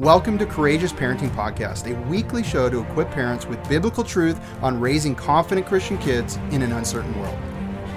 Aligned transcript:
Welcome 0.00 0.38
to 0.38 0.46
Courageous 0.46 0.92
Parenting 0.92 1.30
Podcast, 1.30 1.88
a 1.88 1.94
weekly 2.08 2.42
show 2.42 2.68
to 2.68 2.80
equip 2.80 3.12
parents 3.12 3.46
with 3.46 3.68
biblical 3.68 4.02
truth 4.02 4.40
on 4.60 4.80
raising 4.80 5.14
confident 5.14 5.68
Christian 5.68 5.98
kids 5.98 6.34
in 6.50 6.62
an 6.62 6.72
uncertain 6.72 7.16
world. 7.20 7.38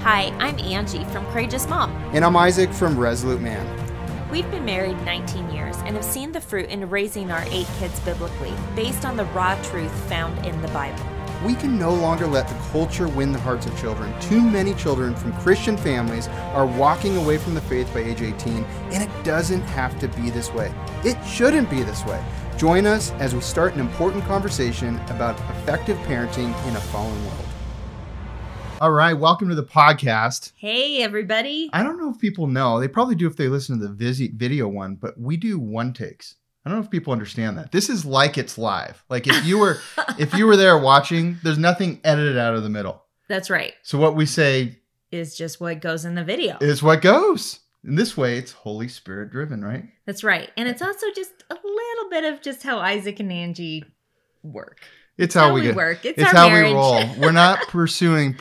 Hi, 0.03 0.25
I'm 0.37 0.59
Angie 0.59 1.05
from 1.05 1.25
Courageous 1.31 1.67
Mom. 1.67 1.89
And 2.13 2.23
I'm 2.23 2.35
Isaac 2.35 2.71
from 2.71 2.99
Resolute 2.99 3.41
Man. 3.41 4.29
We've 4.29 4.47
been 4.51 4.63
married 4.63 5.03
19 5.05 5.49
years 5.49 5.75
and 5.85 5.95
have 5.95 6.05
seen 6.05 6.31
the 6.31 6.39
fruit 6.39 6.69
in 6.69 6.87
raising 6.87 7.31
our 7.31 7.43
eight 7.47 7.67
kids 7.79 7.99
biblically, 8.01 8.53
based 8.75 9.03
on 9.03 9.17
the 9.17 9.25
raw 9.25 9.59
truth 9.63 9.91
found 10.07 10.45
in 10.45 10.61
the 10.61 10.67
Bible. 10.67 11.16
We 11.47 11.55
can 11.55 11.79
no 11.79 11.93
longer 11.93 12.27
let 12.27 12.49
the 12.49 12.55
culture 12.71 13.07
win 13.07 13.31
the 13.31 13.39
hearts 13.39 13.65
of 13.67 13.79
children. 13.79 14.13
Too 14.19 14.41
many 14.41 14.73
children 14.73 15.15
from 15.15 15.31
Christian 15.37 15.77
families 15.77 16.27
are 16.51 16.65
walking 16.65 17.15
away 17.15 17.37
from 17.37 17.53
the 17.53 17.61
faith 17.61 17.89
by 17.93 18.01
age 18.01 18.21
18, 18.21 18.65
and 18.91 19.01
it 19.01 19.23
doesn't 19.23 19.61
have 19.61 19.97
to 19.99 20.09
be 20.09 20.29
this 20.29 20.51
way. 20.51 20.73
It 21.05 21.15
shouldn't 21.25 21.69
be 21.69 21.83
this 21.83 22.03
way. 22.03 22.21
Join 22.57 22.85
us 22.85 23.11
as 23.11 23.33
we 23.33 23.39
start 23.39 23.75
an 23.75 23.79
important 23.79 24.25
conversation 24.25 24.99
about 25.07 25.39
effective 25.51 25.97
parenting 25.99 26.53
in 26.67 26.75
a 26.75 26.81
fallen 26.81 27.25
world. 27.25 27.45
All 28.81 28.91
right, 28.91 29.13
welcome 29.13 29.47
to 29.47 29.55
the 29.55 29.63
podcast. 29.63 30.51
Hey, 30.57 31.01
everybody. 31.01 31.69
I 31.71 31.81
don't 31.81 31.97
know 31.97 32.09
if 32.09 32.19
people 32.19 32.47
know. 32.47 32.77
They 32.77 32.89
probably 32.89 33.15
do 33.15 33.25
if 33.25 33.37
they 33.37 33.47
listen 33.47 33.79
to 33.79 33.87
the 33.87 34.31
video 34.35 34.67
one, 34.67 34.95
but 34.95 35.17
we 35.17 35.37
do 35.37 35.57
one 35.59 35.93
takes. 35.93 36.35
I 36.67 36.69
don't 36.69 36.79
know 36.79 36.83
if 36.83 36.91
people 36.91 37.13
understand 37.13 37.57
that. 37.57 37.71
This 37.71 37.89
is 37.89 38.03
like 38.03 38.37
it's 38.37 38.57
live. 38.57 39.01
Like 39.09 39.25
if 39.25 39.45
you 39.45 39.57
were 39.57 39.79
if 40.19 40.33
you 40.33 40.45
were 40.45 40.57
there 40.57 40.77
watching, 40.77 41.37
there's 41.43 41.57
nothing 41.57 42.01
edited 42.03 42.37
out 42.37 42.55
of 42.55 42.63
the 42.63 42.69
middle. 42.69 43.03
That's 43.29 43.49
right. 43.49 43.73
So 43.83 43.97
what 43.97 44.15
we 44.17 44.25
say 44.25 44.77
Is 45.09 45.37
just 45.37 45.61
what 45.61 45.79
goes 45.79 46.03
in 46.03 46.15
the 46.15 46.25
video. 46.25 46.57
is 46.59 46.83
what 46.83 47.01
goes. 47.01 47.59
In 47.85 47.95
this 47.95 48.17
way, 48.17 48.37
it's 48.37 48.51
Holy 48.51 48.89
Spirit 48.89 49.31
driven, 49.31 49.63
right? 49.63 49.85
That's 50.05 50.25
right. 50.25 50.51
And 50.57 50.67
it's 50.67 50.81
also 50.81 51.07
just 51.15 51.31
a 51.49 51.53
little 51.53 52.09
bit 52.09 52.25
of 52.25 52.41
just 52.41 52.63
how 52.63 52.79
Isaac 52.79 53.21
and 53.21 53.31
Angie 53.31 53.85
work. 54.43 54.81
It's 55.17 55.33
how, 55.35 55.47
How 55.49 55.53
we, 55.53 55.61
we 55.61 55.71
work. 55.71 56.03
It's 56.03 56.17
It's 56.19 56.27
our 56.27 56.35
how 56.35 56.49
marriage. 56.49 56.71
we 56.71 56.75
roll. 56.75 57.05
We're 57.17 57.31
not 57.31 57.61
pursuing 57.69 58.33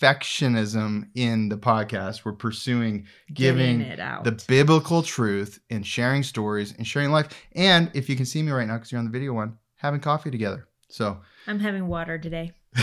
perfectionism 0.00 1.08
in 1.14 1.48
the 1.48 1.56
podcast. 1.56 2.24
We're 2.24 2.32
pursuing 2.32 3.06
giving 3.32 3.80
it 3.80 4.00
out. 4.00 4.24
the 4.24 4.42
biblical 4.48 5.02
truth 5.02 5.60
and 5.70 5.86
sharing 5.86 6.22
stories 6.22 6.74
and 6.76 6.86
sharing 6.86 7.10
life. 7.10 7.28
And 7.52 7.90
if 7.94 8.08
you 8.08 8.16
can 8.16 8.26
see 8.26 8.42
me 8.42 8.52
right 8.52 8.66
now, 8.66 8.74
because 8.74 8.92
you're 8.92 8.98
on 8.98 9.04
the 9.04 9.10
video 9.10 9.32
one, 9.32 9.58
having 9.76 10.00
coffee 10.00 10.30
together. 10.30 10.66
So, 10.88 11.20
I'm 11.46 11.60
having 11.60 11.86
water 11.86 12.18
today. 12.18 12.52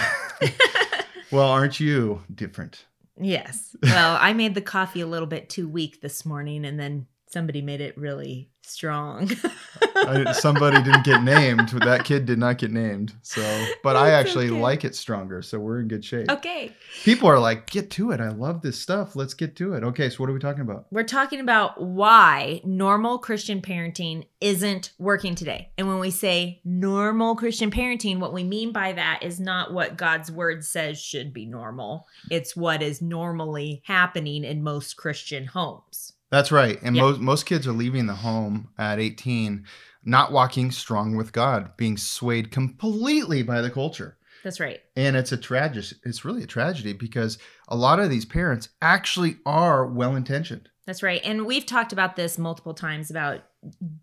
well, 1.31 1.49
aren't 1.49 1.79
you 1.79 2.23
different? 2.33 2.85
Yes. 3.19 3.75
Well, 3.81 4.17
I 4.21 4.33
made 4.33 4.53
the 4.53 4.61
coffee 4.61 5.01
a 5.01 5.07
little 5.07 5.27
bit 5.27 5.49
too 5.49 5.67
weak 5.67 6.01
this 6.01 6.25
morning, 6.25 6.65
and 6.65 6.79
then 6.79 7.07
somebody 7.27 7.61
made 7.61 7.81
it 7.81 7.97
really 7.97 8.49
strong. 8.61 9.29
I, 9.95 10.31
somebody 10.33 10.81
didn't 10.81 11.03
get 11.03 11.23
named. 11.23 11.69
That 11.69 12.03
kid 12.03 12.25
did 12.25 12.37
not 12.37 12.57
get 12.57 12.71
named. 12.71 13.13
So, 13.21 13.65
but 13.83 13.95
I 13.95 14.11
actually 14.11 14.49
okay. 14.49 14.59
like 14.59 14.85
it 14.85 14.95
stronger. 14.95 15.41
So 15.41 15.59
we're 15.59 15.79
in 15.79 15.87
good 15.87 16.03
shape. 16.03 16.31
okay. 16.31 16.73
People 17.03 17.29
are 17.29 17.39
like, 17.39 17.69
get 17.69 17.89
to 17.91 18.11
it. 18.11 18.21
I 18.21 18.29
love 18.29 18.61
this 18.61 18.79
stuff. 18.79 19.15
Let's 19.15 19.33
get 19.33 19.55
to 19.57 19.73
it. 19.73 19.83
Okay. 19.83 20.09
So 20.09 20.17
what 20.17 20.29
are 20.29 20.33
we 20.33 20.39
talking 20.39 20.61
about? 20.61 20.87
We're 20.91 21.03
talking 21.03 21.39
about 21.39 21.81
why 21.81 22.61
normal 22.63 23.17
Christian 23.17 23.61
parenting 23.61 24.25
isn't 24.39 24.93
working 24.99 25.35
today. 25.35 25.71
And 25.77 25.87
when 25.87 25.99
we 25.99 26.11
say 26.11 26.61
normal 26.63 27.35
Christian 27.35 27.71
parenting, 27.71 28.19
what 28.19 28.33
we 28.33 28.43
mean 28.43 28.71
by 28.71 28.93
that 28.93 29.23
is 29.23 29.39
not 29.39 29.73
what 29.73 29.97
God's 29.97 30.31
word 30.31 30.63
says 30.63 30.99
should 30.99 31.33
be 31.33 31.45
normal, 31.45 32.07
it's 32.29 32.55
what 32.55 32.81
is 32.81 33.01
normally 33.01 33.81
happening 33.85 34.43
in 34.43 34.63
most 34.63 34.97
Christian 34.97 35.45
homes. 35.45 36.13
That's 36.29 36.51
right. 36.51 36.79
And 36.81 36.95
Yeah. 36.95 37.03
most 37.03 37.19
most 37.19 37.45
kids 37.45 37.67
are 37.67 37.71
leaving 37.73 38.05
the 38.07 38.15
home 38.15 38.69
at 38.77 38.99
18, 38.99 39.65
not 40.03 40.31
walking 40.31 40.71
strong 40.71 41.15
with 41.15 41.31
God, 41.31 41.75
being 41.77 41.97
swayed 41.97 42.51
completely 42.51 43.43
by 43.43 43.61
the 43.61 43.69
culture. 43.69 44.17
That's 44.43 44.59
right. 44.59 44.79
And 44.95 45.15
it's 45.15 45.31
a 45.31 45.37
tragedy. 45.37 45.95
It's 46.03 46.23
really 46.23 46.43
a 46.43 46.47
tragedy 46.47 46.93
because 46.93 47.37
a 47.67 47.75
lot 47.75 47.99
of 47.99 48.09
these 48.09 48.25
parents 48.25 48.69
actually 48.81 49.37
are 49.45 49.85
well 49.85 50.15
intentioned. 50.15 50.69
That's 50.85 51.03
right. 51.03 51.19
And 51.23 51.45
we've 51.45 51.65
talked 51.65 51.91
about 51.91 52.15
this 52.15 52.37
multiple 52.37 52.73
times 52.73 53.09
about 53.09 53.41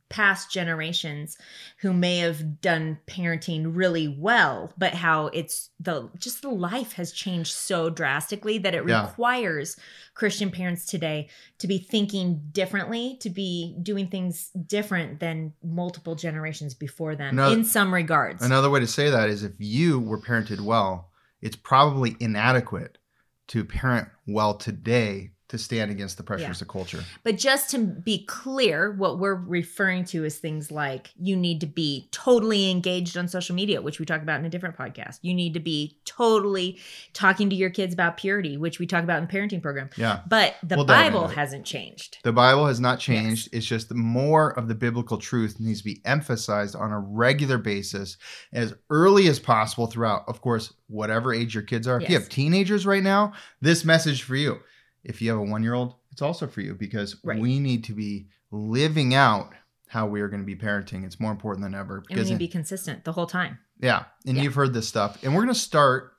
past 0.09 0.51
generations 0.51 1.39
who 1.81 1.93
may 1.93 2.19
have 2.19 2.61
done 2.61 2.99
parenting 3.07 3.75
really 3.75 4.09
well, 4.09 4.73
but 4.77 4.95
how 4.95 5.27
it's 5.29 5.71
the 5.81 6.11
just 6.19 6.43
the 6.43 6.49
life 6.51 6.93
has 6.95 7.13
changed 7.13 7.53
so 7.53 7.89
drastically 7.91 8.59
that 8.59 8.75
it 8.75 8.87
Yeah. 8.87 9.07
requires 9.07 9.77
Christian 10.15 10.51
parents 10.51 10.87
today 10.87 11.29
to 11.59 11.67
be 11.67 11.79
thinking 11.79 12.43
differently, 12.53 13.17
to 13.21 13.31
be 13.31 13.77
doing 13.83 14.09
things 14.09 14.51
different 14.67 15.21
than 15.21 15.53
multiple 15.63 16.15
generations 16.15 16.75
before 16.75 17.17
them 17.17 17.35
Another- 17.35 17.57
in 17.57 17.65
some 17.65 17.93
regards. 17.93 18.43
Another 18.45 18.71
way 18.71 18.81
to 18.81 18.87
say 18.87 19.11
that 19.11 19.29
is 19.29 19.43
if 19.43 19.55
you 19.59 19.99
were 19.99 20.21
parented 20.21 20.61
well, 20.61 21.11
it's 21.41 21.57
probably 21.57 22.17
inadequate 22.21 22.99
to 23.49 23.65
parent 23.65 24.09
well 24.27 24.55
today 24.55 25.31
to 25.55 25.59
stand 25.59 25.91
against 25.91 26.17
the 26.17 26.23
pressures 26.23 26.61
of 26.61 26.69
culture. 26.69 27.05
But 27.23 27.39
just 27.39 27.71
to 27.71 27.79
be 27.79 28.25
clear, 28.27 28.93
what 28.93 29.21
we're 29.21 29.35
referring 29.35 30.05
to 30.07 30.25
is 30.25 30.39
things 30.39 30.73
like 30.73 31.11
you 31.17 31.37
need 31.37 31.61
to 31.61 31.67
be 31.67 32.09
totally 32.11 32.71
engaged 32.71 33.17
on 33.17 33.29
social 33.29 33.55
media, 33.55 33.81
which 33.81 34.01
we 34.01 34.05
talk 34.05 34.21
about 34.21 34.41
in 34.41 34.45
a 34.45 34.51
different 34.51 34.77
podcast. 34.77 35.21
You 35.23 35.33
need 35.33 35.55
to 35.55 35.61
be 35.61 35.97
totally 36.05 36.81
talking 37.13 37.49
to 37.51 37.57
your 37.57 37.71
kids 37.71 37.95
about 37.95 38.17
purity, 38.17 38.57
which 38.57 38.81
we 38.81 38.87
talk 38.87 39.05
about 39.05 39.19
in 39.19 39.29
the 39.29 39.33
parenting 39.33 39.63
program. 39.63 39.91
Yeah. 39.97 40.21
But 40.27 40.57
the 40.65 40.77
We'll 40.77 40.85
Bible 40.85 41.29
hasn't 41.29 41.65
changed. 41.65 42.19
The 42.25 42.33
Bible 42.33 42.67
has 42.67 42.81
not 42.81 42.99
changed. 42.99 43.49
It's 43.53 43.67
just 43.67 43.95
more 43.95 44.51
of 44.59 44.67
the 44.67 44.75
biblical 44.75 45.19
truth 45.19 45.61
needs 45.61 45.79
to 45.79 45.85
be 45.85 46.01
emphasized 46.05 46.75
on 46.75 46.91
a 46.91 46.99
regular 46.99 47.59
basis 47.59 48.17
as 48.53 48.75
early 48.91 49.29
as 49.29 49.39
possible 49.39 49.87
throughout. 49.87 50.25
Of 50.27 50.41
course, 50.41 50.75
whatever 50.89 51.33
age 51.33 51.55
your 51.55 51.63
kids 51.63 51.87
are. 51.87 52.01
If 52.01 52.09
you 52.09 52.19
have 52.19 52.29
teenagers 52.29 52.85
right 52.87 53.03
now, 53.03 53.35
this 53.61 53.85
message 53.85 54.25
for 54.25 54.35
you. 54.35 54.59
If 55.05 55.21
you 55.23 55.31
have 55.31 55.39
a 55.39 55.43
one 55.43 55.63
year 55.63 55.75
old, 55.75 55.95
it's 56.11 56.23
also 56.23 56.47
for 56.47 56.61
you 56.63 56.75
because 56.75 57.17
Right. 57.23 57.39
we 57.41 57.59
need 57.61 57.85
to 57.85 57.93
be 57.93 58.29
living 58.51 59.15
out 59.15 59.53
how 59.89 60.07
we 60.07 60.21
are 60.21 60.29
going 60.29 60.41
to 60.43 60.47
be 60.47 60.57
parenting. 60.57 61.05
It's 61.05 61.21
more 61.21 61.31
important 61.31 61.63
than 61.65 61.75
ever. 61.75 62.03
And 62.11 62.19
we 62.19 62.25
need 62.25 62.31
to 62.31 62.37
be 62.37 62.49
consistent 62.49 63.05
the 63.05 63.13
whole 63.13 63.27
time. 63.27 63.59
yeah, 63.79 64.05
and 64.27 64.37
Yeah. 64.37 64.45
you've 64.45 64.55
heard 64.55 64.73
this 64.73 64.89
stuff. 64.89 65.23
And 65.23 65.35
we're 65.35 65.43
going 65.43 65.55
to 65.55 65.61
start 65.61 66.13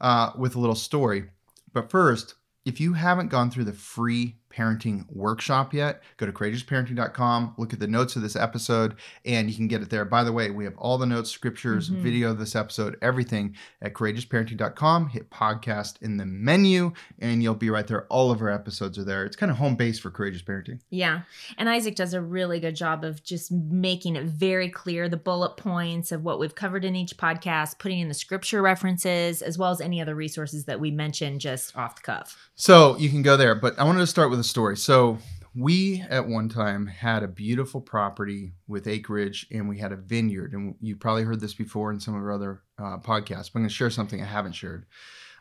uh, 0.00 0.32
with 0.36 0.56
a 0.56 0.58
little 0.58 0.74
story. 0.74 1.30
But 1.72 1.90
first, 1.90 2.34
if 2.64 2.80
you 2.80 2.94
haven't 2.94 3.28
gone 3.28 3.50
through 3.50 3.64
the 3.64 3.72
free 3.72 4.36
parenting 4.54 5.04
workshop 5.10 5.74
yet, 5.74 6.02
go 6.16 6.26
to 6.26 6.32
courageousparenting.com, 6.32 7.54
look 7.58 7.72
at 7.72 7.80
the 7.80 7.86
notes 7.86 8.16
of 8.16 8.22
this 8.22 8.36
episode, 8.36 8.94
and 9.24 9.48
you 9.50 9.56
can 9.56 9.68
get 9.68 9.82
it 9.82 9.90
there. 9.90 10.04
By 10.04 10.24
the 10.24 10.32
way, 10.32 10.50
we 10.50 10.64
have 10.64 10.76
all 10.76 10.98
the 10.98 11.06
notes, 11.06 11.30
scriptures, 11.30 11.90
Mhm. 11.90 11.96
video 12.02 12.30
of 12.30 12.38
this 12.38 12.54
episode, 12.54 12.96
everything 13.02 13.54
at 13.82 13.94
courageousparenting.com. 13.94 15.08
Hit 15.08 15.30
podcast 15.30 16.00
in 16.02 16.16
the 16.16 16.26
menu, 16.26 16.92
and 17.18 17.42
you'll 17.42 17.54
be 17.54 17.70
right 17.70 17.86
there. 17.86 18.04
All 18.06 18.30
of 18.30 18.40
our 18.40 18.50
episodes 18.50 18.98
are 18.98 19.04
there. 19.04 19.24
It's 19.24 19.36
kind 19.36 19.50
of 19.50 19.58
home 19.58 19.76
base 19.76 19.98
for 19.98 20.10
courageous 20.10 20.42
parenting. 20.42 20.80
Yeah. 20.90 21.22
And 21.58 21.68
Isaac 21.68 21.96
does 21.96 22.14
a 22.14 22.20
really 22.20 22.60
good 22.60 22.76
job 22.76 23.04
of 23.04 23.22
just 23.22 23.50
making 23.50 24.16
it 24.16 24.26
very 24.26 24.68
clear 24.68 25.08
the 25.08 25.16
bullet 25.16 25.56
points 25.56 26.12
of 26.12 26.22
what 26.24 26.38
we've 26.38 26.54
covered 26.54 26.84
in 26.84 26.94
each 26.96 27.16
podcast, 27.16 27.78
putting 27.78 28.00
in 28.00 28.08
the 28.08 28.14
scripture 28.14 28.62
references, 28.62 29.42
as 29.42 29.58
well 29.58 29.70
as 29.70 29.80
any 29.80 30.00
other 30.00 30.14
resources 30.14 30.64
that 30.64 30.80
we 30.80 30.90
mentioned 30.90 31.40
just 31.40 31.76
off 31.76 31.96
the 31.96 32.02
cuff. 32.02 32.50
So 32.54 32.96
you 32.98 33.08
can 33.10 33.22
go 33.22 33.36
there, 33.36 33.54
but 33.54 33.78
I 33.78 33.84
wanted 33.84 34.00
to 34.00 34.06
start 34.06 34.30
with 34.30 34.43
a 34.44 34.48
story. 34.48 34.76
So 34.76 35.18
we 35.54 36.04
at 36.08 36.26
one 36.26 36.48
time 36.48 36.86
had 36.86 37.22
a 37.22 37.28
beautiful 37.28 37.80
property 37.80 38.52
with 38.66 38.86
acreage 38.86 39.46
and 39.52 39.68
we 39.68 39.78
had 39.78 39.92
a 39.92 39.96
vineyard. 39.96 40.52
And 40.52 40.74
you 40.80 40.96
probably 40.96 41.22
heard 41.22 41.40
this 41.40 41.54
before 41.54 41.92
in 41.92 42.00
some 42.00 42.14
of 42.14 42.22
our 42.22 42.32
other 42.32 42.62
uh, 42.78 42.98
podcasts, 42.98 43.52
but 43.52 43.56
I'm 43.56 43.62
going 43.62 43.68
to 43.68 43.74
share 43.74 43.90
something 43.90 44.20
I 44.20 44.26
haven't 44.26 44.52
shared, 44.52 44.86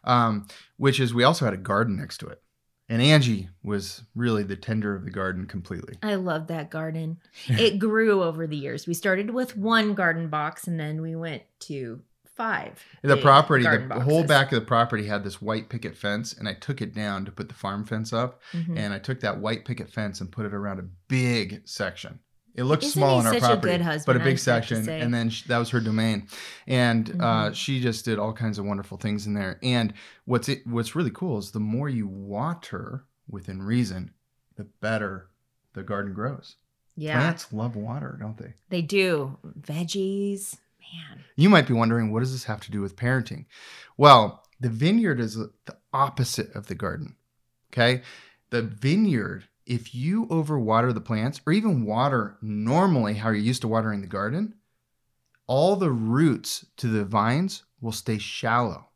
um, 0.03 0.47
which 0.78 1.00
is 1.00 1.13
we 1.13 1.24
also 1.24 1.46
had 1.46 1.53
a 1.53 1.58
garden 1.58 1.97
next 1.97 2.19
to 2.19 2.28
it. 2.28 2.42
And 2.90 3.02
Angie 3.02 3.50
was 3.63 4.03
really 4.13 4.44
the 4.44 4.58
tender 4.58 4.94
of 4.94 5.06
the 5.06 5.09
garden 5.09 5.47
completely. 5.47 5.96
I 6.03 6.16
love 6.16 6.47
that 6.47 6.69
garden. 6.69 7.18
It 7.47 7.80
grew 7.80 8.22
over 8.22 8.46
the 8.46 8.58
years. 8.58 8.86
We 8.86 8.94
started 8.94 9.31
with 9.31 9.58
one 9.58 9.94
garden 9.96 10.27
box 10.27 10.68
and 10.68 10.80
then 10.80 11.01
we 11.01 11.16
went 11.16 11.44
to 11.62 12.01
five. 12.35 12.83
The 13.01 13.18
property, 13.18 13.63
the, 13.63 13.85
the 13.88 14.00
whole 14.00 14.24
back 14.24 14.51
of 14.51 14.59
the 14.59 14.65
property 14.65 15.06
had 15.06 15.24
this 15.24 15.41
white 15.41 15.69
picket 15.69 15.95
fence, 15.97 16.33
and 16.33 16.47
I 16.50 16.53
took 16.53 16.81
it 16.81 16.94
down 16.94 17.25
to 17.25 17.31
put 17.31 17.47
the 17.47 17.53
farm 17.56 17.85
fence 17.85 18.12
up. 18.13 18.41
Mhm. 18.53 18.77
and 18.77 18.94
I 18.94 19.00
took 19.00 19.19
that 19.21 19.39
white 19.39 19.65
picket 19.65 19.89
fence 19.89 20.19
and 20.21 20.31
put 20.31 20.45
it 20.45 20.53
around 20.53 20.80
a 20.80 20.85
big 21.07 21.62
section. 21.65 22.19
It 22.56 22.63
looked 22.65 22.83
Isn't 22.83 23.00
small 23.00 23.18
on 23.18 23.25
our 23.25 23.33
such 23.33 23.41
a 23.41 23.45
property, 23.45 23.71
good 23.71 23.80
but 23.80 23.85
husband, 23.85 24.21
a 24.21 24.24
big 24.24 24.38
section, 24.38 24.88
and 24.88 25.12
then 25.12 25.30
sh- 25.31 25.44
that 25.47 25.57
was 25.57 25.71
her 25.71 25.80
domain, 25.80 26.27
and 26.68 27.09
uh, 27.19 27.50
Mhm. 27.50 27.56
she 27.56 27.80
just 27.81 28.06
did 28.06 28.19
all 28.19 28.31
kinds 28.31 28.59
of 28.59 28.65
wonderful 28.65 28.97
things 28.97 29.25
in 29.25 29.33
there. 29.33 29.57
And 29.63 29.91
what's 30.25 30.47
it, 30.50 30.65
what's 30.68 30.95
really 30.95 31.09
cool 31.09 31.39
is 31.39 31.50
the 31.51 31.59
more 31.59 31.89
you 31.89 32.06
water 32.07 33.06
within 33.27 33.62
reason, 33.63 34.12
the 34.56 34.65
better 34.65 35.29
the 35.74 35.81
garden 35.81 36.13
grows. 36.13 36.57
Yeah, 36.95 37.19
Plants 37.19 37.51
love 37.51 37.75
water, 37.75 38.18
don't 38.21 38.38
they? 38.38 38.53
they 38.69 38.83
do. 38.83 39.39
Veggies, 39.59 40.57
man. 40.94 41.24
You 41.35 41.50
might 41.50 41.68
be 41.68 41.74
wondering, 41.74 42.12
what 42.12 42.19
does 42.19 42.31
this 42.31 42.45
have 42.45 42.62
to 42.62 42.71
do 42.71 42.81
with 42.81 42.95
parenting? 42.95 43.45
Well, 43.97 44.44
the 44.59 44.69
vineyard 44.69 45.19
is 45.19 45.35
the 45.35 45.77
opposite 45.94 46.53
of 46.56 46.68
the 46.68 46.75
garden. 46.75 47.15
Okay. 47.71 48.01
The 48.50 48.62
vineyard 48.62 49.45
if 49.65 49.95
you 49.95 50.25
overwater 50.27 50.94
the 50.94 51.01
plants 51.01 51.41
or 51.45 51.53
even 51.53 51.85
water 51.85 52.38
normally 52.41 53.15
how 53.15 53.30
you're 53.30 53.38
used 53.38 53.62
to 53.62 53.68
watering 53.68 54.01
the 54.01 54.07
garden, 54.07 54.56
all 55.47 55.75
the 55.75 55.91
roots 55.91 56.65
to 56.77 56.88
the 56.88 57.06
vines 57.06 57.63
will 57.81 57.91
stay 57.91 58.18
shallow. 58.18 58.88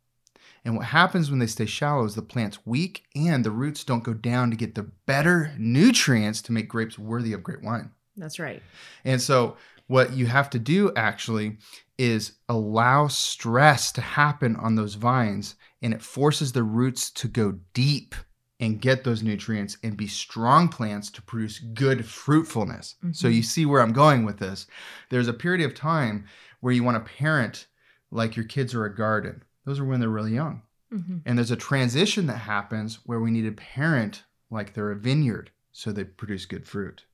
And 0.64 0.76
what 0.76 0.86
happens 0.86 1.30
when 1.30 1.38
they 1.38 1.46
stay 1.46 1.66
shallow 1.66 2.04
is 2.04 2.14
the 2.14 2.22
plant's 2.22 2.66
weak 2.66 3.04
and 3.14 3.44
the 3.44 3.50
roots 3.50 3.84
don't 3.84 4.04
go 4.04 4.12
down 4.12 4.50
to 4.50 4.56
get 4.56 4.74
the 4.74 4.90
better 5.06 5.52
nutrients 5.58 6.42
to 6.42 6.52
make 6.52 6.68
grapes 6.68 6.98
worthy 6.98 7.32
of 7.32 7.42
great 7.42 7.62
wine. 7.62 7.90
That's 8.16 8.38
right. 8.38 8.62
And 9.04 9.22
so, 9.22 9.56
what 9.88 10.12
you 10.12 10.26
have 10.26 10.48
to 10.50 10.58
do 10.58 10.92
actually 10.94 11.58
is 11.98 12.32
allow 12.48 13.08
stress 13.08 13.90
to 13.92 14.00
happen 14.00 14.54
on 14.56 14.76
those 14.76 14.94
vines, 14.94 15.56
and 15.82 15.92
it 15.92 16.02
forces 16.02 16.52
the 16.52 16.62
roots 16.62 17.10
to 17.10 17.26
go 17.26 17.58
deep 17.74 18.14
and 18.60 18.80
get 18.80 19.04
those 19.04 19.22
nutrients 19.22 19.76
and 19.82 19.96
be 19.96 20.06
strong 20.06 20.68
plants 20.68 21.10
to 21.10 21.22
produce 21.22 21.58
good 21.58 22.04
fruitfulness. 22.04 22.96
So, 23.12 23.28
Mhm. 23.28 23.34
you 23.34 23.42
see 23.42 23.66
where 23.66 23.80
I'm 23.80 23.92
going 23.92 24.24
with 24.24 24.38
this. 24.38 24.66
There's 25.10 25.28
a 25.28 25.32
period 25.32 25.64
of 25.64 25.74
time 25.74 26.24
where 26.60 26.72
you 26.72 26.82
want 26.82 27.04
to 27.04 27.12
parent 27.12 27.66
like 28.10 28.36
your 28.36 28.44
kids 28.46 28.74
are 28.74 28.84
a 28.84 28.94
garden, 28.94 29.42
those 29.64 29.78
are 29.78 29.84
when 29.84 30.00
they're 30.00 30.08
really 30.08 30.34
young. 30.34 30.62
hmm 30.90 31.18
And 31.26 31.36
there's 31.38 31.50
a 31.50 31.56
transition 31.56 32.26
that 32.26 32.38
happens 32.38 33.00
where 33.04 33.20
we 33.20 33.30
need 33.30 33.42
to 33.42 33.52
parent 33.52 34.24
like 34.50 34.72
they're 34.74 34.90
a 34.90 34.96
vineyard 34.96 35.50
so 35.72 35.92
they 35.92 36.04
produce 36.04 36.46
good 36.46 36.66
fruit. 36.66 37.04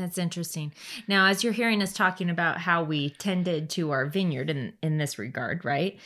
That's 0.00 0.18
interesting. 0.18 0.72
Now, 1.08 1.26
as 1.26 1.42
you're 1.44 1.52
hearing 1.52 1.82
us 1.82 1.92
talking 1.92 2.30
about 2.30 2.58
how 2.58 2.82
we 2.82 3.10
tended 3.10 3.70
to 3.70 3.90
our 3.90 4.06
vineyard 4.06 4.50
in, 4.50 4.74
in 4.82 4.98
this 4.98 5.18
regard, 5.18 5.64
right? 5.64 5.98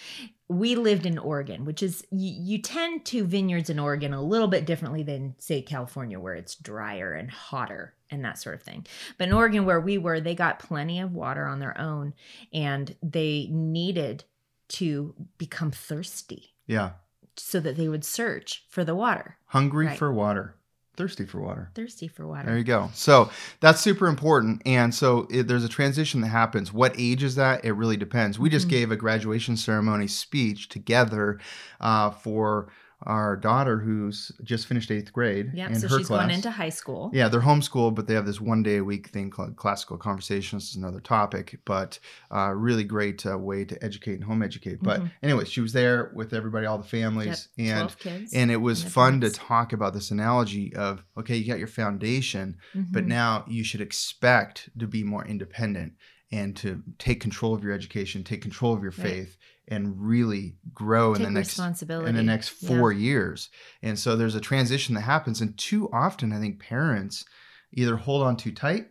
We 0.49 0.75
lived 0.75 1.07
in 1.07 1.17
Oregon, 1.19 1.65
which 1.65 1.83
is 1.83 2.05
you, 2.11 2.33
you 2.57 2.59
tend 2.63 3.05
to 3.07 3.25
vineyards 3.25 3.71
in 3.71 3.79
Oregon 3.79 4.13
a 4.13 4.21
little 4.23 4.49
bit 4.49 4.67
differently 4.67 5.03
than, 5.05 5.35
say, 5.39 5.63
California, 5.63 6.19
where 6.19 6.35
it's 6.35 6.57
drier 6.57 7.13
and 7.13 7.31
hotter 7.31 7.95
and 8.11 8.25
that 8.25 8.39
sort 8.39 8.57
of 8.57 8.63
thing. 8.63 8.85
But 9.17 9.29
in 9.29 9.35
Oregon, 9.35 9.65
where 9.65 9.81
we 9.81 9.97
were, 9.97 10.21
they 10.21 10.35
got 10.35 10.59
plenty 10.59 10.99
of 11.01 11.13
water 11.15 11.47
on 11.47 11.61
their 11.61 11.79
own 11.81 12.15
and 12.53 12.97
they 13.03 13.47
needed 13.51 14.25
to 14.71 15.15
become 15.39 15.71
thirsty 15.71 16.55
Yeah. 16.67 16.91
so 17.37 17.61
that 17.61 17.77
they 17.77 17.89
would 17.89 18.05
search 18.05 18.65
for 18.69 18.85
the 18.85 18.95
water. 18.97 19.37
Hungry 19.47 19.87
Right. 19.87 19.99
for 19.99 20.13
water, 20.13 20.57
thirsty 21.00 21.25
for 21.25 21.41
water. 21.41 21.70
Thirsty 21.75 22.08
for 22.08 22.26
water. 22.26 22.47
There 22.47 22.58
you 22.58 22.64
go. 22.64 22.91
So 22.94 23.31
that's 23.61 23.81
super 23.81 24.06
important. 24.06 24.62
And 24.67 24.94
so 24.94 25.26
it, 25.31 25.49
there's 25.49 25.64
a 25.64 25.69
transition 25.69 26.20
that 26.20 26.29
happens. 26.29 26.73
What 26.73 26.94
age 26.99 27.23
is 27.23 27.35
that? 27.37 27.64
It 27.64 27.73
really 27.73 27.97
depends. 27.97 28.38
We 28.38 28.49
just 28.50 28.67
Mhm. 28.67 28.70
gave 28.70 28.91
a 28.93 28.97
graduation 28.97 29.56
ceremony 29.56 30.06
speech 30.06 30.69
together 30.69 31.38
uh, 31.81 32.11
for 32.11 32.69
our 33.05 33.37
daughter 33.37 33.79
who's 33.79 34.31
just 34.44 34.67
finished 34.67 34.91
eighth 34.91 35.12
grade. 35.12 35.50
Yeah, 35.55 35.73
So 35.73 35.88
she's 35.88 36.06
class. 36.06 36.20
going 36.26 36.31
into 36.31 36.50
high 36.50 36.69
school. 36.69 37.11
Yeah, 37.14 37.29
they're 37.29 37.41
homeschooled, 37.41 37.94
but 37.94 38.06
they 38.06 38.14
have 38.14 38.26
this 38.26 38.41
one 38.41 38.62
day 38.62 38.76
a 38.76 38.85
week 38.85 39.08
thing 39.08 39.31
called 39.31 39.56
classical 39.56 39.97
conversations. 39.97 40.70
Is 40.70 40.76
another 40.76 41.00
topic, 41.00 41.58
but 41.64 41.99
uh, 42.31 42.52
really 42.55 42.85
great 42.85 43.25
uh, 43.25 43.38
way 43.38 43.64
to 43.64 43.82
educate 43.85 44.14
and 44.14 44.25
home 44.25 44.43
educate. 44.43 44.82
But 44.82 45.00
Mhm. 45.00 45.11
anyway, 45.23 45.44
she 45.47 45.61
was 45.61 45.73
there 45.73 46.12
with 46.14 46.32
everybody, 46.35 46.67
all 46.67 46.79
the 46.79 46.85
Yep. 46.85 46.91
families, 46.91 47.49
and 47.58 47.97
kids. 47.99 48.32
and 48.35 48.50
it 48.50 48.58
was 48.58 48.82
and 48.82 48.93
fun 48.93 49.20
to 49.23 49.31
talk 49.31 49.73
about 49.73 49.94
this 49.94 50.11
analogy 50.11 50.75
of 50.76 51.03
okay, 51.17 51.37
you 51.37 51.46
got 51.46 51.58
your 51.58 51.69
foundation, 51.69 52.56
but 52.91 53.05
Mhm. 53.05 53.08
now 53.08 53.44
you 53.49 53.64
should 53.64 53.81
expect 53.81 54.69
to 54.79 54.87
be 54.87 55.03
more 55.03 55.25
independent 55.25 55.94
and 56.32 56.56
to 56.56 56.82
take 56.99 57.20
control 57.20 57.55
of 57.55 57.64
your 57.64 57.73
education, 57.73 58.23
take 58.23 58.41
control 58.43 58.73
of 58.75 58.82
your 58.82 58.93
Right. 58.93 59.37
And 59.70 59.94
really 60.00 60.56
grow 60.75 61.14
in 61.14 61.22
the 61.22 61.31
next 61.31 61.50
responsibility 61.50 62.08
in 62.11 62.17
the 62.17 62.22
next 62.22 62.61
Yeah. 62.62 62.69
four 62.69 62.93
years. 62.93 63.49
And 63.82 63.99
so 63.99 64.17
there's 64.17 64.34
a 64.34 64.40
transition 64.40 64.94
that 64.96 65.02
happens. 65.02 65.40
And 65.40 65.56
too 65.56 65.88
often, 65.93 66.32
I 66.32 66.40
think 66.40 66.61
parents 66.61 67.25
either 67.72 67.96
hold 67.96 68.22
on 68.22 68.37
too 68.37 68.52
tight 68.52 68.88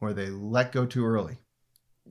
or 0.00 0.12
they 0.12 0.28
let 0.28 0.70
go 0.72 0.84
too 0.84 1.04
early. 1.06 1.38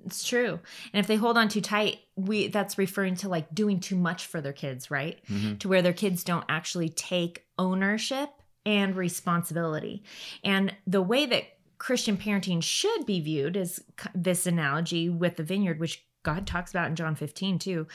It's 0.06 0.24
true. 0.27 0.59
And 0.94 1.00
if 1.00 1.06
they 1.07 1.15
hold 1.18 1.38
on 1.38 1.48
too 1.48 1.62
tight, 1.62 2.00
we 2.15 2.48
that's 2.48 2.77
referring 2.77 3.15
to 3.18 3.30
like 3.30 3.53
doing 3.53 3.80
too 3.80 3.95
much 3.98 4.25
for 4.25 4.42
their 4.42 4.53
kids, 4.53 4.89
right? 4.89 5.19
Mhm. 5.27 5.59
To 5.59 5.69
where 5.69 5.81
their 5.83 5.94
kids 5.94 6.24
don't 6.24 6.45
actually 6.50 6.89
take 6.89 7.45
ownership 7.59 8.30
and 8.65 8.95
responsibility. 8.95 10.03
And 10.44 10.75
the 10.88 11.01
way 11.01 11.25
that 11.27 11.44
Christian 11.77 12.15
parenting 12.18 12.63
should 12.63 13.06
be 13.06 13.19
viewed 13.19 13.56
is 13.57 13.83
this 14.15 14.48
analogy 14.48 15.09
with 15.09 15.36
the 15.36 15.44
vineyard, 15.44 15.80
which 15.80 16.03
God 16.24 16.46
talks 16.48 16.72
about 16.72 16.88
in 16.90 16.96
John 16.96 17.16
15 17.16 17.60
too. 17.60 17.88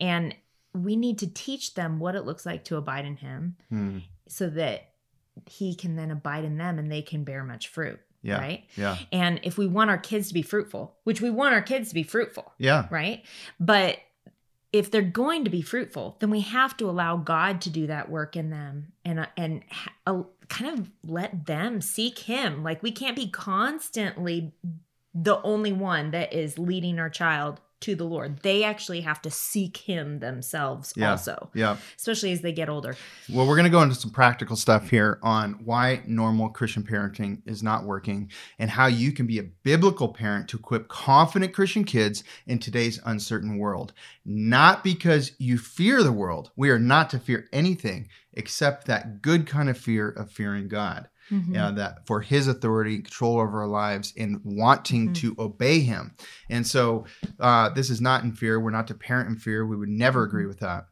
And 0.00 0.34
we 0.72 0.96
need 0.96 1.18
to 1.20 1.26
teach 1.26 1.74
them 1.74 1.98
what 1.98 2.14
it 2.16 2.24
looks 2.24 2.44
like 2.46 2.64
to 2.64 2.76
abide 2.76 3.04
in 3.04 3.16
Him 3.16 3.56
Hmm. 3.68 3.98
so 4.28 4.48
that 4.50 4.90
He 5.48 5.74
can 5.74 5.96
then 5.96 6.10
abide 6.10 6.44
in 6.44 6.56
them 6.58 6.78
and 6.78 6.90
they 6.90 7.02
can 7.02 7.24
bear 7.24 7.44
much 7.44 7.68
fruit. 7.68 8.00
Yeah. 8.22 8.38
Right. 8.38 8.64
Yeah. 8.76 8.96
And 9.12 9.38
if 9.42 9.58
we 9.58 9.66
want 9.66 9.90
our 9.90 9.98
kids 9.98 10.28
to 10.28 10.34
be 10.34 10.40
fruitful, 10.42 10.96
which 11.04 11.20
we 11.20 11.28
want 11.28 11.52
our 11.54 11.60
kids 11.60 11.88
to 11.90 11.94
be 11.94 12.02
fruitful, 12.04 12.52
Yeah. 12.56 12.86
right? 12.90 13.22
But 13.60 13.98
if 14.72 14.90
they're 14.90 15.02
going 15.02 15.44
to 15.44 15.50
be 15.50 15.60
fruitful, 15.60 16.16
then 16.20 16.30
we 16.30 16.40
have 16.40 16.74
to 16.78 16.88
allow 16.88 17.16
God 17.18 17.60
to 17.60 17.70
do 17.70 17.86
that 17.88 18.10
work 18.10 18.34
in 18.34 18.48
them 18.50 18.92
and 19.04 19.20
uh, 19.20 19.26
and 19.36 19.62
uh, 20.06 20.22
kind 20.48 20.78
of 20.80 20.90
let 21.06 21.44
them 21.46 21.80
seek 21.82 22.18
him. 22.20 22.62
Like 22.64 22.82
we 22.82 22.90
can't 22.92 23.14
be 23.14 23.28
constantly 23.28 24.52
the 25.14 25.40
only 25.42 25.72
one 25.72 26.10
that 26.12 26.32
is 26.32 26.58
leading 26.58 26.98
our 26.98 27.10
child 27.10 27.60
to 27.84 27.94
the 27.94 28.04
Lord. 28.04 28.38
They 28.42 28.64
actually 28.64 29.02
have 29.02 29.20
to 29.22 29.30
seek 29.30 29.76
him 29.78 30.18
themselves 30.20 30.92
Yeah. 30.96 31.10
also, 31.12 31.50
Yeah. 31.54 31.76
especially 31.98 32.32
as 32.32 32.40
they 32.40 32.52
get 32.52 32.68
older. 32.68 32.96
Well, 33.28 33.46
we're 33.46 33.56
going 33.56 33.64
to 33.64 33.70
go 33.70 33.82
into 33.82 33.94
some 33.94 34.10
practical 34.10 34.56
stuff 34.56 34.90
here 34.90 35.18
on 35.22 35.54
why 35.64 36.02
normal 36.06 36.48
Christian 36.48 36.82
parenting 36.82 37.42
is 37.46 37.62
not 37.62 37.84
working 37.84 38.30
and 38.58 38.70
how 38.70 38.86
you 38.86 39.12
can 39.12 39.26
be 39.26 39.38
a 39.38 39.42
biblical 39.62 40.08
parent 40.08 40.48
to 40.48 40.56
equip 40.56 40.88
confident 40.88 41.52
Christian 41.52 41.84
kids 41.84 42.24
in 42.46 42.58
today's 42.58 43.00
uncertain 43.04 43.58
world. 43.58 43.92
Not 44.24 44.82
because 44.82 45.32
you 45.38 45.58
fear 45.58 46.02
the 46.02 46.12
world. 46.12 46.50
We 46.56 46.70
are 46.70 46.78
not 46.78 47.10
to 47.10 47.18
fear 47.18 47.46
anything 47.52 48.08
except 48.32 48.86
that 48.86 49.22
good 49.22 49.46
kind 49.46 49.68
of 49.68 49.78
fear 49.78 50.08
of 50.08 50.30
fearing 50.30 50.68
God. 50.68 51.08
Mhm. 51.30 51.56
uh, 51.56 51.70
that 51.72 52.06
for 52.06 52.20
his 52.20 52.48
authority, 52.48 52.96
and 52.96 53.04
control 53.04 53.40
over 53.40 53.62
our 53.62 53.68
lives, 53.68 54.12
and 54.16 54.40
wanting 54.44 55.08
Mhm. 55.10 55.14
to 55.16 55.34
obey 55.38 55.80
him. 55.80 56.14
And 56.50 56.66
so 56.66 57.06
uh, 57.40 57.70
this 57.70 57.90
is 57.90 58.00
not 58.00 58.24
in 58.24 58.32
fear. 58.32 58.60
We're 58.60 58.70
not 58.70 58.88
to 58.88 58.94
parent 58.94 59.28
in 59.28 59.36
fear. 59.36 59.66
We 59.66 59.76
would 59.76 59.88
never 59.88 60.22
agree 60.24 60.46
with 60.46 60.60
that. 60.60 60.86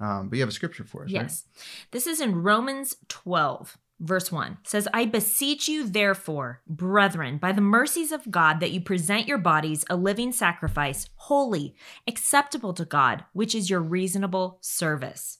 Um, 0.00 0.28
but 0.28 0.36
you 0.36 0.42
have 0.42 0.48
a 0.48 0.52
scripture 0.52 0.84
for 0.84 1.04
us, 1.04 1.12
right? 1.12 1.22
Yes. 1.22 1.44
This 1.92 2.06
is 2.06 2.20
in 2.20 2.42
Romans 2.42 2.96
12, 3.08 3.78
verse 4.00 4.32
1. 4.32 4.58
Says, 4.64 4.88
I 4.92 5.04
beseech 5.06 5.68
you, 5.68 5.88
therefore, 5.88 6.60
brethren, 6.66 7.38
by 7.38 7.52
the 7.52 7.60
mercies 7.60 8.10
of 8.10 8.28
God, 8.30 8.58
that 8.60 8.72
you 8.72 8.80
present 8.80 9.28
your 9.28 9.38
bodies 9.38 9.84
a 9.88 9.96
living 9.96 10.32
sacrifice, 10.32 11.08
holy, 11.14 11.76
acceptable 12.08 12.74
to 12.74 12.84
God, 12.84 13.24
which 13.32 13.54
is 13.54 13.70
your 13.70 13.80
reasonable 13.80 14.58
service. 14.60 15.38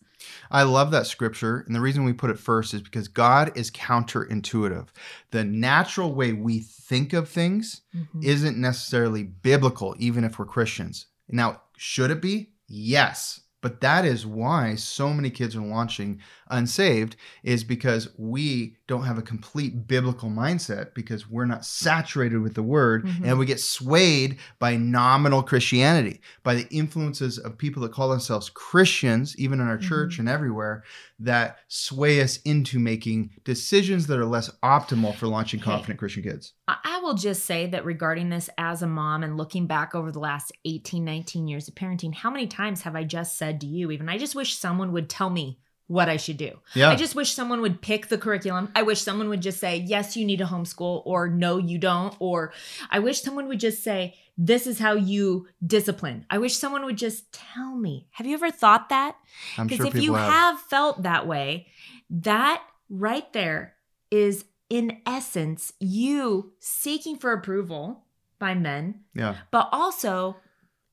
I 0.50 0.62
love 0.62 0.90
that 0.90 1.06
scripture. 1.06 1.64
And 1.66 1.74
the 1.74 1.80
reason 1.80 2.04
we 2.04 2.12
put 2.12 2.30
it 2.30 2.38
first 2.38 2.74
is 2.74 2.82
because 2.82 3.08
God 3.08 3.52
is 3.56 3.70
counterintuitive. 3.70 4.88
The 5.30 5.44
natural 5.44 6.14
way 6.14 6.32
we 6.32 6.60
think 6.60 7.12
of 7.12 7.28
things 7.28 7.82
Mhm. 7.94 8.22
isn't 8.24 8.56
necessarily 8.58 9.22
biblical, 9.22 9.94
even 9.98 10.24
if 10.24 10.38
we're 10.38 10.46
Christians. 10.46 11.06
Now, 11.28 11.62
should 11.76 12.10
it 12.10 12.22
be? 12.22 12.50
Yes. 12.68 13.40
But 13.60 13.80
that 13.80 14.04
is 14.04 14.26
why 14.26 14.74
so 14.74 15.14
many 15.14 15.30
kids 15.30 15.56
are 15.56 15.62
launching 15.64 16.20
unsaved, 16.50 17.16
is 17.42 17.64
because 17.64 18.10
we 18.18 18.76
don't 18.86 19.04
have 19.04 19.16
a 19.16 19.22
complete 19.22 19.86
biblical 19.88 20.28
mindset 20.28 20.92
because 20.94 21.28
we're 21.28 21.46
not 21.46 21.64
saturated 21.64 22.38
with 22.42 22.54
the 22.54 22.62
word 22.62 23.06
Mhm. 23.06 23.24
and 23.24 23.38
we 23.38 23.46
get 23.46 23.58
swayed 23.58 24.38
by 24.58 24.76
nominal 24.76 25.42
Christianity, 25.42 26.20
by 26.42 26.54
the 26.54 26.68
influences 26.70 27.38
of 27.38 27.56
people 27.56 27.82
that 27.82 27.92
call 27.92 28.10
themselves 28.10 28.50
Christians, 28.50 29.34
even 29.38 29.58
in 29.60 29.66
our 29.66 29.78
church 29.78 30.16
Mhm. 30.16 30.20
and 30.20 30.28
everywhere, 30.28 30.84
that 31.18 31.58
sway 31.68 32.20
us 32.20 32.36
into 32.38 32.78
making 32.78 33.30
decisions 33.44 34.06
that 34.08 34.18
are 34.18 34.26
less 34.26 34.50
optimal 34.62 35.14
for 35.14 35.28
launching 35.28 35.60
Hey. 35.60 35.64
confident 35.64 35.98
Christian 35.98 36.22
kids. 36.22 36.52
I 36.68 37.00
will 37.02 37.14
just 37.14 37.44
say 37.46 37.66
that 37.68 37.84
regarding 37.84 38.28
this 38.28 38.50
as 38.58 38.82
a 38.82 38.86
mom 38.86 39.22
and 39.22 39.36
looking 39.36 39.66
back 39.66 39.94
over 39.94 40.12
the 40.12 40.18
last 40.18 40.52
18, 40.64 41.04
19 41.04 41.48
years 41.48 41.68
of 41.68 41.74
parenting, 41.74 42.14
how 42.14 42.30
many 42.30 42.46
times 42.46 42.82
have 42.82 42.94
I 42.96 43.04
just 43.04 43.38
said 43.38 43.60
to 43.62 43.66
you, 43.66 43.90
even, 43.90 44.08
I 44.08 44.18
just 44.18 44.34
wish 44.34 44.56
someone 44.56 44.92
would 44.92 45.08
tell 45.08 45.30
me 45.30 45.58
what 45.86 46.08
I 46.08 46.16
should 46.16 46.38
do. 46.38 46.58
Yeah. 46.74 46.90
I 46.90 46.96
just 46.96 47.14
wish 47.14 47.32
someone 47.34 47.60
would 47.60 47.82
pick 47.82 48.08
the 48.08 48.16
curriculum. 48.18 48.70
I 48.74 48.82
wish 48.82 49.02
someone 49.02 49.28
would 49.28 49.42
just 49.42 49.60
say, 49.60 49.76
yes, 49.86 50.16
you 50.16 50.24
need 50.24 50.38
to 50.38 50.44
homeschool, 50.46 51.02
or 51.04 51.28
no, 51.28 51.58
you 51.58 51.78
don't. 51.78 52.14
Or 52.20 52.52
I 52.90 53.00
wish 53.00 53.20
someone 53.20 53.48
would 53.48 53.60
just 53.60 53.82
say, 53.84 54.14
this 54.38 54.66
is 54.66 54.78
how 54.78 54.94
you 54.94 55.46
discipline. 55.64 56.24
I 56.30 56.38
wish 56.38 56.56
someone 56.56 56.84
would 56.86 56.96
just 56.96 57.30
tell 57.32 57.76
me. 57.76 58.08
Have 58.12 58.26
you 58.26 58.34
ever 58.34 58.50
thought 58.50 58.88
that? 58.88 59.16
Because 59.56 59.76
sure 59.76 59.86
if 59.86 59.96
you 59.96 60.14
have. 60.14 60.32
have 60.32 60.60
felt 60.60 61.02
that 61.02 61.26
way, 61.26 61.66
that 62.10 62.62
right 62.88 63.30
there 63.32 63.74
is 64.10 64.44
in 64.70 64.98
essence 65.06 65.72
you 65.80 66.52
seeking 66.60 67.16
for 67.16 67.32
approval 67.32 68.04
by 68.38 68.54
men, 68.54 69.00
Yeah. 69.14 69.36
but 69.50 69.68
also 69.70 70.36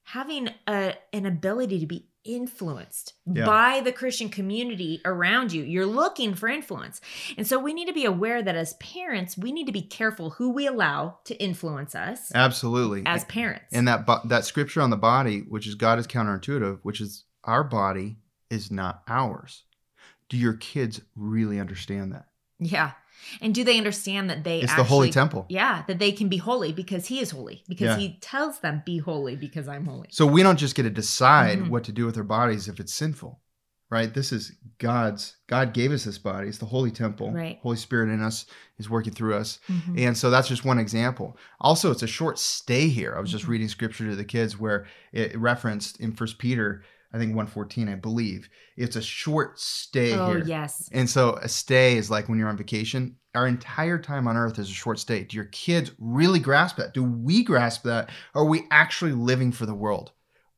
having 0.04 0.50
a, 0.68 0.96
an 1.14 1.26
ability 1.26 1.80
to 1.80 1.86
be 1.86 2.08
influenced 2.24 3.14
Yeah. 3.26 3.46
by 3.46 3.82
the 3.82 3.92
Christian 3.92 4.30
community 4.30 5.02
around 5.06 5.52
you. 5.54 5.64
You're 5.64 5.86
looking 5.86 6.34
for 6.36 6.48
influence. 6.50 7.02
And 7.38 7.46
so 7.48 7.60
we 7.60 7.74
need 7.74 7.86
to 7.88 7.94
be 7.94 8.06
aware 8.06 8.42
that 8.44 8.56
as 8.56 8.74
parents, 8.76 9.38
we 9.38 9.52
need 9.52 9.66
to 9.66 9.72
be 9.72 9.82
careful 9.82 10.32
who 10.32 10.50
we 10.52 10.68
allow 10.68 11.20
to 11.26 11.36
influence 11.44 11.96
us 11.96 12.32
Absolutely. 12.34 13.04
as 13.06 13.26
parents. 13.26 13.66
and 13.74 13.88
that 13.88 14.06
bo- 14.06 14.22
that 14.26 14.46
scripture 14.46 14.82
on 14.82 14.90
the 14.90 14.98
body, 14.98 15.40
which 15.48 15.68
is 15.68 15.76
God 15.76 16.00
is 16.00 16.08
counterintuitive, 16.08 16.80
which 16.84 17.02
is 17.02 17.26
our 17.44 17.64
body 17.64 18.18
is 18.50 18.70
not 18.72 19.04
ours. 19.08 19.64
Do 20.30 20.38
your 20.38 20.54
kids 20.54 21.02
really 21.16 21.60
understand 21.60 22.12
that? 22.14 22.26
yeah. 22.60 22.92
And 23.42 23.54
do 23.54 23.64
they 23.64 23.78
understand 23.78 24.30
that 24.30 24.44
they 24.44 24.60
It's 24.62 24.72
actually 24.72 24.84
the 24.84 24.90
holy 24.90 25.10
temple. 25.12 25.46
Yeah, 25.50 25.84
that 25.88 26.00
they 26.00 26.12
can 26.12 26.28
be 26.30 26.38
holy 26.38 26.72
because 26.74 27.08
he 27.08 27.20
is 27.20 27.32
holy. 27.32 27.64
Because 27.68 27.86
Yeah. 27.88 27.98
he 27.98 28.18
tells 28.22 28.60
them, 28.60 28.84
be 28.86 28.98
holy 28.98 29.36
because 29.36 29.68
I'm 29.68 29.86
holy. 29.86 30.08
So 30.12 30.26
we 30.26 30.44
don't 30.44 30.58
just 30.58 30.76
get 30.76 30.84
to 30.84 30.90
decide 30.90 31.60
Mhm. 31.60 31.70
what 31.70 31.84
to 31.86 31.92
do 31.92 32.06
with 32.06 32.18
our 32.18 32.24
bodies 32.24 32.68
if 32.68 32.80
it's 32.80 32.94
sinful. 32.94 33.40
Right? 33.90 34.14
This 34.14 34.32
is 34.32 34.54
God's 34.78 35.36
God 35.48 35.74
gave 35.74 35.92
us 35.92 36.06
this 36.06 36.18
body. 36.18 36.48
It's 36.48 36.60
the 36.60 36.66
holy 36.66 36.92
temple. 36.92 37.34
Right. 37.34 37.60
Holy 37.62 37.76
Spirit 37.76 38.10
in 38.10 38.22
us 38.22 38.46
is 38.78 38.90
working 38.90 39.12
through 39.12 39.36
us. 39.36 39.60
Mhm. 39.68 40.00
And 40.08 40.18
so 40.18 40.30
that's 40.30 40.48
just 40.48 40.64
one 40.64 40.80
example. 40.80 41.38
Also, 41.60 41.92
it's 41.92 42.02
a 42.02 42.08
short 42.08 42.40
stay 42.40 42.88
here. 42.88 43.14
I 43.18 43.20
was 43.20 43.30
just 43.30 43.44
Mhm. 43.46 43.50
reading 43.50 43.68
scripture 43.68 44.06
to 44.10 44.16
the 44.16 44.24
kids 44.24 44.58
where 44.58 44.88
it 45.12 45.38
referenced 45.38 46.00
in 46.00 46.14
First 46.14 46.38
Peter, 46.40 46.84
I 47.14 47.18
think 47.18 47.32
114, 47.36 47.90
I 47.90 47.96
believe. 47.96 48.48
It's 48.78 48.96
a 48.96 49.02
short 49.02 49.60
stay 49.60 50.14
Oh, 50.14 50.28
here. 50.36 50.44
yes. 50.46 50.88
And 50.94 51.10
so 51.10 51.36
a 51.42 51.50
stay 51.50 51.98
is 51.98 52.10
like 52.10 52.30
when 52.30 52.40
you're 52.40 52.48
on 52.50 52.58
vacation. 52.58 53.18
Our 53.36 53.48
entire 53.48 53.98
time 54.00 54.28
on 54.28 54.38
earth 54.38 54.60
is 54.60 54.70
a 54.70 54.74
short 54.74 55.00
stay. 55.00 55.24
Do 55.24 55.36
your 55.36 55.46
kids 55.46 55.92
really 56.00 56.40
grasp 56.40 56.78
that? 56.78 56.94
Do 56.94 57.04
we 57.04 57.44
grasp 57.44 57.84
that? 57.84 58.10
Are 58.34 58.46
we 58.46 58.64
actually 58.72 59.12
living 59.14 59.52
for 59.52 59.66
the 59.66 59.74
world? 59.76 60.12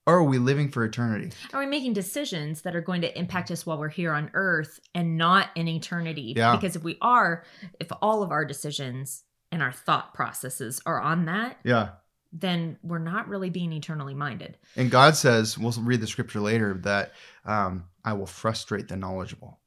Or 0.05 0.15
are 0.17 0.23
we 0.23 0.37
living 0.37 0.69
for 0.69 0.83
eternity? 0.83 1.31
Are 1.53 1.59
we 1.61 1.65
making 1.65 1.93
decisions 1.93 2.63
that 2.63 2.75
are 2.75 2.81
going 2.81 3.01
to 3.01 3.17
impact 3.17 3.49
us 3.51 3.65
while 3.65 3.77
we're 3.77 3.87
here 3.89 4.11
on 4.11 4.29
earth 4.33 4.79
and 4.93 5.17
not 5.17 5.47
in 5.55 5.67
eternity? 5.67 6.33
Yeah. 6.35 6.55
Because 6.55 6.75
if 6.75 6.83
we 6.83 6.97
are, 7.01 7.45
if 7.79 7.87
all 8.01 8.21
of 8.21 8.29
our 8.31 8.43
decisions 8.43 9.23
and 9.51 9.63
our 9.63 9.71
thought 9.71 10.13
processes 10.13 10.81
are 10.85 10.99
on 10.99 11.25
that, 11.25 11.57
Yeah. 11.63 11.89
Then 12.33 12.77
we're 12.81 12.97
not 12.97 13.27
really 13.27 13.49
being 13.51 13.71
eternally 13.71 14.15
minded. 14.15 14.57
And 14.75 14.89
God 14.89 15.15
says, 15.15 15.57
we'll 15.57 15.71
read 15.79 16.01
the 16.01 16.07
scripture 16.07 16.39
later, 16.41 16.73
that 16.83 17.13
um, 17.45 17.85
I 18.03 18.13
will 18.13 18.25
frustrate 18.25 18.87
the 18.87 18.95
knowledgeable. 18.97 19.59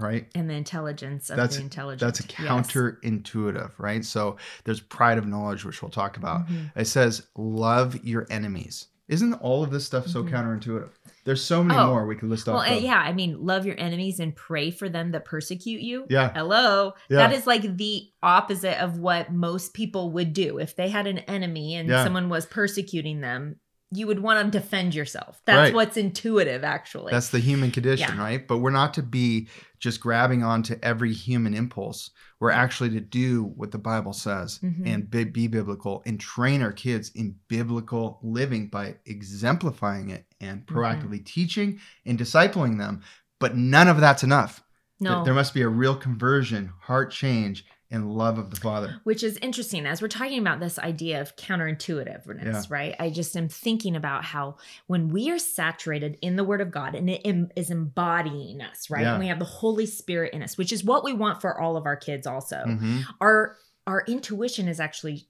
Right? 0.00 0.28
And 0.32 0.48
the 0.48 0.54
intelligence 0.54 1.28
of 1.28 1.36
That's- 1.36 1.56
the 1.56 1.62
intelligent. 1.62 2.00
That's 2.00 2.20
a 2.20 2.22
counterintuitive, 2.22 3.72
right? 3.78 4.04
So 4.04 4.36
there's 4.62 4.78
pride 4.80 5.18
of 5.18 5.26
knowledge, 5.26 5.64
which 5.64 5.82
we'll 5.82 5.90
talk 5.90 6.16
about. 6.16 6.46
Mhm. 6.46 6.70
It 6.76 6.84
says, 6.86 7.26
love 7.36 8.04
your 8.04 8.24
enemies. 8.30 8.86
Isn't 9.08 9.34
all 9.34 9.62
of 9.64 9.70
this 9.70 9.86
stuff 9.86 10.06
so 10.06 10.22
Mhm. 10.22 10.30
counterintuitive? 10.30 10.90
There's 11.24 11.42
so 11.42 11.64
many 11.64 11.78
Oh. 11.80 11.86
more 11.88 12.06
we 12.06 12.14
could 12.14 12.28
list 12.28 12.46
Well, 12.46 12.58
off. 12.58 12.70
uh, 12.70 12.74
yeah, 12.74 12.98
I 12.98 13.12
mean, 13.12 13.44
love 13.44 13.64
your 13.66 13.78
enemies 13.78 14.20
and 14.20 14.34
pray 14.36 14.70
for 14.70 14.88
them 14.88 15.12
that 15.12 15.24
persecute 15.24 15.80
you. 15.80 16.06
Yeah. 16.10 16.30
Hello. 16.34 16.92
Yeah. 17.08 17.18
That 17.18 17.32
is 17.32 17.46
like 17.46 17.76
the 17.76 18.02
opposite 18.22 18.82
of 18.82 18.98
what 18.98 19.32
most 19.32 19.72
people 19.74 20.10
would 20.12 20.32
do. 20.32 20.58
If 20.58 20.76
they 20.76 20.88
had 20.90 21.06
an 21.06 21.18
enemy 21.20 21.74
and 21.74 21.88
Yeah. 21.88 22.04
someone 22.04 22.28
was 22.28 22.44
persecuting 22.46 23.20
them, 23.20 23.56
you 23.90 24.06
would 24.06 24.20
want 24.20 24.44
to 24.52 24.58
defend 24.58 24.94
yourself. 24.94 25.40
That's 25.46 25.68
Right. 25.68 25.74
what's 25.74 25.96
intuitive, 25.96 26.62
actually. 26.62 27.10
That's 27.10 27.30
the 27.30 27.38
human 27.38 27.70
condition, 27.70 28.16
Yeah. 28.16 28.20
right? 28.22 28.46
But 28.46 28.58
we're 28.58 28.70
not 28.70 28.92
to 28.94 29.02
be 29.02 29.48
just 29.78 30.00
grabbing 30.00 30.42
onto 30.42 30.76
every 30.82 31.12
human 31.14 31.54
impulse. 31.54 32.10
We're 32.38 32.50
actually 32.50 32.90
to 32.90 33.00
do 33.00 33.44
what 33.44 33.70
the 33.70 33.78
Bible 33.78 34.12
says 34.12 34.58
Mhm. 34.62 34.82
and 34.86 35.10
be, 35.10 35.24
be 35.24 35.46
biblical 35.46 36.02
and 36.04 36.20
train 36.20 36.60
our 36.62 36.72
kids 36.72 37.10
in 37.14 37.36
biblical 37.48 38.18
living 38.22 38.68
by 38.68 38.96
exemplifying 39.06 40.10
it 40.10 40.26
and 40.40 40.66
Mm-hmm. 40.66 40.78
proactively 40.78 41.24
teaching 41.24 41.80
and 42.04 42.18
discipling 42.18 42.78
them. 42.78 43.00
But 43.40 43.56
none 43.56 43.88
of 43.88 44.00
that's 44.00 44.22
enough. 44.22 44.62
No. 45.00 45.24
There 45.24 45.32
must 45.34 45.54
be 45.54 45.62
a 45.62 45.68
real 45.68 45.94
conversion, 45.96 46.72
heart 46.80 47.10
change, 47.12 47.64
and 47.90 48.12
love 48.14 48.38
of 48.38 48.50
the 48.50 48.56
Father. 48.60 49.00
Which 49.04 49.22
is 49.22 49.38
interesting 49.38 49.86
as 49.86 50.02
we're 50.02 50.08
talking 50.08 50.38
about 50.38 50.60
this 50.60 50.78
idea 50.78 51.20
of 51.22 51.36
counterintuitiveness, 51.36 52.44
Yeah. 52.44 52.62
right? 52.68 52.94
I 52.98 53.10
just 53.10 53.36
am 53.36 53.48
thinking 53.48 53.96
about 53.96 54.24
how 54.24 54.56
when 54.88 55.08
we 55.08 55.30
are 55.30 55.38
saturated 55.38 56.18
in 56.20 56.36
the 56.36 56.44
Word 56.44 56.60
of 56.60 56.70
God 56.70 56.94
and 56.94 57.08
it 57.08 57.22
em- 57.24 57.50
is 57.56 57.70
embodying 57.70 58.60
us, 58.60 58.90
right? 58.90 59.02
Yeah. 59.02 59.12
And 59.12 59.20
we 59.20 59.28
have 59.28 59.38
the 59.38 59.44
Holy 59.46 59.86
Spirit 59.86 60.34
in 60.34 60.42
us, 60.42 60.58
which 60.58 60.72
is 60.72 60.84
what 60.84 61.02
we 61.04 61.12
want 61.14 61.40
for 61.40 61.58
all 61.58 61.76
of 61.76 61.86
our 61.86 61.96
kids 61.96 62.26
also. 62.26 62.62
Mhm. 62.66 63.04
Our 63.20 63.56
our 63.86 64.04
intuition 64.06 64.68
is 64.68 64.80
actually 64.80 65.26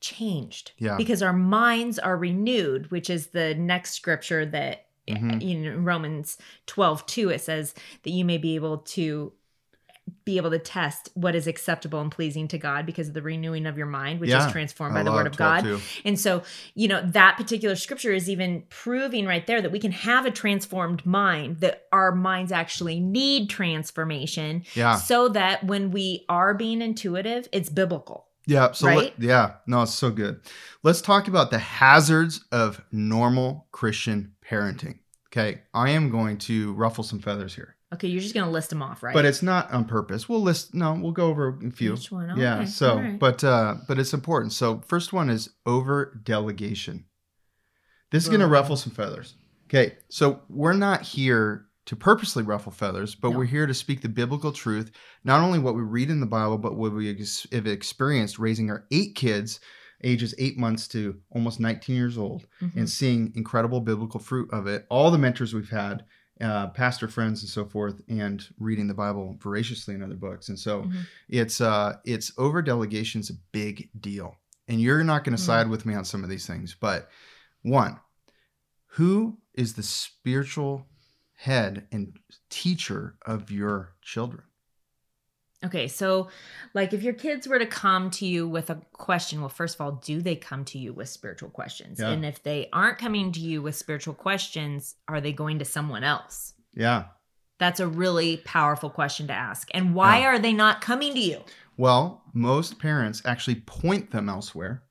changed 0.00 0.72
Yeah. 0.78 0.96
because 0.96 1.22
our 1.22 1.32
minds 1.34 1.98
are 1.98 2.16
renewed, 2.16 2.90
which 2.90 3.10
is 3.10 3.28
the 3.28 3.54
next 3.54 3.92
scripture 3.92 4.46
that 4.46 4.86
Mhm. 5.08 5.42
in 5.42 5.84
Romans 5.84 6.38
12, 6.66 7.04
2, 7.06 7.28
it 7.28 7.40
says 7.42 7.74
that 8.02 8.10
you 8.10 8.24
may 8.24 8.38
be 8.38 8.54
able 8.54 8.78
to 8.78 9.32
be 10.24 10.36
able 10.36 10.50
to 10.50 10.58
test 10.58 11.08
what 11.14 11.34
is 11.34 11.46
acceptable 11.46 12.00
and 12.00 12.10
pleasing 12.10 12.46
to 12.48 12.58
God 12.58 12.86
because 12.86 13.08
of 13.08 13.14
the 13.14 13.22
renewing 13.22 13.66
of 13.66 13.76
your 13.76 13.86
mind, 13.86 14.20
which 14.20 14.30
Yeah. 14.30 14.46
is 14.46 14.52
transformed 14.52 14.94
I 14.96 15.00
by 15.00 15.02
the 15.04 15.12
word 15.12 15.26
of 15.26 15.36
God. 15.36 15.62
too. 15.64 15.80
And 16.04 16.18
so, 16.18 16.42
you 16.74 16.86
know, 16.88 17.02
that 17.10 17.36
particular 17.36 17.74
scripture 17.76 18.12
is 18.12 18.28
even 18.30 18.62
proving 18.68 19.26
right 19.26 19.46
there 19.46 19.60
that 19.60 19.72
we 19.72 19.78
can 19.80 19.92
have 19.92 20.24
a 20.26 20.30
transformed 20.30 21.04
mind, 21.04 21.58
that 21.60 21.86
our 21.92 22.12
minds 22.14 22.52
actually 22.52 23.00
need 23.00 23.48
transformation 23.50 24.64
Yeah. 24.74 24.96
so 24.96 25.28
that 25.28 25.64
when 25.64 25.90
we 25.90 26.24
are 26.28 26.54
being 26.54 26.82
intuitive, 26.82 27.48
it's 27.52 27.68
biblical. 27.68 28.26
Yeah. 28.46 28.72
So 28.72 28.86
Right? 28.88 28.96
let- 28.96 29.20
yeah, 29.20 29.52
no, 29.66 29.82
it's 29.82 29.94
so 29.94 30.10
good. 30.10 30.40
Let's 30.82 31.00
talk 31.00 31.28
about 31.28 31.50
the 31.50 31.58
hazards 31.58 32.44
of 32.50 32.82
normal 32.90 33.66
Christian 33.72 34.32
parenting. 34.44 34.98
Okay, 35.28 35.62
I 35.72 35.90
am 35.90 36.10
going 36.10 36.36
to 36.38 36.74
ruffle 36.74 37.02
some 37.04 37.18
feathers 37.18 37.54
here, 37.54 37.76
Okay, 37.92 38.08
you're 38.08 38.20
just 38.22 38.32
going 38.34 38.46
to 38.46 38.50
list 38.52 38.70
them 38.70 38.82
off, 38.82 39.02
right? 39.02 39.12
but 39.14 39.24
it's 39.24 39.42
not 39.42 39.70
on 39.70 39.84
purpose. 39.84 40.28
We'll 40.28 40.40
list. 40.42 40.74
No, 40.74 40.94
we'll 40.94 41.12
go 41.12 41.26
over 41.28 41.58
a 41.64 41.70
few. 41.70 41.94
Each 41.94 42.10
one. 42.10 42.36
yeah. 42.38 42.56
Okay, 42.60 42.66
So, 42.66 42.96
right. 42.96 43.18
but 43.18 43.44
uh, 43.44 43.76
but 43.86 43.98
it's 43.98 44.14
important. 44.14 44.52
So, 44.52 44.80
first 44.86 45.12
one 45.12 45.28
is 45.28 45.50
over 45.66 46.20
delegation. 46.24 47.04
This 48.10 48.22
is 48.24 48.28
going 48.28 48.40
to 48.40 48.46
ruffle 48.46 48.76
some 48.76 48.92
feathers. 48.92 49.34
Okay, 49.66 49.96
so 50.10 50.40
we're 50.48 50.74
not 50.74 51.02
here 51.02 51.66
to 51.86 51.96
purposely 51.96 52.42
ruffle 52.42 52.70
feathers, 52.72 53.14
but 53.14 53.30
No. 53.30 53.38
we're 53.38 53.44
here 53.46 53.66
to 53.66 53.74
speak 53.74 54.02
the 54.02 54.08
biblical 54.08 54.52
truth, 54.52 54.90
not 55.24 55.40
only 55.40 55.58
what 55.58 55.74
we 55.74 55.82
read 55.82 56.10
in 56.10 56.20
the 56.20 56.26
Bible, 56.26 56.58
but 56.58 56.76
what 56.76 56.92
we 56.92 57.10
ex- 57.10 57.46
have 57.52 57.66
experienced 57.66 58.38
raising 58.38 58.70
our 58.70 58.84
eight 58.92 59.14
kids, 59.14 59.60
ages 60.04 60.34
eight 60.38 60.58
months 60.58 60.86
to 60.88 61.16
almost 61.30 61.58
19 61.58 61.96
years 61.96 62.18
old, 62.18 62.46
Mhm. 62.60 62.76
and 62.76 62.90
seeing 62.90 63.32
incredible 63.34 63.80
biblical 63.80 64.20
fruit 64.20 64.48
of 64.52 64.66
it. 64.66 64.86
All 64.90 65.10
the 65.10 65.18
mentors 65.18 65.54
we've 65.54 65.70
had, 65.70 66.04
uh, 66.40 66.68
pastor 66.68 67.08
friends 67.08 67.42
and 67.42 67.50
so 67.50 67.64
forth, 67.64 68.00
and 68.08 68.44
reading 68.58 68.88
the 68.88 68.94
Bible 68.94 69.36
voraciously 69.38 69.94
in 69.94 70.02
other 70.02 70.16
books. 70.16 70.48
And 70.48 70.58
so 70.58 70.82
Mhm. 70.82 71.06
it's 71.28 71.60
uh 71.60 71.96
it's 72.04 72.32
over 72.38 72.62
delegation's 72.62 73.30
a 73.30 73.34
big 73.52 73.90
deal. 74.00 74.36
And 74.68 74.80
you're 74.80 75.04
not 75.04 75.24
going 75.24 75.36
to 75.36 75.42
Mm. 75.42 75.46
side 75.46 75.68
with 75.68 75.84
me 75.84 75.94
on 75.94 76.04
some 76.04 76.24
of 76.24 76.30
these 76.30 76.46
things, 76.46 76.74
but 76.78 77.10
one, 77.62 77.98
who 78.86 79.38
is 79.54 79.74
the 79.74 79.82
spiritual 79.82 80.86
head 81.34 81.86
and 81.92 82.18
teacher 82.48 83.16
of 83.26 83.50
your 83.50 83.94
children? 84.02 84.44
Okay, 85.64 85.86
so 85.88 86.28
like 86.74 86.92
if 86.92 87.02
your 87.02 87.12
kids 87.14 87.46
were 87.46 87.58
to 87.58 87.66
come 87.66 88.10
to 88.12 88.26
you 88.26 88.48
with 88.48 88.68
a 88.70 88.80
question, 88.92 89.40
well, 89.40 89.48
first 89.48 89.76
of 89.76 89.80
all, 89.80 89.92
do 89.92 90.20
they 90.20 90.34
come 90.36 90.64
to 90.66 90.78
you 90.78 90.92
with 90.92 91.08
spiritual 91.08 91.50
questions? 91.50 92.00
Yeah. 92.00 92.10
And 92.10 92.24
if 92.24 92.42
they 92.42 92.68
aren't 92.72 92.98
coming 92.98 93.30
to 93.32 93.40
you 93.40 93.62
with 93.62 93.76
spiritual 93.76 94.14
questions, 94.14 94.96
are 95.06 95.20
they 95.20 95.32
going 95.32 95.58
to 95.60 95.64
someone 95.64 96.02
else? 96.04 96.54
Yeah. 96.74 97.04
That's 97.58 97.78
a 97.80 97.86
really 97.86 98.38
powerful 98.38 98.90
question 98.90 99.28
to 99.28 99.32
ask. 99.34 99.68
And 99.72 99.94
why 99.94 100.20
Yeah. 100.20 100.26
are 100.26 100.38
they 100.40 100.52
not 100.52 100.80
coming 100.80 101.14
to 101.14 101.20
you? 101.20 101.42
Well, 101.76 102.22
most 102.32 102.78
parents 102.80 103.22
actually 103.24 103.56
point 103.56 104.10
them 104.10 104.28
elsewhere 104.28 104.82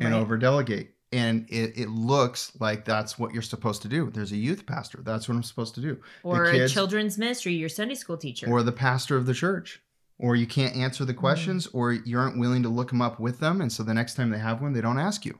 and 0.00 0.12
Right. 0.12 0.20
over 0.20 0.36
delegate. 0.36 0.94
And 1.10 1.46
it, 1.48 1.78
it 1.78 1.88
looks 1.88 2.52
like 2.60 2.84
that's 2.84 3.18
what 3.18 3.32
you're 3.32 3.40
supposed 3.42 3.80
to 3.82 3.88
do. 3.88 4.10
There's 4.10 4.32
a 4.32 4.36
youth 4.36 4.66
pastor. 4.66 5.00
That's 5.02 5.26
what 5.28 5.36
I'm 5.36 5.42
supposed 5.42 5.74
to 5.76 5.80
do. 5.80 6.00
Or 6.22 6.44
a 6.44 6.68
children's 6.68 7.16
ministry, 7.16 7.54
your 7.54 7.70
Sunday 7.70 7.94
school 7.94 8.18
teacher. 8.18 8.46
or 8.50 8.62
the 8.62 8.72
pastor 8.72 9.16
of 9.16 9.24
the 9.24 9.32
church 9.32 9.80
or 10.18 10.34
you 10.36 10.46
can't 10.46 10.74
answer 10.76 11.04
Mm-hmm. 11.04 11.08
the 11.08 11.14
questions 11.14 11.66
or 11.72 11.92
you 11.92 12.18
aren't 12.18 12.38
willing 12.38 12.62
to 12.62 12.68
look 12.68 12.88
them 12.88 13.00
up 13.02 13.18
with 13.20 13.38
them 13.40 13.60
and 13.60 13.72
so 13.72 13.82
the 13.82 13.94
next 13.94 14.14
time 14.14 14.30
they 14.30 14.38
have 14.38 14.60
one 14.60 14.72
they 14.72 14.80
don't 14.80 14.98
ask 14.98 15.24
you 15.24 15.38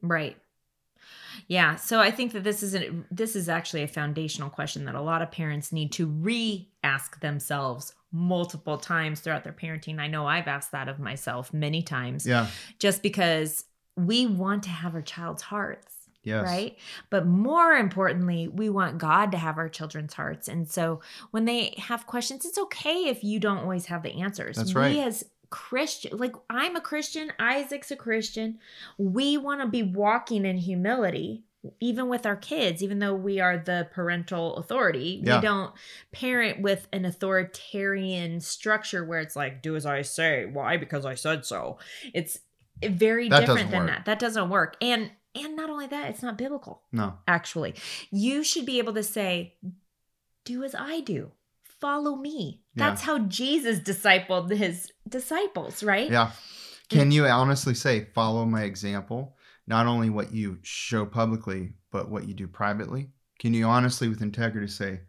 Right. 0.00 0.36
Yeah, 1.48 1.76
so 1.76 1.98
I 2.00 2.10
think 2.10 2.32
that 2.32 2.44
this 2.44 2.62
is 2.62 2.74
a, 2.74 2.90
this 3.10 3.34
is 3.36 3.48
actually 3.48 3.82
a 3.82 3.88
foundational 3.88 4.50
question 4.50 4.84
that 4.84 4.94
a 4.94 5.00
lot 5.00 5.22
of 5.22 5.30
parents 5.30 5.72
need 5.72 5.92
to 5.92 6.06
re-ask 6.06 7.20
themselves 7.20 7.94
multiple 8.12 8.76
times 8.76 9.20
throughout 9.20 9.42
their 9.44 9.52
parenting. 9.54 9.98
I 9.98 10.08
know 10.08 10.26
I've 10.26 10.48
asked 10.48 10.72
that 10.72 10.88
of 10.88 10.98
myself 10.98 11.52
many 11.52 11.82
times 11.82 12.26
yeah 12.26 12.48
just 12.78 13.02
because 13.02 13.64
we 13.96 14.26
want 14.26 14.62
to 14.64 14.70
have 14.70 14.94
our 14.94 15.02
child's 15.02 15.42
hearts. 15.42 16.01
Yes 16.22 16.44
Right. 16.44 16.78
But 17.10 17.26
more 17.26 17.72
importantly, 17.72 18.48
we 18.48 18.68
want 18.70 18.98
God 18.98 19.32
to 19.32 19.38
have 19.38 19.58
our 19.58 19.68
children's 19.68 20.14
hearts. 20.14 20.48
And 20.48 20.68
so 20.68 21.00
when 21.30 21.44
they 21.44 21.74
have 21.78 22.06
questions, 22.06 22.44
it's 22.44 22.58
okay 22.58 23.08
if 23.08 23.22
you 23.24 23.40
don't 23.40 23.58
always 23.58 23.86
have 23.86 24.02
the 24.02 24.20
answers. 24.20 24.56
That's 24.56 24.74
right. 24.74 24.92
We 24.92 25.00
as 25.00 25.24
Christian, 25.50 26.16
like 26.16 26.34
I'm 26.48 26.76
a 26.76 26.80
Christian, 26.80 27.30
Isaac's 27.38 27.90
a 27.90 27.96
Christian. 27.96 28.58
We 28.98 29.36
want 29.36 29.60
to 29.60 29.66
be 29.68 29.82
walking 29.82 30.44
in 30.46 30.56
humility 30.58 31.44
even 31.78 32.08
with 32.08 32.26
our 32.26 32.34
kids, 32.34 32.82
even 32.82 32.98
though 32.98 33.14
we 33.14 33.38
are 33.38 33.56
the 33.56 33.86
parental 33.92 34.56
authority, 34.56 35.20
Yeah. 35.22 35.36
we 35.36 35.42
don't 35.42 35.72
parent 36.10 36.60
with 36.60 36.88
an 36.92 37.04
authoritarian 37.04 38.40
structure 38.40 39.04
where 39.04 39.20
it's 39.20 39.36
like, 39.36 39.62
do 39.62 39.76
as 39.76 39.86
I 39.86 40.02
say. 40.02 40.46
Why? 40.46 40.76
Because 40.76 41.04
I 41.06 41.14
said 41.14 41.44
so. 41.44 41.78
It's 42.12 42.40
very 42.82 43.28
That 43.28 43.40
different 43.46 43.70
than 43.70 43.80
work. 43.82 43.88
that. 43.90 44.04
That 44.06 44.18
doesn't 44.18 44.50
work. 44.50 44.76
And 44.80 45.10
and 45.34 45.56
not 45.56 45.70
only 45.70 45.86
that, 45.86 46.10
it's 46.10 46.22
not 46.22 46.36
biblical, 46.38 46.82
No. 46.92 47.14
actually. 47.26 47.74
You 48.10 48.42
should 48.44 48.66
be 48.66 48.78
able 48.78 48.94
to 48.94 49.02
say, 49.02 49.54
do 50.44 50.62
as 50.64 50.74
I 50.74 51.00
do. 51.00 51.32
Follow 51.64 52.16
me. 52.16 52.62
Yeah. 52.74 52.88
That's 52.90 53.02
how 53.02 53.18
Jesus 53.20 53.80
discipled 53.80 54.50
his 54.54 54.92
disciples, 55.08 55.82
right? 55.82 56.10
Yeah. 56.10 56.32
Can 56.88 57.10
you 57.10 57.26
honestly 57.26 57.74
say, 57.74 58.06
follow 58.14 58.44
my 58.44 58.62
example? 58.64 59.36
Not 59.66 59.86
only 59.86 60.10
what 60.10 60.32
you 60.32 60.58
show 60.62 61.06
publicly, 61.06 61.72
but 61.90 62.10
what 62.10 62.26
you 62.28 62.34
do 62.34 62.46
privately? 62.46 63.10
Can 63.38 63.54
you 63.54 63.64
honestly, 63.64 64.08
with 64.08 64.22
integrity, 64.22 64.68
say, 64.68 65.00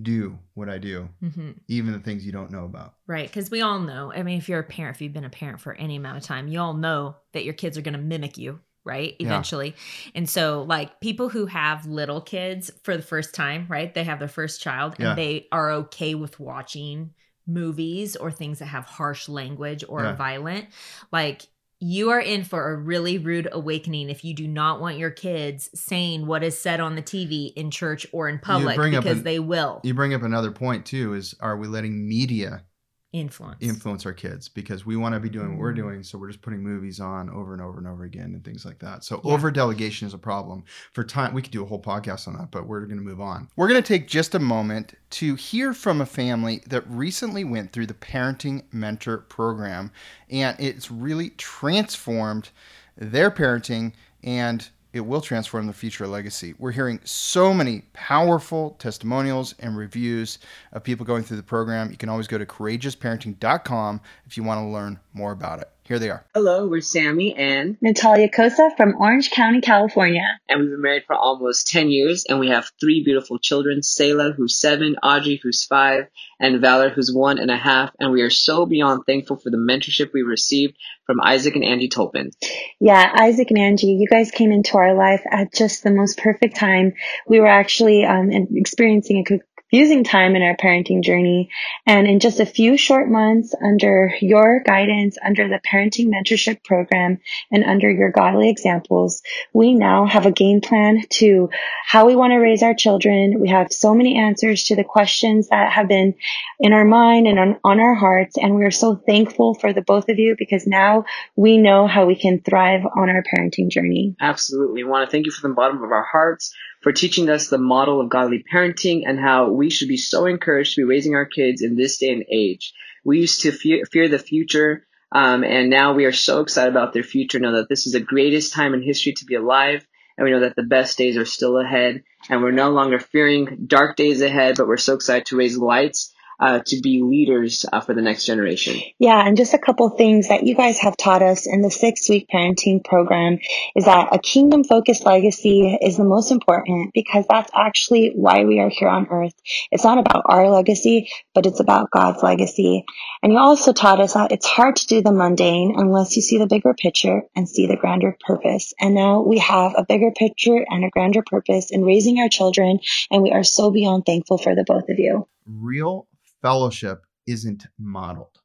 do 0.00 0.38
what 0.54 0.68
I 0.68 0.78
do, 0.78 1.08
hmm 1.20 1.50
even 1.66 1.92
the 1.92 1.98
things 1.98 2.24
you 2.24 2.30
don't 2.32 2.50
know 2.52 2.64
about? 2.64 2.94
Right. 3.06 3.28
Because 3.28 3.50
we 3.50 3.62
all 3.62 3.80
know, 3.80 4.12
I 4.12 4.22
mean, 4.22 4.38
if 4.38 4.48
you're 4.48 4.60
a 4.60 4.64
parent, 4.64 4.96
if 4.96 5.02
you've 5.02 5.12
been 5.12 5.24
a 5.24 5.30
parent 5.30 5.60
for 5.60 5.74
any 5.74 5.96
amount 5.96 6.18
of 6.18 6.22
time, 6.22 6.46
you 6.48 6.60
all 6.60 6.74
know 6.74 7.16
that 7.32 7.44
your 7.44 7.54
kids 7.54 7.76
are 7.76 7.82
going 7.82 7.94
to 7.94 8.00
mimic 8.00 8.38
you, 8.38 8.60
right? 8.88 9.14
Yeah. 9.20 9.26
Eventually. 9.28 9.76
And 10.14 10.28
so, 10.28 10.62
like, 10.62 10.98
people 11.00 11.28
who 11.28 11.46
have 11.46 11.86
little 11.86 12.20
kids 12.20 12.70
for 12.82 12.96
the 12.96 13.02
first 13.02 13.34
time, 13.34 13.66
right? 13.68 13.94
They 13.94 14.02
have 14.04 14.18
their 14.18 14.26
first 14.26 14.60
child 14.60 14.94
Yeah. 14.98 15.10
and 15.10 15.18
they 15.18 15.46
are 15.52 15.70
okay 15.72 16.14
with 16.16 16.40
watching 16.40 17.10
movies 17.46 18.16
or 18.16 18.30
things 18.30 18.58
that 18.58 18.66
have 18.66 18.84
harsh 18.84 19.28
language 19.28 19.84
or 19.88 20.02
Yeah. 20.02 20.16
violent. 20.16 20.66
Like, 21.12 21.42
you 21.80 22.10
are 22.10 22.18
in 22.20 22.42
for 22.42 22.72
a 22.72 22.76
really 22.76 23.18
rude 23.18 23.48
awakening 23.52 24.10
if 24.10 24.24
you 24.24 24.34
do 24.34 24.48
not 24.48 24.80
want 24.80 24.98
your 24.98 25.10
kids 25.12 25.70
saying 25.74 26.26
what 26.26 26.42
is 26.42 26.58
said 26.58 26.80
on 26.80 26.96
the 26.96 27.02
TV 27.02 27.52
in 27.54 27.70
church 27.70 28.04
or 28.10 28.28
in 28.28 28.40
public 28.40 28.76
because 28.76 29.18
an- 29.18 29.22
they 29.22 29.38
will 29.38 29.80
You 29.84 29.94
bring 29.94 30.12
up 30.12 30.22
another 30.24 30.50
point, 30.50 30.84
too, 30.86 31.14
is 31.14 31.34
are 31.40 31.56
we 31.56 31.68
letting 31.68 32.08
media 32.08 32.64
influence. 33.12 33.56
influence 33.60 34.04
our 34.04 34.12
kids 34.12 34.48
because 34.50 34.84
we 34.84 34.94
want 34.96 35.14
to 35.14 35.20
be 35.20 35.30
doing 35.30 35.50
what 35.52 35.58
we're 35.58 35.72
Mm. 35.72 35.76
doing. 35.76 36.02
So 36.02 36.18
we're 36.18 36.28
just 36.28 36.42
putting 36.42 36.62
movies 36.62 37.00
on 37.00 37.30
over 37.30 37.54
and 37.54 37.62
over 37.62 37.78
and 37.78 37.86
over 37.86 38.04
again 38.04 38.34
and 38.34 38.44
things 38.44 38.66
like 38.66 38.78
that. 38.80 39.02
So 39.02 39.20
Yeah. 39.24 39.32
over 39.32 39.50
delegation 39.50 40.06
is 40.06 40.12
a 40.12 40.18
problem. 40.18 40.64
For 40.92 41.02
time, 41.04 41.32
we 41.32 41.40
could 41.40 41.50
do 41.50 41.62
a 41.62 41.66
whole 41.66 41.80
podcast 41.80 42.28
on 42.28 42.36
that, 42.36 42.50
but 42.50 42.66
we're 42.66 42.84
going 42.84 42.98
to 42.98 43.04
move 43.04 43.20
on. 43.20 43.48
We're 43.56 43.68
going 43.68 43.82
to 43.82 43.86
take 43.88 44.08
just 44.08 44.34
a 44.34 44.38
moment 44.38 44.94
to 45.10 45.34
hear 45.36 45.72
from 45.72 46.00
a 46.02 46.06
family 46.06 46.62
that 46.66 46.84
recently 46.90 47.44
went 47.44 47.72
through 47.72 47.86
the 47.86 47.94
Parenting 47.94 48.64
Mentor 48.72 49.18
program, 49.18 49.90
and 50.28 50.54
it's 50.60 50.90
really 50.90 51.30
transformed 51.30 52.50
their 52.96 53.30
parenting 53.30 53.92
and 54.22 54.68
it 54.98 55.06
will 55.06 55.22
transform 55.22 55.66
the 55.66 55.72
future 55.72 56.06
legacy. 56.06 56.54
We're 56.58 56.72
hearing 56.72 57.00
so 57.04 57.54
many 57.54 57.82
powerful 57.94 58.76
testimonials 58.78 59.54
and 59.60 59.76
reviews 59.76 60.38
of 60.72 60.84
people 60.84 61.06
going 61.06 61.22
through 61.22 61.38
the 61.38 61.42
program. 61.42 61.90
You 61.90 61.96
can 61.96 62.08
always 62.08 62.26
go 62.26 62.36
to 62.36 62.44
courageousparenting.com 62.44 64.00
if 64.26 64.36
you 64.36 64.42
want 64.42 64.58
to 64.58 64.66
learn 64.66 65.00
more 65.14 65.32
about 65.32 65.60
it. 65.60 65.70
Here 65.88 65.98
they 65.98 66.10
are. 66.10 66.22
Hello, 66.34 66.66
we're 66.66 66.82
Sammy 66.82 67.34
and 67.34 67.78
Natalia 67.80 68.28
Cosa 68.28 68.68
from 68.76 68.96
Orange 69.00 69.30
County, 69.30 69.62
California. 69.62 70.38
and 70.46 70.60
we've 70.60 70.68
been 70.68 70.82
married 70.82 71.04
for 71.06 71.16
almost 71.16 71.68
10 71.68 71.88
years 71.88 72.26
and 72.28 72.38
we 72.38 72.48
have 72.50 72.70
three 72.78 73.02
beautiful 73.02 73.38
children, 73.38 73.82
Selah 73.82 74.32
who's 74.36 74.60
seven, 74.60 74.96
Audrey 75.02 75.40
who's 75.42 75.64
five, 75.64 76.08
and 76.38 76.60
Valor 76.60 76.90
who's 76.90 77.10
one 77.10 77.38
and 77.38 77.50
a 77.50 77.56
half. 77.56 77.90
And 77.98 78.12
we 78.12 78.20
are 78.20 78.28
so 78.28 78.66
beyond 78.66 79.04
thankful 79.06 79.36
for 79.36 79.48
the 79.48 79.56
mentorship 79.56 80.12
we 80.12 80.20
received 80.20 80.76
from 81.06 81.22
Isaac 81.22 81.56
and 81.56 81.64
Angie 81.64 81.88
Tolpin. 81.88 82.32
Yeah, 82.78 83.10
Isaac 83.18 83.48
and 83.48 83.58
Angie, 83.58 83.94
you 83.94 84.08
guys 84.08 84.30
came 84.30 84.52
into 84.52 84.76
our 84.76 84.94
life 84.94 85.22
at 85.30 85.54
just 85.54 85.84
the 85.84 85.90
most 85.90 86.18
perfect 86.18 86.54
time. 86.56 86.92
We 87.26 87.40
were 87.40 87.46
actually 87.46 88.04
um, 88.04 88.28
experiencing 88.30 89.24
a 89.26 89.38
confusing 89.70 90.04
time 90.04 90.34
in 90.34 90.42
our 90.42 90.56
parenting 90.56 91.02
journey. 91.02 91.50
And 91.86 92.06
in 92.06 92.20
just 92.20 92.40
a 92.40 92.46
few 92.46 92.76
short 92.76 93.10
months, 93.10 93.54
under 93.62 94.12
your 94.20 94.62
guidance, 94.64 95.18
under 95.24 95.48
the 95.48 95.60
parenting 95.60 96.08
mentorship 96.08 96.64
program, 96.64 97.18
and 97.50 97.64
under 97.64 97.90
your 97.90 98.10
godly 98.10 98.48
examples, 98.48 99.22
we 99.52 99.74
now 99.74 100.06
have 100.06 100.26
a 100.26 100.32
game 100.32 100.60
plan 100.60 101.02
to 101.10 101.50
how 101.86 102.06
we 102.06 102.16
want 102.16 102.32
to 102.32 102.38
raise 102.38 102.62
our 102.62 102.74
children. 102.74 103.40
We 103.40 103.48
have 103.50 103.72
so 103.72 103.94
many 103.94 104.18
answers 104.18 104.64
to 104.64 104.76
the 104.76 104.84
questions 104.84 105.48
that 105.48 105.72
have 105.72 105.88
been 105.88 106.14
in 106.58 106.72
our 106.72 106.84
mind 106.84 107.26
and 107.26 107.38
on, 107.38 107.60
on 107.62 107.80
our 107.80 107.94
hearts. 107.94 108.38
And 108.38 108.54
we 108.54 108.64
are 108.64 108.70
so 108.70 108.96
thankful 108.96 109.54
for 109.54 109.72
the 109.72 109.82
both 109.82 110.08
of 110.08 110.18
you 110.18 110.34
because 110.38 110.66
now 110.66 111.04
we 111.36 111.58
know 111.58 111.86
how 111.86 112.06
we 112.06 112.16
can 112.16 112.40
thrive 112.40 112.84
on 112.84 113.10
our 113.10 113.22
parenting 113.22 113.68
journey. 113.68 114.16
Absolutely. 114.20 114.82
We 114.82 114.88
want 114.88 115.08
to 115.08 115.10
thank 115.10 115.26
you 115.26 115.32
from 115.32 115.50
the 115.50 115.54
bottom 115.54 115.82
of 115.82 115.90
our 115.92 116.06
hearts 116.10 116.54
for 116.82 116.92
teaching 116.92 117.28
us 117.28 117.48
the 117.48 117.58
model 117.58 118.00
of 118.00 118.08
godly 118.08 118.44
parenting 118.52 119.02
and 119.06 119.18
how 119.18 119.50
we 119.50 119.70
should 119.70 119.88
be 119.88 119.96
so 119.96 120.26
encouraged 120.26 120.74
to 120.74 120.80
be 120.82 120.84
raising 120.84 121.14
our 121.14 121.26
kids 121.26 121.62
in 121.62 121.76
this 121.76 121.98
day 121.98 122.10
and 122.10 122.24
age. 122.30 122.72
We 123.04 123.20
used 123.20 123.42
to 123.42 123.52
fear, 123.52 123.84
fear 123.86 124.08
the 124.08 124.18
future, 124.18 124.86
um, 125.10 125.42
and 125.42 125.70
now 125.70 125.94
we 125.94 126.04
are 126.04 126.12
so 126.12 126.40
excited 126.40 126.70
about 126.70 126.92
their 126.92 127.02
future. 127.02 127.38
Know 127.38 127.56
that 127.56 127.68
this 127.68 127.86
is 127.86 127.94
the 127.94 128.00
greatest 128.00 128.52
time 128.52 128.74
in 128.74 128.82
history 128.82 129.12
to 129.14 129.24
be 129.24 129.34
alive, 129.34 129.86
and 130.16 130.24
we 130.24 130.30
know 130.30 130.40
that 130.40 130.56
the 130.56 130.62
best 130.62 130.98
days 130.98 131.16
are 131.16 131.24
still 131.24 131.58
ahead. 131.58 132.02
And 132.28 132.42
we're 132.42 132.50
no 132.50 132.70
longer 132.70 132.98
fearing 132.98 133.64
dark 133.66 133.96
days 133.96 134.20
ahead, 134.20 134.56
but 134.56 134.66
we're 134.66 134.76
so 134.76 134.94
excited 134.94 135.26
to 135.26 135.36
raise 135.36 135.56
lights 135.56 136.12
uh, 136.40 136.60
to 136.66 136.80
be 136.80 137.02
leaders 137.02 137.66
uh, 137.72 137.80
for 137.80 137.94
the 137.94 138.02
next 138.02 138.24
generation. 138.24 138.80
Yeah, 138.98 139.26
and 139.26 139.36
just 139.36 139.54
a 139.54 139.58
couple 139.58 139.88
things 139.90 140.28
that 140.28 140.44
you 140.44 140.54
guys 140.54 140.78
have 140.80 140.96
taught 140.96 141.22
us 141.22 141.46
in 141.46 141.62
the 141.62 141.70
six 141.70 142.08
week 142.08 142.28
parenting 142.32 142.84
program 142.84 143.38
is 143.74 143.86
that 143.86 144.14
a 144.14 144.18
kingdom 144.18 144.64
focused 144.64 145.04
legacy 145.04 145.76
is 145.80 145.96
the 145.96 146.04
most 146.04 146.30
important 146.30 146.92
because 146.94 147.24
that's 147.28 147.50
actually 147.54 148.12
why 148.14 148.44
we 148.44 148.60
are 148.60 148.68
here 148.68 148.88
on 148.88 149.08
earth. 149.10 149.34
It's 149.70 149.84
not 149.84 149.98
about 149.98 150.22
our 150.26 150.48
legacy, 150.48 151.10
but 151.34 151.46
it's 151.46 151.60
about 151.60 151.90
God's 151.90 152.22
legacy. 152.22 152.84
And 153.22 153.32
you 153.32 153.38
also 153.38 153.72
taught 153.72 154.00
us 154.00 154.14
that 154.14 154.32
it's 154.32 154.46
hard 154.46 154.76
to 154.76 154.86
do 154.86 155.02
the 155.02 155.12
mundane 155.12 155.74
unless 155.76 156.14
you 156.16 156.22
see 156.22 156.38
the 156.38 156.46
bigger 156.46 156.74
picture 156.74 157.22
and 157.34 157.48
see 157.48 157.66
the 157.66 157.76
grander 157.76 158.16
purpose. 158.24 158.74
And 158.80 158.94
now 158.94 159.22
we 159.22 159.38
have 159.38 159.74
a 159.76 159.84
bigger 159.84 160.12
picture 160.12 160.64
and 160.68 160.84
a 160.84 160.90
grander 160.90 161.22
purpose 161.22 161.70
in 161.70 161.84
raising 161.84 162.20
our 162.20 162.28
children, 162.28 162.78
and 163.10 163.22
we 163.22 163.32
are 163.32 163.44
so 163.44 163.70
beyond 163.70 164.06
thankful 164.06 164.38
for 164.38 164.54
the 164.54 164.64
both 164.64 164.88
of 164.88 164.98
you. 164.98 165.26
Real 165.46 166.06
fellowship 166.42 167.02
isn't 167.26 167.66
modeled. 167.78 168.38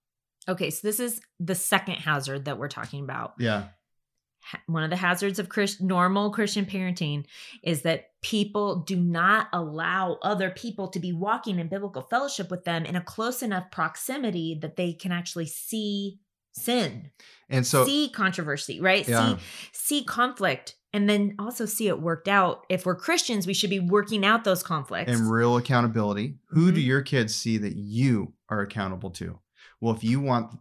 Okay, 0.47 0.69
so 0.69 0.86
this 0.88 0.99
is 0.99 1.21
the 1.39 1.56
second 1.56 1.95
hazard 1.95 2.45
that 2.45 2.58
we're 2.58 2.67
talking 2.67 3.03
about. 3.03 3.34
Yeah. 3.39 3.65
One 4.67 4.84
of 4.84 4.89
the 4.89 4.97
hazards 4.97 5.39
of 5.39 5.47
Christ- 5.47 5.79
normal 5.79 6.29
Christian 6.32 6.65
parenting 6.65 7.23
is 7.63 7.84
that 7.84 8.08
people 8.21 8.82
do 8.82 8.97
not 8.97 9.47
allow 9.53 10.17
other 10.21 10.49
people 10.49 10.89
to 10.89 10.99
be 10.99 11.13
walking 11.13 11.60
in 11.60 11.69
biblical 11.69 12.01
fellowship 12.01 12.51
with 12.51 12.65
them 12.65 12.84
in 12.84 12.97
a 12.97 13.01
close 13.01 13.41
enough 13.41 13.71
proximity 13.71 14.60
that 14.62 14.75
they 14.75 14.91
can 14.91 15.13
actually 15.13 15.45
see 15.45 16.19
sin, 16.53 17.10
And 17.49 17.65
so, 17.65 17.86
see 17.86 18.10
controversy, 18.10 18.79
right? 18.79 19.08
Yeah. 19.08 19.38
See 19.38 19.43
see 19.71 20.03
conflict 20.03 20.75
and 20.93 21.10
then 21.10 21.36
also 21.39 21.65
see 21.65 21.88
it 21.88 21.99
worked 21.99 22.27
out. 22.27 22.65
If 22.69 22.86
we're 22.86 22.95
Christians, 22.95 23.47
we 23.47 23.53
should 23.53 23.69
be 23.69 23.79
working 23.79 24.23
out 24.25 24.43
those 24.43 24.63
conflicts. 24.63 25.12
and 25.12 25.29
real 25.32 25.58
accountability. 25.58 26.38
Who 26.49 26.71
do 26.71 26.79
Mhm. 26.82 26.86
your 26.86 27.01
kids 27.01 27.36
see 27.36 27.58
that 27.58 27.75
you 27.75 28.34
are 28.49 28.62
accountable 28.62 29.10
to? 29.12 29.39
Well, 29.82 29.93
if 29.95 30.03
you 30.03 30.19
want 30.21 30.51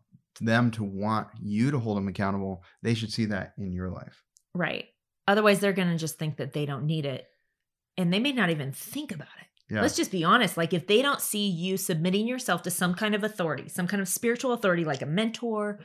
them 0.40 0.70
to 0.72 0.82
want 0.82 1.28
you 1.40 1.70
to 1.70 1.78
hold 1.78 1.96
them 1.98 2.08
accountable, 2.08 2.64
they 2.82 2.94
should 2.94 3.12
see 3.12 3.26
that 3.26 3.52
in 3.58 3.72
your 3.72 3.90
life. 3.90 4.22
right. 4.54 4.86
Otherwise, 5.28 5.60
they're 5.60 5.72
going 5.72 5.88
to 5.90 5.96
just 5.96 6.18
think 6.18 6.38
that 6.38 6.52
they 6.52 6.66
don't 6.66 6.84
need 6.84 7.06
it. 7.06 7.26
And 7.96 8.12
they 8.12 8.18
may 8.18 8.32
not 8.32 8.50
even 8.50 8.72
think 8.72 9.12
about 9.12 9.28
it. 9.40 9.46
Yeah. 9.72 9.80
Let's 9.80 9.94
just 9.96 10.10
be 10.10 10.24
honest. 10.24 10.56
Like, 10.56 10.72
if 10.74 10.88
they 10.88 11.00
don't 11.00 11.20
see 11.20 11.48
you 11.48 11.76
submitting 11.76 12.26
yourself 12.26 12.62
to 12.64 12.70
some 12.70 12.92
kind 12.94 13.14
of 13.14 13.22
authority, 13.22 13.68
some 13.68 13.86
kind 13.86 14.02
of 14.02 14.08
spiritual 14.08 14.52
authority, 14.52 14.84
like 14.84 15.00
a 15.00 15.06
mentor, 15.06 15.78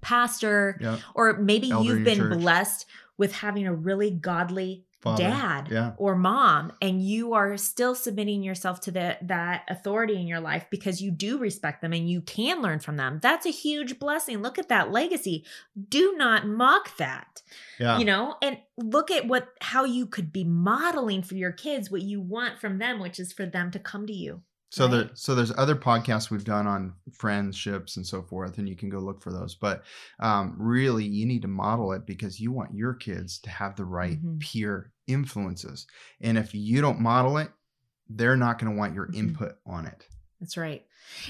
pastor, 0.00 0.78
yeah. 0.80 0.98
or 1.14 1.38
maybe 1.38 1.70
Elder 1.70 1.94
you've 1.96 2.04
been 2.04 2.18
church. 2.18 2.38
blessed 2.38 2.86
with 3.18 3.32
having 3.32 3.66
a 3.66 3.74
really 3.74 4.10
godly 4.10 4.84
Father. 5.00 5.22
dad 5.22 5.68
Yeah. 5.70 5.92
or 5.98 6.16
mom, 6.16 6.72
and 6.80 7.02
you 7.04 7.34
are 7.34 7.56
still 7.58 7.94
submitting 7.94 8.42
yourself 8.42 8.80
to 8.82 8.90
the, 8.90 9.18
that 9.22 9.62
authority 9.68 10.16
in 10.16 10.26
your 10.26 10.40
life 10.40 10.66
because 10.70 11.02
you 11.02 11.10
do 11.10 11.36
respect 11.38 11.82
them 11.82 11.92
and 11.92 12.08
you 12.08 12.22
can 12.22 12.62
learn 12.62 12.78
from 12.80 12.96
them. 12.96 13.18
That's 13.22 13.44
a 13.44 13.50
huge 13.50 13.98
blessing. 13.98 14.40
Look 14.40 14.58
at 14.58 14.68
that 14.70 14.90
legacy. 14.90 15.44
Do 15.90 16.14
not 16.16 16.46
mock 16.46 16.96
that 16.96 17.42
Yeah. 17.78 17.98
you 17.98 18.04
know 18.06 18.36
and 18.40 18.58
look 18.78 19.10
at 19.10 19.26
what 19.28 19.48
how 19.60 19.84
you 19.84 20.06
could 20.06 20.32
be 20.32 20.44
modeling 20.44 21.22
for 21.22 21.34
your 21.34 21.52
kids 21.52 21.90
what 21.90 22.02
you 22.02 22.20
want 22.20 22.58
from 22.58 22.78
them 22.78 22.98
which 22.98 23.18
is 23.20 23.32
for 23.32 23.44
them 23.46 23.70
to 23.72 23.78
come 23.78 24.06
to 24.06 24.12
you 24.12 24.42
So 24.74 24.88
there, 24.88 25.10
so 25.14 25.34
there's 25.34 25.52
other 25.56 25.76
podcasts 25.76 26.30
we've 26.30 26.44
done 26.44 26.66
on 26.66 26.94
friendships 27.12 27.96
and 27.96 28.06
so 28.06 28.22
forth, 28.22 28.58
and 28.58 28.68
you 28.68 28.74
can 28.76 28.88
go 28.88 28.98
look 28.98 29.22
for 29.22 29.32
those. 29.32 29.54
But 29.54 29.84
um, 30.20 30.56
really, 30.58 31.04
you 31.04 31.26
need 31.26 31.42
to 31.42 31.48
model 31.48 31.92
it 31.92 32.06
because 32.06 32.40
you 32.40 32.50
want 32.52 32.74
your 32.74 32.94
kids 32.94 33.38
to 33.40 33.50
have 33.50 33.76
the 33.76 33.84
right 33.84 34.20
Mhm. 34.22 34.40
peer 34.40 34.90
influences. 35.06 35.86
And 36.20 36.36
if 36.36 36.54
you 36.54 36.80
don't 36.80 37.00
model 37.00 37.38
it, 37.38 37.50
they're 38.08 38.36
not 38.36 38.58
going 38.58 38.72
to 38.72 38.78
want 38.78 38.94
your 38.94 39.06
Mhm. 39.08 39.16
input 39.16 39.56
on 39.64 39.86
it. 39.86 40.08
That's 40.40 40.56
right. 40.56 40.84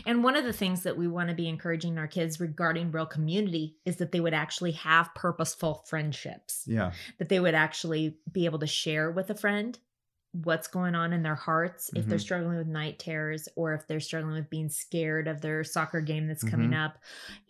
And 0.06 0.24
one 0.24 0.36
of 0.36 0.44
the 0.44 0.52
things 0.52 0.82
that 0.84 0.96
we 0.96 1.06
want 1.06 1.28
to 1.28 1.34
be 1.34 1.48
encouraging 1.48 1.98
our 1.98 2.08
kids 2.08 2.40
regarding 2.40 2.90
real 2.92 3.06
community 3.06 3.76
is 3.84 3.96
that 3.96 4.10
they 4.12 4.20
would 4.20 4.34
actually 4.34 4.72
have 4.72 5.14
purposeful 5.14 5.84
friendships, 5.86 6.64
Yeah. 6.66 6.92
that 7.18 7.28
they 7.28 7.40
would 7.40 7.54
actually 7.54 8.16
be 8.32 8.46
able 8.46 8.58
to 8.60 8.66
share 8.66 9.10
with 9.10 9.30
a 9.30 9.34
friend 9.34 9.78
what's 10.42 10.66
going 10.68 10.94
on 10.94 11.12
in 11.12 11.22
their 11.22 11.34
hearts 11.36 11.90
if 11.94 12.06
they're 12.06 12.18
Mhm. 12.18 12.22
struggling 12.22 12.58
with 12.58 12.66
night 12.66 12.98
terrors 12.98 13.48
or 13.56 13.72
if 13.74 13.86
they're 13.86 14.00
struggling 14.00 14.34
with 14.34 14.50
being 14.50 14.68
scared 14.68 15.28
of 15.28 15.40
their 15.40 15.62
soccer 15.64 16.00
game 16.00 16.26
that's 16.26 16.42
coming 16.44 16.74
up 16.74 16.98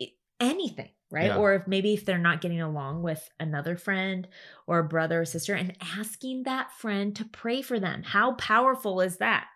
I- 0.00 0.12
anything 0.40 0.90
right? 1.10 1.26
Yeah. 1.26 1.36
or 1.36 1.54
if 1.54 1.66
maybe 1.68 1.94
if 1.94 2.04
they're 2.04 2.18
not 2.18 2.40
getting 2.40 2.60
along 2.60 3.02
with 3.02 3.28
another 3.38 3.76
friend 3.76 4.26
or 4.66 4.80
a 4.80 4.84
brother 4.88 5.20
or 5.20 5.24
sister 5.24 5.54
and 5.54 5.76
asking 5.80 6.42
that 6.42 6.72
friend 6.72 7.14
to 7.16 7.24
pray 7.24 7.62
for 7.62 7.78
them. 7.78 8.02
How 8.02 8.32
powerful 8.34 9.00
is 9.00 9.18
that? 9.18 9.46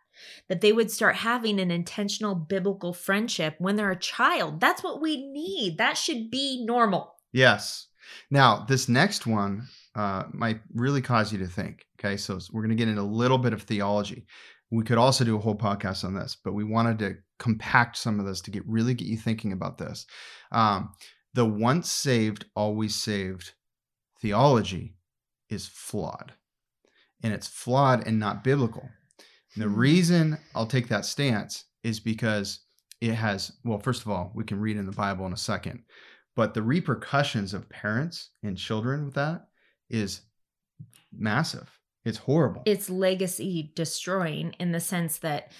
That 0.48 0.60
they 0.60 0.72
would 0.72 0.90
start 0.90 1.16
having 1.16 1.58
an 1.60 1.70
intentional 1.72 2.34
biblical 2.36 2.92
friendship 2.92 3.56
when 3.58 3.74
they're 3.76 3.90
a 3.90 3.98
child. 3.98 4.60
That's 4.60 4.82
what 4.84 5.00
we 5.02 5.16
need. 5.30 5.78
That 5.78 5.96
should 5.98 6.30
be 6.30 6.64
normal. 6.64 7.16
Yes. 7.32 7.88
Now, 8.30 8.64
this 8.64 8.88
next 8.88 9.26
one 9.26 9.66
uh, 9.98 10.22
might 10.32 10.60
really 10.74 11.02
cause 11.02 11.32
you 11.32 11.40
to 11.40 11.46
think. 11.48 11.84
Okay. 11.98 12.16
So 12.16 12.38
we're 12.52 12.62
going 12.62 12.70
to 12.70 12.76
get 12.76 12.88
into 12.88 13.02
a 13.02 13.02
little 13.02 13.36
bit 13.36 13.52
of 13.52 13.62
theology. 13.62 14.26
We 14.70 14.84
could 14.84 14.96
also 14.96 15.24
do 15.24 15.34
a 15.34 15.40
whole 15.40 15.56
podcast 15.56 16.04
on 16.04 16.14
this, 16.14 16.36
but 16.44 16.52
we 16.52 16.62
wanted 16.62 17.00
to 17.00 17.16
compact 17.40 17.96
some 17.96 18.20
of 18.20 18.26
this 18.26 18.40
to 18.42 18.52
get 18.52 18.64
really 18.68 18.94
get 18.94 19.08
you 19.08 19.16
thinking 19.16 19.52
about 19.52 19.76
this. 19.76 20.06
Um, 20.52 20.92
the 21.34 21.44
once 21.44 21.90
saved, 21.90 22.46
always 22.54 22.94
saved 22.94 23.54
theology 24.20 24.94
is 25.50 25.66
flawed. 25.66 26.32
And 27.24 27.32
it's 27.32 27.48
flawed 27.48 28.06
and 28.06 28.20
not 28.20 28.44
biblical. 28.44 28.88
And 29.54 29.64
the 29.64 29.68
Hmm. 29.68 29.80
reason 29.80 30.38
I'll 30.54 30.66
take 30.66 30.86
that 30.88 31.06
stance 31.06 31.64
is 31.82 31.98
because 31.98 32.60
it 33.00 33.14
has, 33.14 33.50
well, 33.64 33.80
first 33.80 34.02
of 34.02 34.10
all, 34.10 34.30
we 34.32 34.44
can 34.44 34.60
read 34.60 34.76
in 34.76 34.86
the 34.86 34.92
Bible 34.92 35.26
in 35.26 35.32
a 35.32 35.36
second, 35.36 35.82
but 36.36 36.54
the 36.54 36.62
repercussions 36.62 37.52
of 37.52 37.68
parents 37.68 38.30
and 38.44 38.56
children 38.56 39.06
with 39.06 39.14
that 39.14 39.47
is 39.90 40.22
massive. 41.12 41.70
It's 42.04 42.18
horrible. 42.18 42.62
it's 42.64 42.88
legacy 42.88 43.72
destroying 43.74 44.54
in 44.58 44.72
the 44.72 44.80
sense 44.80 45.18
that 45.18 45.52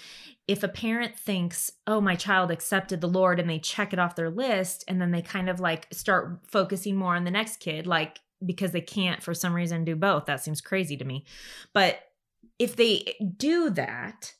if 0.46 0.62
a 0.62 0.68
parent 0.68 1.14
thinks, 1.14 1.70
oh, 1.86 2.00
my 2.00 2.14
child 2.14 2.50
accepted 2.50 3.02
the 3.02 3.08
Lord 3.08 3.38
and 3.38 3.50
they 3.50 3.58
check 3.58 3.92
it 3.92 3.98
off 3.98 4.16
their 4.16 4.30
list, 4.30 4.82
and 4.88 4.98
then 4.98 5.10
they 5.10 5.20
kind 5.20 5.50
of 5.50 5.60
like 5.60 5.86
start 5.92 6.38
focusing 6.46 6.96
more 6.96 7.14
on 7.14 7.24
the 7.24 7.30
next 7.30 7.58
kid, 7.60 7.86
like 7.86 8.20
because 8.44 8.72
they 8.72 8.80
can't 8.80 9.22
for 9.22 9.34
some 9.34 9.52
reason 9.52 9.84
do 9.84 9.94
both, 9.94 10.24
that 10.24 10.42
seems 10.42 10.62
crazy 10.62 10.96
to 10.96 11.04
me. 11.04 11.26
But 11.74 11.98
if 12.58 12.76
they 12.76 13.14
do 13.36 13.68
that, 13.70 14.34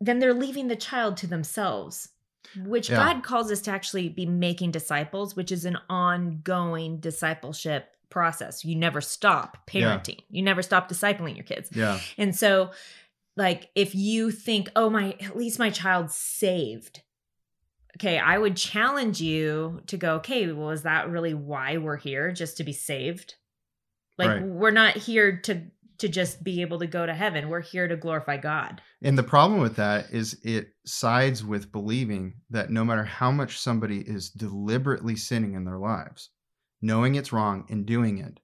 then 0.00 0.20
they're 0.20 0.34
leaving 0.34 0.68
the 0.68 0.76
child 0.76 1.16
to 1.16 1.26
themselves, 1.26 2.10
which 2.64 2.90
Yeah. 2.90 2.96
God 2.96 3.24
calls 3.24 3.50
us 3.50 3.62
to 3.62 3.72
actually 3.72 4.08
be 4.10 4.26
making 4.26 4.70
disciples, 4.70 5.34
which 5.34 5.50
is 5.50 5.64
an 5.64 5.78
ongoing 5.90 7.00
discipleship 7.00 7.88
process. 8.10 8.64
You 8.64 8.76
never 8.76 9.00
stop 9.00 9.58
Yeah. 9.72 9.96
parenting, 9.98 10.18
you 10.30 10.42
never 10.42 10.62
stop 10.62 10.88
discipling 10.88 11.36
your 11.36 11.44
kids. 11.44 11.70
yeah. 11.74 12.00
And 12.16 12.34
so, 12.34 12.70
like, 13.36 13.70
if 13.74 13.94
you 13.94 14.30
think, 14.30 14.68
oh, 14.74 14.90
my, 14.90 15.12
at 15.20 15.36
least 15.36 15.58
my 15.58 15.70
child's 15.70 16.14
saved. 16.16 17.02
Okay, 17.96 18.18
I 18.18 18.38
would 18.38 18.56
challenge 18.56 19.20
you 19.20 19.80
to 19.86 19.96
go, 19.96 20.16
okay, 20.16 20.52
well, 20.52 20.70
is 20.70 20.82
that 20.82 21.08
really 21.10 21.34
why 21.34 21.78
we're 21.78 21.96
here? 21.96 22.30
Just 22.32 22.56
to 22.58 22.64
be 22.64 22.72
saved? 22.72 23.34
Like, 24.18 24.28
Right. 24.28 24.42
we're 24.42 24.70
not 24.70 24.96
here 24.96 25.40
to 25.42 25.62
to 25.98 26.08
just 26.08 26.44
be 26.44 26.60
able 26.60 26.78
to 26.78 26.86
go 26.86 27.04
to 27.04 27.12
heaven. 27.12 27.48
We're 27.48 27.60
here 27.60 27.88
to 27.88 27.96
glorify 27.96 28.36
God. 28.36 28.80
And 29.02 29.18
the 29.18 29.24
problem 29.24 29.60
with 29.60 29.74
that 29.76 30.10
is 30.12 30.38
it 30.44 30.68
sides 30.86 31.44
with 31.44 31.72
believing 31.72 32.34
that 32.50 32.70
no 32.70 32.84
matter 32.84 33.02
how 33.02 33.32
much 33.32 33.58
somebody 33.58 34.02
is 34.02 34.30
deliberately 34.30 35.16
sinning 35.16 35.54
in 35.54 35.64
their 35.64 35.78
lives, 35.78 36.30
knowing 36.80 37.14
it's 37.14 37.32
wrong 37.32 37.66
and 37.70 37.86
doing 37.86 38.18
it, 38.18 38.38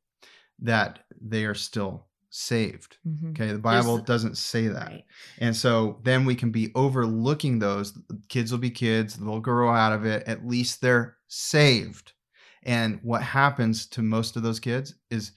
that 0.61 1.01
they 1.21 1.45
are 1.45 1.55
still 1.55 2.07
saved. 2.31 2.97
Mm-hmm. 3.07 3.31
Okay, 3.31 3.53
the 3.53 3.59
Bible 3.59 3.95
There's- 3.97 4.07
doesn't 4.07 4.37
say 4.39 4.67
that. 4.69 4.89
Right. 4.89 5.05
And 5.39 5.55
so 5.55 6.01
then 6.03 6.25
we 6.25 6.35
can 6.35 6.51
be 6.51 6.73
overlooking 6.75 7.59
those. 7.59 7.97
Kids 8.29 8.51
will 8.51 8.59
be 8.59 8.71
kids, 8.71 9.15
they'll 9.17 9.41
grow 9.41 9.71
out 9.73 9.93
of 9.93 10.05
it. 10.05 10.25
At 10.27 10.47
least 10.47 10.81
they're 10.81 11.17
saved. 11.29 12.13
And 12.65 12.99
what 13.03 13.23
happens 13.23 13.87
to 13.89 14.03
most 14.03 14.37
of 14.37 14.43
those 14.43 14.59
kids 14.59 14.95
is, 15.11 15.33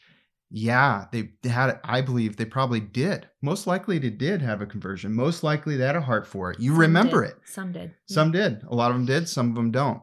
yeah, 0.50 1.06
they 1.12 1.32
had. 1.44 1.78
I 1.84 2.00
believe 2.00 2.38
they 2.38 2.46
probably 2.46 2.80
did. 2.80 3.28
Most 3.42 3.68
likely 3.68 4.00
they 4.00 4.10
did 4.10 4.42
have 4.42 4.62
a 4.62 4.66
conversion. 4.66 5.14
Most 5.14 5.44
likely 5.44 5.76
they 5.76 5.86
had 5.86 5.98
a 5.98 6.02
heart 6.02 6.26
for 6.26 6.52
it. 6.52 6.60
You 6.60 6.72
Some 6.72 6.80
remember 6.80 7.24
did. 7.26 7.32
it. 7.32 7.38
Some 7.46 7.72
did. 7.74 7.92
Yeah. 8.08 8.14
Some 8.16 8.32
did. 8.32 8.64
A 8.70 8.74
lot 8.74 8.90
of 8.92 8.96
them 8.96 9.06
did. 9.06 9.28
Some 9.28 9.50
of 9.50 9.56
them 9.56 9.72
don't. 9.72 10.02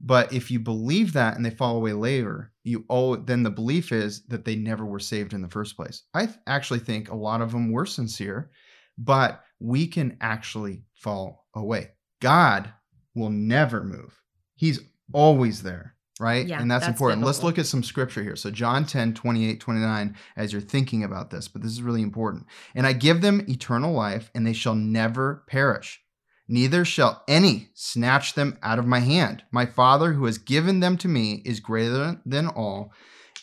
But 0.00 0.32
if 0.32 0.50
you 0.50 0.58
believe 0.58 1.14
that 1.14 1.36
and 1.36 1.44
they 1.44 1.50
fall 1.50 1.76
away 1.76 1.92
later, 1.92 2.52
you 2.64 2.84
oh 2.90 3.16
then 3.16 3.42
the 3.42 3.50
belief 3.50 3.92
is 3.92 4.26
that 4.26 4.44
they 4.44 4.56
never 4.56 4.84
were 4.84 5.00
saved 5.00 5.32
in 5.32 5.40
the 5.40 5.48
first 5.48 5.76
place. 5.76 6.02
I 6.12 6.26
th- 6.26 6.38
actually 6.46 6.80
think 6.80 7.08
a 7.08 7.16
lot 7.16 7.40
of 7.40 7.52
them 7.52 7.72
were 7.72 7.86
sincere, 7.86 8.50
but 8.98 9.42
we 9.58 9.86
can 9.86 10.18
actually 10.20 10.82
fall 10.94 11.46
away. 11.54 11.92
God 12.20 12.72
will 13.14 13.30
never 13.30 13.82
move. 13.82 14.20
He's 14.54 14.80
always 15.12 15.62
there, 15.62 15.94
right? 16.20 16.46
Yeah, 16.46 16.60
and 16.60 16.70
that's, 16.70 16.84
that's 16.86 16.94
important. 16.94 17.24
Let's 17.24 17.42
look 17.42 17.58
at 17.58 17.66
some 17.66 17.82
scripture 17.82 18.22
here. 18.22 18.36
So 18.36 18.50
John 18.50 18.84
10, 18.84 19.14
28, 19.14 19.60
29, 19.60 20.16
as 20.36 20.52
you're 20.52 20.60
thinking 20.60 21.04
about 21.04 21.30
this, 21.30 21.48
but 21.48 21.62
this 21.62 21.72
is 21.72 21.82
really 21.82 22.02
important. 22.02 22.46
And 22.74 22.86
I 22.86 22.92
give 22.92 23.22
them 23.22 23.44
eternal 23.48 23.92
life, 23.92 24.30
and 24.34 24.46
they 24.46 24.52
shall 24.52 24.74
never 24.74 25.44
perish 25.46 26.02
neither 26.48 26.84
shall 26.84 27.22
any 27.28 27.70
snatch 27.74 28.34
them 28.34 28.58
out 28.62 28.78
of 28.78 28.86
my 28.86 29.00
hand. 29.00 29.42
My 29.50 29.66
Father 29.66 30.12
who 30.12 30.24
has 30.26 30.38
given 30.38 30.80
them 30.80 30.96
to 30.98 31.08
me 31.08 31.42
is 31.44 31.60
greater 31.60 32.20
than 32.24 32.48
all, 32.48 32.92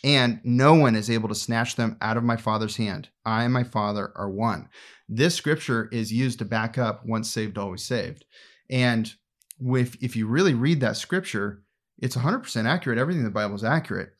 and 0.02 0.40
no 0.44 0.74
one 0.74 0.94
is 0.94 1.10
able 1.10 1.28
to 1.28 1.34
snatch 1.34 1.76
them 1.76 1.96
out 2.00 2.16
of 2.16 2.24
my 2.24 2.36
Father's 2.36 2.76
hand. 2.76 3.08
I 3.24 3.44
and 3.44 3.52
my 3.52 3.64
Father 3.64 4.12
are 4.16 4.30
one. 4.30 4.68
This 5.08 5.34
scripture 5.34 5.88
is 5.92 6.12
used 6.12 6.38
to 6.38 6.44
back 6.44 6.78
up 6.78 7.04
once 7.06 7.30
saved, 7.30 7.58
always 7.58 7.84
saved. 7.84 8.24
And 8.70 9.12
if, 9.60 9.96
if 10.02 10.16
you 10.16 10.26
really 10.26 10.54
read 10.54 10.80
that 10.80 10.96
scripture, 10.96 11.62
it's 11.98 12.16
100% 12.16 12.66
accurate. 12.66 12.98
Everything 12.98 13.20
in 13.20 13.24
the 13.24 13.30
Bible 13.30 13.54
is 13.54 13.64
accurate. 13.64 14.10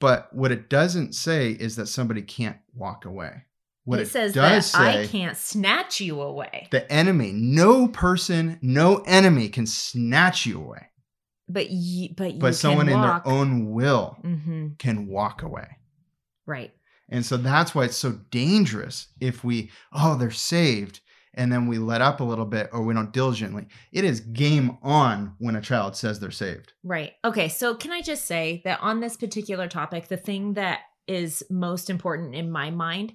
But 0.00 0.28
what 0.34 0.52
it 0.52 0.68
doesn't 0.68 1.14
say 1.14 1.52
is 1.52 1.76
that 1.76 1.86
somebody 1.86 2.22
can't 2.22 2.58
walk 2.74 3.04
away. 3.04 3.44
What 3.84 4.00
it, 4.00 4.08
says 4.08 4.32
does 4.32 4.72
that 4.72 4.80
I 4.80 5.06
can't 5.06 5.36
snatch 5.36 6.00
you 6.00 6.20
away. 6.20 6.68
the 6.70 6.90
enemy. 6.90 7.32
No 7.32 7.86
person, 7.88 8.58
no 8.62 8.98
enemy 9.06 9.48
can 9.48 9.66
snatch 9.66 10.46
you 10.46 10.58
away. 10.60 10.88
But 11.48 11.70
you, 11.70 12.14
but 12.16 12.34
you 12.34 12.40
But 12.40 12.54
someone 12.54 12.88
in 12.88 13.00
their 13.00 13.26
own 13.26 13.72
will 13.72 14.16
hmm 14.22 14.68
can 14.78 15.06
walk 15.06 15.42
away. 15.42 15.76
Right. 16.46 16.72
And 17.10 17.24
so 17.24 17.36
that's 17.36 17.74
why 17.74 17.84
it's 17.84 17.96
so 17.96 18.12
dangerous 18.30 19.08
if 19.20 19.44
we, 19.44 19.70
oh, 19.92 20.16
they're 20.16 20.30
saved, 20.30 21.00
and 21.34 21.52
then 21.52 21.66
we 21.66 21.78
let 21.78 22.00
up 22.00 22.20
a 22.20 22.24
little 22.24 22.46
bit 22.46 22.70
or 22.72 22.82
we 22.82 22.94
don't 22.94 23.12
diligently. 23.12 23.66
It 23.92 24.04
is 24.04 24.20
game 24.20 24.78
on 24.82 25.34
when 25.38 25.56
a 25.56 25.60
child 25.60 25.96
says 25.96 26.18
they're 26.18 26.30
saved. 26.30 26.72
Right. 26.82 27.12
Okay. 27.24 27.48
So, 27.48 27.74
can 27.74 27.92
I 27.92 28.00
just 28.00 28.24
say 28.24 28.62
that 28.64 28.80
on 28.80 29.00
this 29.00 29.16
particular 29.16 29.68
topic, 29.68 30.08
the 30.08 30.16
thing 30.16 30.54
that 30.54 30.80
is 31.06 31.42
most 31.50 31.90
important 31.90 32.34
in 32.34 32.50
my 32.50 32.70
mind 32.70 33.14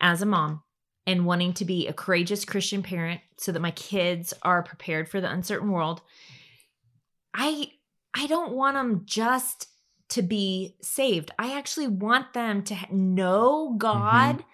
as 0.00 0.22
a 0.22 0.26
mom 0.26 0.62
and 1.06 1.26
wanting 1.26 1.52
to 1.54 1.64
be 1.64 1.86
a 1.86 1.92
courageous 1.92 2.44
Christian 2.44 2.82
parent 2.82 3.20
so 3.38 3.52
that 3.52 3.62
my 3.62 3.70
kids 3.70 4.34
are 4.42 4.62
prepared 4.62 5.08
for 5.08 5.20
the 5.20 5.30
uncertain 5.30 5.70
world, 5.70 6.02
I 7.32 7.70
I 8.14 8.26
don't 8.26 8.52
want 8.52 8.76
them 8.76 9.02
just 9.04 9.68
to 10.10 10.22
be 10.22 10.76
saved. 10.80 11.30
I 11.38 11.56
actually 11.56 11.88
want 11.88 12.32
them 12.32 12.62
to 12.64 12.76
know 12.90 13.68
mm-hmm. 13.68 13.78
God 13.78 14.44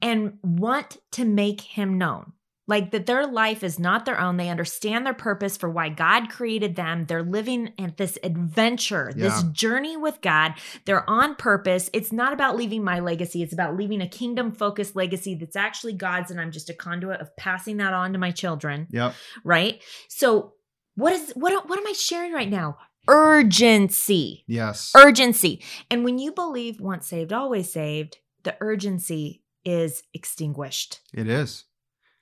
and 0.00 0.38
want 0.42 0.96
to 1.12 1.24
make 1.24 1.60
him 1.60 1.98
known. 1.98 2.32
Like 2.66 2.92
that 2.92 3.04
their 3.04 3.26
life 3.26 3.62
is 3.62 3.78
not 3.78 4.06
their 4.06 4.18
own. 4.18 4.38
They 4.38 4.48
understand 4.48 5.04
their 5.04 5.12
purpose 5.12 5.56
for 5.56 5.68
why 5.68 5.90
God 5.90 6.30
created 6.30 6.76
them. 6.76 7.04
They're 7.04 7.22
living 7.22 7.72
at 7.78 7.98
this 7.98 8.18
adventure, 8.22 9.12
this 9.14 9.42
journey 9.52 9.98
with 9.98 10.22
God. 10.22 10.54
They're 10.86 11.08
on 11.08 11.34
purpose. 11.34 11.90
It's 11.92 12.10
not 12.10 12.32
about 12.32 12.56
leaving 12.56 12.82
my 12.82 13.00
legacy. 13.00 13.42
It's 13.42 13.52
about 13.52 13.76
leaving 13.76 14.00
a 14.00 14.08
kingdom 14.08 14.50
focused 14.52 14.96
legacy 14.96 15.34
that's 15.34 15.56
actually 15.56 15.92
God's. 15.92 16.30
And 16.30 16.40
I'm 16.40 16.52
just 16.52 16.70
a 16.70 16.74
conduit 16.74 17.20
of 17.20 17.36
passing 17.36 17.76
that 17.76 17.92
on 17.92 18.14
to 18.14 18.18
my 18.18 18.30
children. 18.30 18.86
Yep. 18.90 19.14
Right. 19.44 19.82
So, 20.08 20.54
what 20.94 21.12
is, 21.12 21.32
what, 21.32 21.68
what 21.68 21.78
am 21.78 21.86
I 21.86 21.92
sharing 21.92 22.32
right 22.32 22.48
now? 22.48 22.78
Urgency 23.08 24.44
Yes. 24.46 24.92
urgency. 24.96 25.62
And 25.90 26.04
when 26.04 26.18
you 26.18 26.32
believe 26.32 26.80
once 26.80 27.08
saved, 27.08 27.32
always 27.32 27.70
saved, 27.70 28.18
the 28.44 28.56
urgency 28.60 29.42
is 29.64 30.02
extinguished. 30.14 31.00
it 31.12 31.28
is. 31.28 31.64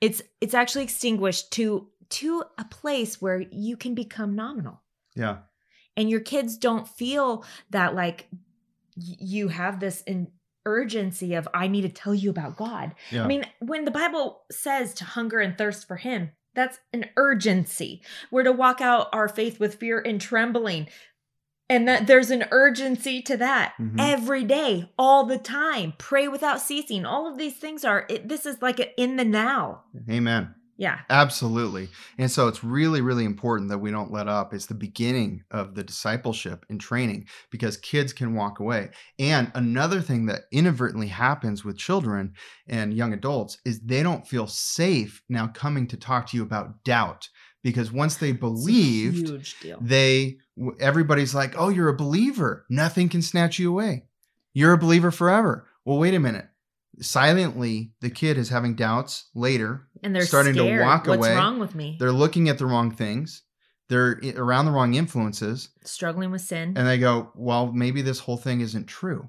It's 0.02 0.20
it's 0.40 0.52
actually 0.52 0.82
extinguished 0.82 1.52
to 1.52 1.88
to 2.10 2.44
a 2.58 2.64
place 2.64 3.22
where 3.22 3.40
you 3.40 3.78
can 3.78 3.94
become 3.94 4.34
nominal. 4.34 4.82
Yeah. 5.14 5.38
And 5.96 6.10
your 6.10 6.20
kids 6.20 6.58
don't 6.58 6.88
feel 6.88 7.44
that 7.70 7.94
like 7.94 8.28
you 8.96 9.48
have 9.48 9.80
this 9.80 10.02
in 10.02 10.28
urgency 10.66 11.34
of 11.34 11.48
I 11.54 11.68
need 11.68 11.82
to 11.82 11.88
tell 11.88 12.14
you 12.14 12.30
about 12.30 12.56
God. 12.56 12.94
Yeah. 13.10 13.24
I 13.24 13.26
mean, 13.26 13.44
when 13.60 13.84
the 13.84 13.90
Bible 13.90 14.42
says 14.50 14.92
to 14.94 15.04
hunger 15.04 15.40
and 15.40 15.56
thirst 15.56 15.86
for 15.86 15.96
him, 15.96 16.32
That's 16.54 16.78
an 16.92 17.06
urgency. 17.16 18.02
We're 18.30 18.42
to 18.42 18.52
walk 18.52 18.80
out 18.80 19.08
our 19.12 19.28
faith 19.28 19.58
with 19.58 19.76
fear 19.76 20.00
and 20.00 20.20
trembling. 20.20 20.88
And 21.72 21.88
that 21.88 22.06
there's 22.06 22.30
an 22.30 22.44
urgency 22.50 23.22
to 23.22 23.36
that 23.38 23.72
Mhm. 23.80 23.96
every 23.98 24.44
day, 24.44 24.92
all 24.98 25.24
the 25.24 25.38
time. 25.38 25.94
Pray 25.96 26.28
without 26.28 26.60
ceasing. 26.60 27.06
All 27.06 27.26
of 27.26 27.38
these 27.38 27.56
things 27.56 27.82
are, 27.82 28.04
it, 28.10 28.28
this 28.28 28.44
is 28.44 28.60
like 28.60 28.78
a, 28.78 29.00
in 29.00 29.16
the 29.16 29.24
now. 29.24 29.84
Amen. 30.10 30.54
Yeah. 30.76 30.98
Absolutely. 31.08 31.88
And 32.18 32.30
so 32.30 32.48
it's 32.48 32.62
really, 32.64 33.00
really 33.00 33.24
important 33.24 33.70
that 33.70 33.78
we 33.78 33.90
don't 33.90 34.10
let 34.12 34.28
up. 34.28 34.52
It's 34.52 34.66
the 34.66 34.74
beginning 34.74 35.44
of 35.50 35.74
the 35.74 35.84
discipleship 35.84 36.66
and 36.68 36.80
training 36.80 37.26
because 37.50 37.76
kids 37.76 38.12
can 38.12 38.34
walk 38.34 38.58
away. 38.58 38.90
And 39.18 39.50
another 39.54 40.00
thing 40.00 40.26
that 40.26 40.42
inadvertently 40.50 41.06
happens 41.08 41.64
with 41.64 41.78
children 41.78 42.32
and 42.66 42.92
young 42.92 43.12
adults 43.12 43.58
is 43.64 43.80
they 43.80 44.02
don't 44.02 44.26
feel 44.26 44.46
safe 44.46 45.22
now 45.28 45.46
coming 45.46 45.86
to 45.88 45.96
talk 45.96 46.26
to 46.28 46.36
you 46.36 46.42
about 46.42 46.82
doubt 46.84 47.28
because 47.62 47.92
once 47.92 48.16
they 48.16 48.32
believed, 48.32 49.32
they 49.80 50.38
everybody's 50.80 51.34
like, 51.34 51.54
"Oh, 51.56 51.68
you're 51.68 51.88
a 51.88 51.96
believer. 51.96 52.64
Nothing 52.68 53.08
can 53.08 53.22
snatch 53.22 53.58
you 53.58 53.70
away. 53.70 54.04
You're 54.52 54.72
a 54.72 54.78
believer 54.78 55.10
forever." 55.10 55.66
Well, 55.84 55.98
wait 55.98 56.14
a 56.14 56.20
minute. 56.20 56.48
Silently, 57.00 57.92
the 58.00 58.10
kid 58.10 58.38
is 58.38 58.48
having 58.50 58.74
doubts 58.74 59.28
later. 59.34 59.88
and 60.02 60.14
they're 60.14 60.22
starting 60.26 60.54
to 60.54 60.60
scared. 60.60 60.82
walk 60.84 61.06
What's 61.06 61.18
away. 61.18 61.34
wrong 61.36 61.58
with 61.58 61.74
me? 61.74 61.96
They're 61.98 62.12
looking 62.12 62.48
at 62.48 62.58
the 62.58 62.66
wrong 62.66 62.90
things. 62.90 63.42
They're 63.88 64.20
around 64.36 64.64
the 64.66 64.70
wrong 64.72 64.94
influences, 64.94 65.68
Struggling 65.84 66.30
with 66.30 66.40
sin. 66.40 66.74
and 66.76 66.86
they 66.86 66.98
go, 66.98 67.30
"Well, 67.34 67.72
maybe 67.72 68.02
this 68.02 68.20
whole 68.20 68.36
thing 68.36 68.60
isn't 68.60 68.86
true." 68.86 69.28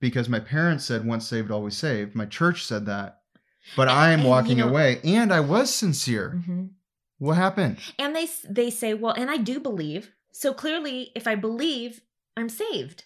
Because 0.00 0.28
my 0.28 0.40
parents 0.40 0.84
said 0.84 1.04
once 1.06 1.26
saved 1.26 1.50
always 1.50 1.76
saved. 1.76 2.14
My 2.14 2.26
church 2.26 2.64
said 2.64 2.86
that. 2.86 3.18
But 3.76 3.88
and, 3.88 4.22
you 4.22 4.28
walking 4.28 4.58
know- 4.58 4.68
away 4.68 5.00
and 5.04 5.32
I 5.32 5.40
was 5.40 5.72
sincere. 5.74 6.42
hmm 6.46 6.66
What 7.20 7.36
happened? 7.36 7.78
And 7.98 8.16
they 8.16 8.26
they 8.48 8.70
say, 8.70 8.94
well, 8.94 9.12
and 9.16 9.30
I 9.30 9.36
do 9.36 9.60
believe. 9.60 10.10
So 10.32 10.52
clearly, 10.52 11.12
if 11.14 11.26
I 11.28 11.36
believe, 11.36 12.00
I'm 12.36 12.48
saved. 12.48 13.04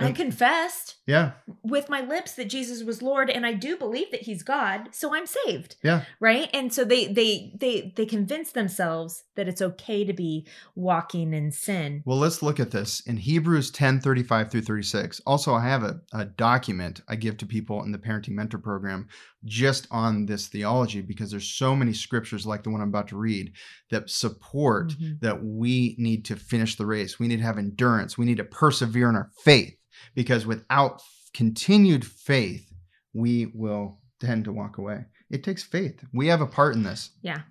I 0.00 0.12
confessed 0.12 0.94
Yeah. 1.08 1.32
with 1.64 1.88
my 1.88 2.00
lips 2.00 2.34
that 2.34 2.44
Jesus 2.48 2.84
was 2.84 3.02
Lord, 3.02 3.28
and 3.28 3.44
I 3.44 3.52
do 3.52 3.76
believe 3.76 4.12
that 4.12 4.22
He's 4.22 4.44
God, 4.44 4.90
so 4.92 5.12
I'm 5.12 5.26
saved. 5.26 5.74
Yeah. 5.82 6.04
Right. 6.20 6.48
And 6.54 6.72
so 6.72 6.84
they 6.84 7.06
they 7.12 7.52
they 7.58 7.92
they 7.96 8.06
convince 8.06 8.52
themselves 8.52 9.24
that 9.34 9.48
it's 9.48 9.60
okay 9.60 10.04
to 10.04 10.12
be 10.12 10.46
walking 10.76 11.34
in 11.34 11.50
sin. 11.50 12.02
Well, 12.06 12.18
let's 12.18 12.42
look 12.44 12.60
at 12.60 12.70
this 12.70 13.00
in 13.08 13.16
Hebrews 13.16 13.72
10 13.72 14.00
35 14.00 14.52
through 14.52 14.62
36. 14.62 15.20
Also, 15.26 15.52
I 15.52 15.64
have 15.64 15.82
a, 15.82 16.00
a 16.12 16.26
document 16.26 17.00
I 17.08 17.16
give 17.16 17.36
to 17.38 17.46
people 17.46 17.82
in 17.82 17.90
the 17.90 17.98
Parenting 17.98 18.34
Mentor 18.36 18.58
Program 18.58 19.08
just 19.44 19.86
on 19.90 20.26
this 20.26 20.48
theology 20.48 21.00
because 21.00 21.30
there's 21.30 21.48
so 21.50 21.74
many 21.76 21.92
scriptures 21.92 22.46
like 22.46 22.62
the 22.64 22.70
one 22.70 22.80
I'm 22.80 22.88
about 22.88 23.08
to 23.08 23.16
read 23.16 23.52
that 23.90 24.10
support 24.10 24.92
Mhm. 25.00 25.20
that 25.20 25.44
we 25.44 25.94
need 25.98 26.24
to 26.26 26.36
finish 26.36 26.76
the 26.76 26.86
race. 26.86 27.18
We 27.18 27.28
need 27.28 27.36
to 27.38 27.42
have 27.44 27.58
endurance. 27.58 28.18
We 28.18 28.26
need 28.26 28.38
to 28.38 28.44
persevere 28.44 29.08
in 29.08 29.14
our 29.16 29.30
faith 29.44 29.74
because 30.14 30.44
without 30.46 31.00
continued 31.34 32.04
faith, 32.04 32.72
we 33.12 33.46
will 33.54 34.00
tend 34.20 34.44
to 34.46 34.52
walk 34.52 34.78
away. 34.78 35.04
It 35.30 35.44
takes 35.44 35.62
faith. 35.62 36.02
We 36.12 36.26
have 36.28 36.40
a 36.40 36.46
part 36.46 36.74
in 36.74 36.82
this. 36.82 37.10
Yeah. 37.22 37.42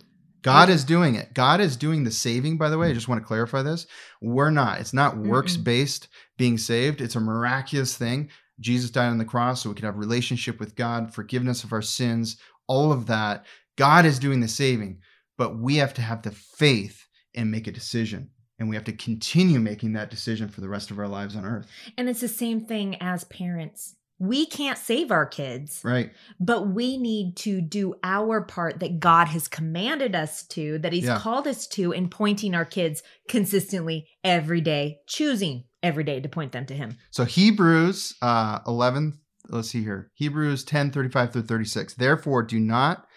God 0.42 0.70
is 0.70 0.84
doing 0.84 1.16
it. 1.16 1.34
God 1.34 1.60
is 1.60 1.76
doing 1.76 2.04
the 2.04 2.12
saving, 2.12 2.58
by 2.58 2.70
the 2.70 2.78
way. 2.78 2.90
I 2.90 2.94
just 2.94 3.08
want 3.08 3.22
to 3.22 3.26
clarify 3.28 3.64
this. 3.64 3.86
We're 4.22 4.50
not. 4.52 4.80
It's 4.80 4.94
not 4.94 5.18
works 5.18 5.58
based 5.58 6.08
being 6.38 6.58
saved. 6.58 7.02
It's 7.02 7.16
a 7.16 7.20
miraculous 7.20 7.98
thing. 7.98 8.30
Jesus 8.60 8.90
died 8.90 9.10
on 9.10 9.18
the 9.18 9.26
cross 9.26 9.62
so 9.62 9.70
we 9.70 9.76
could 9.76 9.86
have 9.86 9.98
relationship 9.98 10.60
with 10.60 10.76
God, 10.76 11.14
forgiveness 11.14 11.64
of 11.64 11.74
our 11.74 11.82
sins, 11.82 12.38
all 12.68 12.92
of 12.92 13.06
that. 13.08 13.46
God 13.78 14.06
is 14.06 14.18
doing 14.20 14.40
the 14.40 14.48
saving, 14.48 15.00
but 15.38 15.58
we 15.60 15.76
have 15.78 15.94
to 15.96 16.02
have 16.02 16.24
the 16.24 16.32
faith 16.32 17.06
and 17.36 17.52
make 17.52 17.68
a 17.68 17.72
decision. 17.72 18.30
And 18.60 18.68
we 18.70 18.76
have 18.76 18.86
to 18.86 18.92
continue 18.94 19.60
making 19.60 19.94
that 19.94 20.10
decision 20.10 20.50
for 20.50 20.62
the 20.62 20.70
rest 20.70 20.90
of 20.90 20.98
our 20.98 21.08
lives 21.08 21.36
on 21.36 21.46
earth. 21.46 21.68
And 21.96 22.10
it's 22.10 22.22
the 22.22 22.28
same 22.28 22.62
thing 22.66 22.96
as 23.00 23.24
parents. 23.26 23.94
We 24.20 24.48
can't 24.48 24.80
save 24.80 25.12
our 25.12 25.28
kids. 25.28 25.80
Right. 25.84 26.10
but 26.40 26.70
we 26.70 26.98
need 26.98 27.36
to 27.38 27.62
do 27.62 27.94
our 28.04 28.42
part 28.42 28.80
that 28.80 29.00
God 29.00 29.28
has 29.28 29.48
commanded 29.48 30.16
us 30.16 30.42
to, 30.48 30.80
that 30.80 30.92
He's 30.92 31.04
Yeah. 31.04 31.20
called 31.20 31.46
us 31.46 31.68
to, 31.68 31.92
in 31.92 32.10
pointing 32.10 32.56
our 32.56 32.66
kids 32.66 33.04
consistently 33.30 34.08
every 34.24 34.60
day, 34.62 35.02
choosing 35.06 35.66
every 35.88 36.04
day 36.04 36.20
to 36.20 36.30
point 36.30 36.52
them 36.52 36.66
to 36.68 36.76
Him. 36.76 36.98
So 37.12 37.24
Hebrews 37.26 38.16
uh, 38.22 38.60
11, 38.68 39.20
let's 39.50 39.70
see 39.70 39.82
here. 39.82 40.12
Hebrews 40.16 40.64
10, 40.64 40.92
35 40.92 41.34
through 41.34 41.42
36. 41.44 41.94
Therefore, 41.96 42.44
do 42.44 42.60
not 42.60 43.08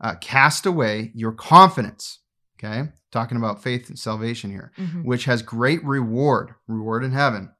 uh, 0.00 0.14
cast 0.20 0.66
away 0.66 1.10
your 1.14 1.32
confidence. 1.32 2.20
Okay. 2.58 2.90
Talking 3.10 3.36
about 3.38 3.62
faith 3.62 3.88
and 3.88 3.98
salvation 3.98 4.50
here, 4.50 4.72
which 5.02 5.24
has 5.24 5.42
great 5.42 5.84
reward, 5.84 6.54
reward 6.68 7.02
in 7.04 7.12
heaven. 7.12 7.50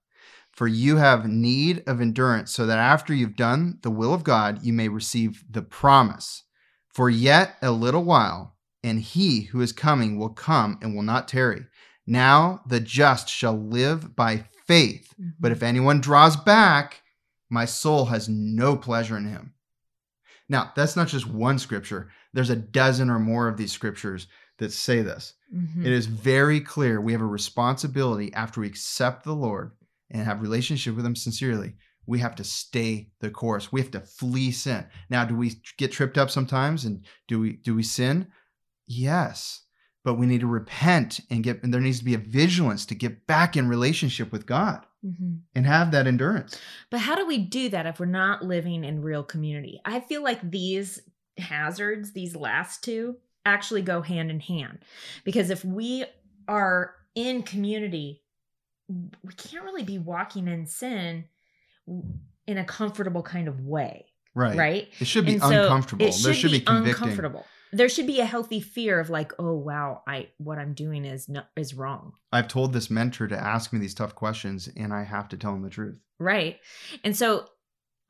For 0.53 0.69
you 0.69 0.97
have 0.97 1.27
need 1.27 1.83
of 1.87 2.01
endurance, 2.01 2.53
so 2.53 2.67
that 2.67 2.79
after 2.79 3.13
you've 3.13 3.37
done 3.37 3.79
the 3.83 3.91
will 3.91 4.15
of 4.15 4.23
God, 4.23 4.63
you 4.63 4.73
may 4.73 4.89
receive 4.89 5.43
the 5.51 5.63
promise. 5.63 6.45
For 6.95 7.11
yet 7.11 7.57
a 7.63 7.71
little 7.71 8.05
while, 8.05 8.57
and 8.85 9.01
he 9.01 9.43
who 9.45 9.61
is 9.61 9.73
coming 9.73 10.19
will 10.19 10.29
come 10.29 10.79
and 10.83 10.95
will 10.95 11.03
not 11.03 11.27
tarry. 11.27 11.65
Now 12.07 12.63
the 12.67 12.81
just 12.81 13.29
shall 13.29 13.57
live 13.57 14.17
by 14.17 14.45
faith. 14.67 15.15
But 15.39 15.53
if 15.53 15.63
anyone 15.63 16.01
draws 16.01 16.37
back, 16.37 17.03
my 17.51 17.65
soul 17.65 18.07
has 18.07 18.29
no 18.29 18.77
pleasure 18.77 19.17
in 19.17 19.27
him. 19.27 19.55
Now, 20.49 20.73
that's 20.75 20.97
not 20.97 21.09
just 21.09 21.27
one 21.27 21.59
scripture. 21.59 22.11
There's 22.33 22.51
a 22.51 22.57
dozen 22.57 23.09
or 23.11 23.19
more 23.19 23.49
of 23.49 23.57
these 23.57 23.73
scriptures 23.73 24.27
that 24.59 24.73
say 24.73 25.03
this. 25.03 25.35
Mhm. 25.55 25.85
It 25.85 25.93
is 25.93 26.07
very 26.07 26.61
clear 26.61 27.01
we 27.01 27.13
have 27.13 27.21
a 27.21 27.27
responsibility 27.27 28.33
after 28.35 28.61
we 28.61 28.67
accept 28.67 29.25
the 29.25 29.35
Lord 29.35 29.73
and 30.11 30.25
have 30.25 30.43
relationship 30.43 30.95
with 30.97 31.07
him 31.07 31.17
sincerely. 31.17 31.77
We 32.07 32.19
have 32.19 32.35
to 32.37 32.45
stay 32.45 33.11
the 33.21 33.31
course. 33.31 33.71
We 33.73 33.81
have 33.81 33.91
to 33.93 34.01
flee 34.01 34.51
sin. 34.51 34.87
Now, 35.09 35.25
do 35.25 35.37
we 35.37 35.61
get 35.79 35.93
tripped 35.93 36.19
up 36.19 36.31
sometimes 36.31 36.85
and 36.85 37.05
do 37.29 37.39
we 37.41 37.53
do 37.55 37.75
we 37.75 37.83
sin? 37.83 38.27
Yes. 38.87 39.63
But 40.05 40.15
we 40.15 40.27
need 40.27 40.41
to 40.41 40.47
repent 40.49 41.21
and 41.31 41.45
get 41.45 41.63
and 41.63 41.73
there 41.73 41.81
needs 41.81 41.99
to 42.01 42.05
be 42.05 42.15
a 42.15 42.19
vigilance 42.19 42.85
to 42.87 42.95
get 42.95 43.27
back 43.27 43.57
in 43.57 43.69
relationship 43.69 44.33
with 44.33 44.47
God 44.47 44.85
Mhm. 45.05 45.41
and 45.55 45.65
have 45.67 45.91
that 45.93 46.07
endurance. 46.07 46.61
But 46.91 47.01
how 47.01 47.15
do 47.15 47.27
we 47.27 47.39
do 47.39 47.69
that 47.69 47.87
if 47.87 48.01
we're 48.01 48.07
not 48.07 48.45
living 48.45 48.85
in 48.85 49.01
real 49.03 49.23
community? 49.23 49.81
I 49.85 50.01
feel 50.01 50.23
like 50.23 50.51
these 50.51 51.01
hazards, 51.39 52.13
these 52.13 52.35
last 52.37 52.83
two, 52.85 53.17
actually 53.45 53.83
go 53.83 54.03
hand 54.03 54.31
in 54.31 54.41
hand. 54.41 54.81
Because 55.25 55.51
if 55.51 55.65
we 55.65 56.05
are 56.49 56.95
in 57.15 57.43
community, 57.43 58.23
we 58.89 59.33
can't 59.37 59.65
really 59.65 59.83
be 59.85 59.99
walking 59.99 60.49
in 60.49 60.67
sin 60.67 61.25
in 62.47 62.59
a 62.59 62.65
comfortable 62.65 63.23
kind 63.23 63.49
of 63.49 63.61
way, 63.61 64.07
Right. 64.35 64.57
right? 64.57 64.89
It 65.01 65.07
should 65.07 65.27
be 65.27 65.35
And 65.35 65.43
so 65.43 65.63
uncomfortable. 65.63 66.07
It 66.07 66.13
should, 66.15 66.25
there 66.27 66.35
should 66.35 66.51
be, 66.53 66.59
be, 66.61 66.65
convicting. 66.65 67.03
uncomfortable. 67.03 67.47
There 67.73 67.89
should 67.89 68.07
be 68.07 68.21
a 68.21 68.25
healthy 68.27 68.61
fear 68.61 69.01
of 69.01 69.09
like, 69.11 69.33
oh 69.39 69.55
wow, 69.55 70.03
I 70.07 70.29
what 70.39 70.59
I'm 70.59 70.75
doing 70.75 71.05
is 71.05 71.29
no, 71.29 71.43
is 71.57 71.75
wrong. 71.75 72.13
I've 72.31 72.49
told 72.49 72.73
this 72.73 72.91
mentor 72.91 73.29
to 73.29 73.39
ask 73.39 73.73
me 73.73 73.79
these 73.79 73.95
tough 73.95 74.15
questions 74.15 74.69
and 74.77 74.93
I 74.93 75.05
have 75.05 75.29
to 75.31 75.37
tell 75.37 75.55
him 75.55 75.63
the 75.63 75.71
truth. 75.71 75.99
right 76.19 76.59
and 77.03 77.17
so 77.17 77.47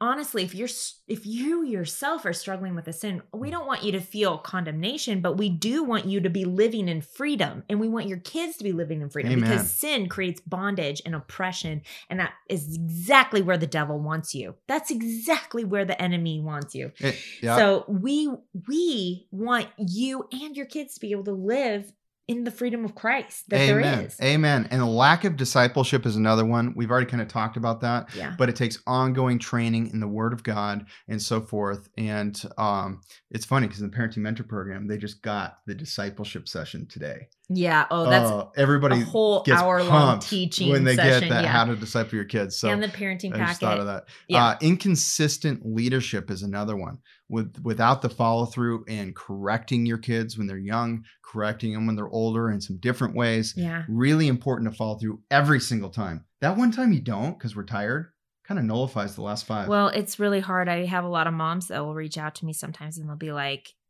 honestly 0.03 0.43
if 0.43 0.53
you're 0.53 0.69
if 1.07 1.25
you 1.25 1.63
yourself 1.65 2.25
are 2.25 2.33
struggling 2.33 2.75
with 2.75 2.89
a 2.89 2.93
sin 2.93 3.23
we 3.33 3.51
don't 3.51 3.69
want 3.69 3.85
you 3.85 3.93
to 3.93 4.01
feel 4.01 4.37
condemnation 4.37 5.21
but 5.21 5.37
we 5.39 5.49
do 5.49 5.85
want 5.85 6.07
you 6.07 6.21
to 6.21 6.29
be 6.29 6.45
living 6.45 6.89
in 6.89 7.01
freedom 7.01 7.63
and 7.69 7.79
we 7.79 7.89
want 7.89 8.09
your 8.09 8.19
kids 8.19 8.57
to 8.57 8.65
be 8.65 8.73
living 8.73 9.01
in 9.01 9.09
freedom 9.09 9.31
Amen. 9.33 9.49
because 9.49 9.71
sin 9.71 10.09
creates 10.09 10.41
bondage 10.41 11.01
and 11.07 11.15
oppression 11.15 11.83
and 12.11 12.19
that 12.19 12.33
is 12.49 12.75
exactly 12.75 13.43
where 13.43 13.57
the 13.57 13.67
devil 13.67 14.01
wants 14.01 14.35
you 14.35 14.57
that's 14.67 14.91
exactly 14.91 15.63
where 15.63 15.85
the 15.85 16.01
enemy 16.03 16.41
wants 16.41 16.75
you 16.75 16.91
It- 16.99 17.17
yeah. 17.41 17.57
so 17.57 17.85
we 17.87 18.29
we 18.67 19.29
want 19.31 19.69
you 19.79 20.27
and 20.33 20.57
your 20.57 20.67
kids 20.67 20.95
to 20.95 21.01
be 21.01 21.13
able 21.13 21.25
to 21.25 21.33
live 21.33 21.93
in 22.39 22.45
the 22.45 22.51
freedom 22.51 22.85
of 22.85 22.95
christ 22.95 23.49
that 23.49 23.61
Amen. 23.61 23.83
there 23.99 24.07
is 24.07 24.17
Amen. 24.23 24.67
And 24.71 24.81
the 24.81 24.87
lack 24.87 25.25
of 25.25 25.37
discipleship 25.37 26.07
is 26.07 26.17
another 26.17 26.45
one. 26.45 26.73
We've 26.77 26.91
already 26.91 27.07
kind 27.07 27.23
of 27.23 27.29
talked 27.29 27.57
about 27.57 27.81
that. 27.83 28.15
yeah 28.15 28.35
but 28.39 28.49
it 28.49 28.57
takes 28.57 28.79
ongoing 28.87 29.39
training 29.39 29.89
in 29.93 30.01
the 30.01 30.09
word 30.09 30.33
of 30.33 30.43
god 30.43 30.87
and 31.09 31.21
so 31.21 31.41
forth 31.41 31.89
and 31.99 32.43
um, 32.59 33.01
it's 33.31 33.45
funny 33.45 33.67
because 33.67 33.83
in 33.83 33.91
the 33.91 33.97
parenting 33.97 34.19
mentor 34.19 34.45
program 34.45 34.87
they 34.87 34.97
just 34.99 35.23
got 35.23 35.59
the 35.67 35.75
discipleship 35.75 36.49
session 36.49 36.87
today 36.87 37.29
yeah 37.57 37.87
oh 37.91 38.09
that's 38.09 38.31
Uh, 38.31 38.47
everybody 38.57 39.01
a 39.01 39.05
whole 39.05 39.43
gets 39.43 39.61
hour 39.61 39.83
long 39.83 40.19
teaching 40.21 40.71
when 40.71 40.85
they 40.85 40.97
session, 40.97 41.29
get 41.29 41.35
that 41.35 41.45
yeah. 41.45 41.51
how 41.51 41.65
to 41.65 41.77
disciple 41.77 42.15
your 42.17 42.25
kids 42.25 42.57
so 42.57 42.69
and 42.69 42.83
the 42.83 42.89
parenting 42.89 43.35
I 43.35 43.47
just 43.47 43.61
thought 43.61 43.79
of 43.79 43.87
that. 43.87 44.05
Yeah. 44.29 44.45
Uh, 44.45 44.59
inconsistent 44.61 45.65
leadership 45.65 46.31
is 46.31 46.43
another 46.43 46.77
one. 46.77 46.99
With 47.29 47.61
without 47.63 48.03
the 48.03 48.11
follow 48.11 48.45
through 48.45 48.85
and 48.89 49.17
correcting 49.17 49.87
your 49.87 49.99
kids 49.99 50.37
when 50.37 50.47
they're 50.47 50.59
young, 50.59 51.05
correcting 51.25 51.73
them 51.73 51.87
when 51.87 51.97
they're 51.97 52.09
older 52.09 52.51
in 52.51 52.61
some 52.61 52.77
different 52.79 53.15
ways. 53.15 53.55
Yeah. 53.57 53.85
Really 53.89 54.29
important 54.29 54.71
to 54.71 54.77
follow 54.77 54.97
through 54.97 55.21
every 55.31 55.61
single 55.61 55.89
time. 55.91 56.25
That 56.41 56.57
one 56.57 56.73
time 56.73 56.93
you 56.93 57.01
don't 57.01 57.39
because 57.39 57.57
we're 57.57 57.65
tired, 57.65 58.13
kind 58.45 58.59
of 58.61 58.67
nullifies 58.67 59.15
the 59.15 59.23
last 59.23 59.47
five. 59.47 59.69
Well, 59.69 59.89
it's 59.89 60.19
really 60.19 60.41
hard. 60.41 60.69
I 60.69 60.85
have 60.85 61.05
a 61.05 61.09
lot 61.09 61.27
of 61.27 61.33
moms 61.33 61.69
that 61.69 61.81
will 61.85 61.95
reach 61.95 62.19
out 62.19 62.35
to 62.37 62.45
me 62.45 62.53
sometimes 62.53 62.99
and 62.99 63.09
they'll 63.09 63.17
be 63.17 63.33
like, 63.33 63.69
"Yeah, 63.69 63.82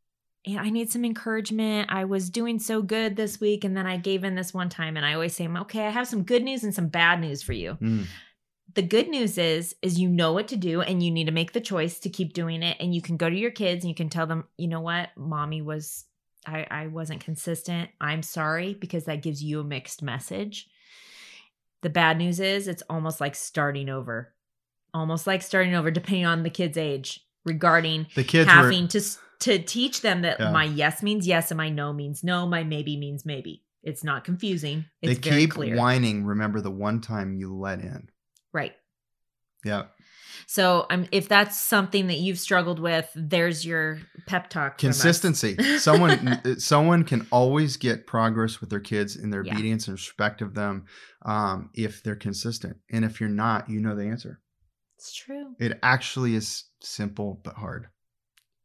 I 0.45 0.69
need 0.69 0.91
some 0.91 1.05
encouragement. 1.05 1.89
I 1.91 2.03
was 2.03 2.29
doing 2.29 2.59
so 2.59 2.81
good 2.81 3.15
this 3.15 3.39
week, 3.39 3.63
and 3.63 3.77
then 3.77 3.87
I 3.87 3.95
gave 3.97 4.23
in 4.25 4.35
this 4.35 4.53
one 4.53 4.69
time. 4.69 4.97
And 4.97 5.05
I 5.05 5.13
always 5.13 5.35
say, 5.35 5.47
okay, 5.47 5.87
I 5.87 5.89
have 5.89 6.07
some 6.07 6.23
good 6.23 6.43
news 6.43 6.63
and 6.63 6.75
some 6.75 6.87
bad 6.87 7.21
news 7.21 7.41
for 7.41 7.53
you. 7.53 7.77
Mm. 7.81 8.05
The 8.75 8.81
good 8.81 9.07
news 9.07 9.37
is, 9.37 9.75
is 9.81 9.99
you 9.99 10.09
know 10.09 10.33
what 10.33 10.49
to 10.49 10.57
do, 10.57 10.81
and 10.81 11.01
you 11.01 11.11
need 11.11 11.25
to 11.25 11.31
make 11.31 11.53
the 11.53 11.61
choice 11.61 11.99
to 11.99 12.09
keep 12.09 12.33
doing 12.33 12.61
it. 12.61 12.75
And 12.79 12.93
you 12.93 13.01
can 13.01 13.15
go 13.15 13.29
to 13.29 13.35
your 13.35 13.51
kids 13.51 13.83
and 13.85 13.89
you 13.89 13.95
can 13.95 14.09
tell 14.09 14.27
them, 14.27 14.43
you 14.57 14.67
know 14.67 14.81
what, 14.81 15.09
mommy 15.15 15.61
was, 15.61 16.05
I, 16.45 16.65
I 16.69 16.87
wasn't 16.87 17.23
consistent. 17.23 17.91
I'm 18.01 18.23
sorry 18.23 18.73
because 18.73 19.05
that 19.05 19.21
gives 19.21 19.41
you 19.41 19.61
a 19.61 19.63
mixed 19.63 20.01
message. 20.01 20.67
The 21.83 21.89
bad 21.89 22.17
news 22.17 22.39
is, 22.39 22.67
it's 22.67 22.83
almost 22.89 23.21
like 23.21 23.35
starting 23.35 23.89
over, 23.89 24.33
almost 24.93 25.27
like 25.27 25.41
starting 25.41 25.75
over, 25.75 25.91
depending 25.91 26.25
on 26.25 26.43
the 26.43 26.49
kid's 26.49 26.77
age 26.77 27.21
regarding 27.45 28.07
The 28.15 28.23
kids 28.23 28.47
were 28.47 28.53
having 28.53 28.87
to 28.89 28.97
s- 28.97 29.19
to 29.43 29.59
teach 29.59 30.01
them 30.01 30.21
that 30.23 30.39
Yeah. 30.39 30.51
my 30.51 30.65
yes 30.65 31.01
means 31.03 31.25
yes 31.27 31.51
and 31.51 31.57
my 31.57 31.69
no 31.69 31.93
means 31.93 32.23
no, 32.23 32.45
my 32.47 32.63
maybe 32.63 32.97
means 32.97 33.25
maybe. 33.25 33.63
It's 33.83 34.03
not 34.03 34.23
confusing. 34.23 34.85
they 35.01 35.11
It's 35.11 35.19
very 35.27 35.41
keep 35.41 35.51
clear. 35.51 35.75
whining. 35.75 36.25
Remember 36.25 36.61
the 36.61 36.71
one 36.71 37.01
time 37.01 37.33
you 37.35 37.53
let 37.53 37.79
in. 37.81 38.09
Right. 38.53 38.73
Yeah. 39.65 39.83
So 40.47 40.85
um, 40.89 41.05
if 41.11 41.27
that's 41.29 41.57
something 41.59 42.07
that 42.07 42.17
you've 42.17 42.39
struggled 42.39 42.79
with, 42.79 43.09
there's 43.15 43.65
your 43.65 43.99
pep 44.25 44.49
talk. 44.49 44.77
Consistency. 44.77 45.57
someone 45.77 46.41
someone 46.59 47.03
can 47.03 47.27
always 47.31 47.77
get 47.77 48.07
progress 48.07 48.59
with 48.61 48.69
their 48.69 48.79
kids 48.79 49.15
in 49.15 49.29
their 49.29 49.43
Yeah. 49.43 49.53
obedience 49.53 49.87
and 49.87 49.93
respect 49.95 50.41
of 50.41 50.53
them 50.53 50.85
um, 51.25 51.69
if 51.73 52.03
they're 52.03 52.15
consistent. 52.15 52.77
And 52.91 53.03
if 53.05 53.19
you're 53.19 53.29
not, 53.29 53.69
you 53.69 53.79
know 53.81 53.95
the 53.95 54.05
answer. 54.07 54.39
It's 54.97 55.13
true. 55.13 55.55
It 55.59 55.77
actually 55.83 56.35
is 56.35 56.65
simple 56.81 57.41
but 57.43 57.55
hard. 57.55 57.87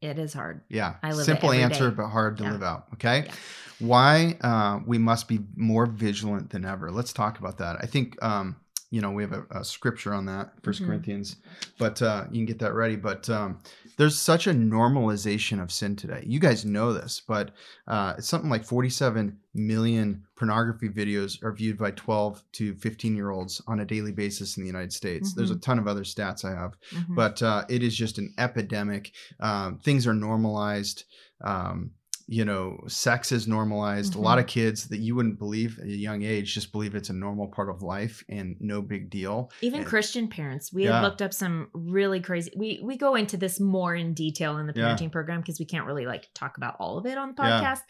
It 0.01 0.19
is 0.19 0.33
hard. 0.33 0.61
Yeah. 0.69 0.95
I 1.03 1.13
live 1.13 1.25
Simple 1.25 1.51
answer 1.53 1.91
day. 1.91 1.97
but 1.97 2.09
hard 2.09 2.37
to 2.39 2.45
Yeah. 2.45 2.53
live 2.53 2.63
out. 2.63 2.87
Okay. 2.95 3.25
Yeah. 3.27 3.35
Why 3.81 4.37
uh, 4.41 4.81
we 4.87 4.99
must 4.99 5.29
be 5.29 5.41
more 5.57 5.87
vigilant 5.87 6.51
than 6.51 6.65
ever. 6.65 6.91
Let's 6.91 7.13
talk 7.13 7.39
about 7.39 7.59
that. 7.59 7.77
I 7.81 7.87
think 7.87 8.21
um, 8.23 8.57
you 8.91 9.01
know 9.01 9.11
we 9.11 9.23
have 9.23 9.33
a, 9.33 9.45
a 9.51 9.65
scripture 9.65 10.13
on 10.15 10.27
that, 10.27 10.53
First 10.63 10.83
Mhm. 10.83 10.87
Corinthians, 10.87 11.37
but 11.79 12.01
uh, 12.03 12.25
you 12.31 12.39
can 12.39 12.47
get 12.47 12.59
that 12.61 12.75
ready. 12.75 12.97
But 12.97 13.29
um, 13.31 13.59
there's 13.99 14.17
such 14.19 14.47
a 14.47 14.53
normalization 14.53 15.61
of 15.63 15.71
sin 15.71 15.95
today. 15.97 16.23
You 16.27 16.39
guys 16.41 16.65
know 16.65 16.93
this, 16.95 17.21
but 17.27 17.51
uh, 17.87 18.15
it's 18.17 18.29
something 18.29 18.49
like 18.51 18.65
47 18.65 19.37
million 19.55 20.23
pornography 20.37 20.89
videos 20.89 21.43
are 21.43 21.53
viewed 21.53 21.77
by 21.77 21.91
12 21.91 22.43
to 22.53 22.75
15 22.77 23.15
year 23.17 23.31
olds 23.31 23.61
on 23.67 23.81
a 23.81 23.85
daily 23.85 24.13
basis 24.13 24.57
in 24.57 24.63
the 24.63 24.67
United 24.69 24.93
States. 24.93 25.35
There's 25.35 25.51
a 25.51 25.55
Mm-hmm. 25.55 25.61
ton 25.61 25.79
of 25.79 25.89
other 25.89 26.05
stats 26.05 26.45
I 26.45 26.51
have 26.59 26.77
Mhm. 26.95 27.15
but 27.17 27.43
uh, 27.43 27.65
it 27.69 27.83
is 27.83 27.95
just 27.97 28.19
an 28.19 28.33
epidemic. 28.39 29.13
Um, 29.41 29.79
things 29.79 30.07
are 30.07 30.15
normalized. 30.15 31.05
Um, 31.41 31.91
you 32.31 32.45
know, 32.45 32.79
sex 32.89 33.33
is 33.33 33.49
normalized. 33.49 34.13
A 34.13 34.17
Mm-hmm. 34.17 34.25
lot 34.25 34.39
of 34.39 34.47
kids 34.47 34.89
that 34.89 34.99
you 34.99 35.15
wouldn't 35.17 35.39
believe 35.39 35.79
at 35.79 35.87
a 35.87 35.97
young 35.97 36.23
age 36.23 36.53
just 36.55 36.73
believe 36.73 36.95
it's 36.95 37.09
a 37.09 37.15
normal 37.15 37.49
part 37.49 37.71
of 37.71 37.81
life 37.83 38.23
and 38.29 38.55
no 38.61 38.83
big 38.83 39.09
deal. 39.09 39.51
even 39.63 39.81
and- 39.81 39.89
Christian 39.89 40.29
parents, 40.29 40.71
we 40.71 40.85
Yeah. 40.85 41.01
looked 41.01 41.23
up 41.23 41.33
some 41.33 41.71
really 41.73 42.21
crazy. 42.21 42.53
We 42.55 42.81
we 42.83 42.99
go 42.99 43.15
into 43.15 43.37
this 43.39 43.59
more 43.61 43.95
in 43.95 44.13
detail 44.13 44.59
in 44.59 44.67
the 44.67 44.75
Yeah. 44.77 44.95
parenting 44.95 45.11
program 45.11 45.41
because 45.41 45.59
we 45.59 45.65
can't 45.65 45.87
really 45.87 46.05
like 46.05 46.29
talk 46.35 46.59
about 46.59 46.77
all 46.79 46.99
of 46.99 47.07
it 47.07 47.17
on 47.17 47.35
the 47.35 47.43
Yeah. 47.43 47.61
podcast. 47.63 47.81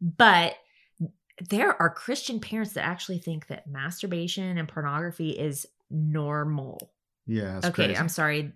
But 0.00 0.54
there 1.48 1.74
are 1.82 1.90
Christian 1.92 2.38
parents 2.38 2.74
that 2.74 2.84
actually 2.84 3.18
think 3.18 3.48
that 3.48 3.66
masturbation 3.66 4.56
and 4.56 4.68
pornography 4.68 5.30
is 5.30 5.66
normal. 5.90 6.92
Yeah. 7.26 7.58
Okay, 7.58 7.70
crazy. 7.86 7.96
I'm 7.96 8.08
sorry, 8.08 8.52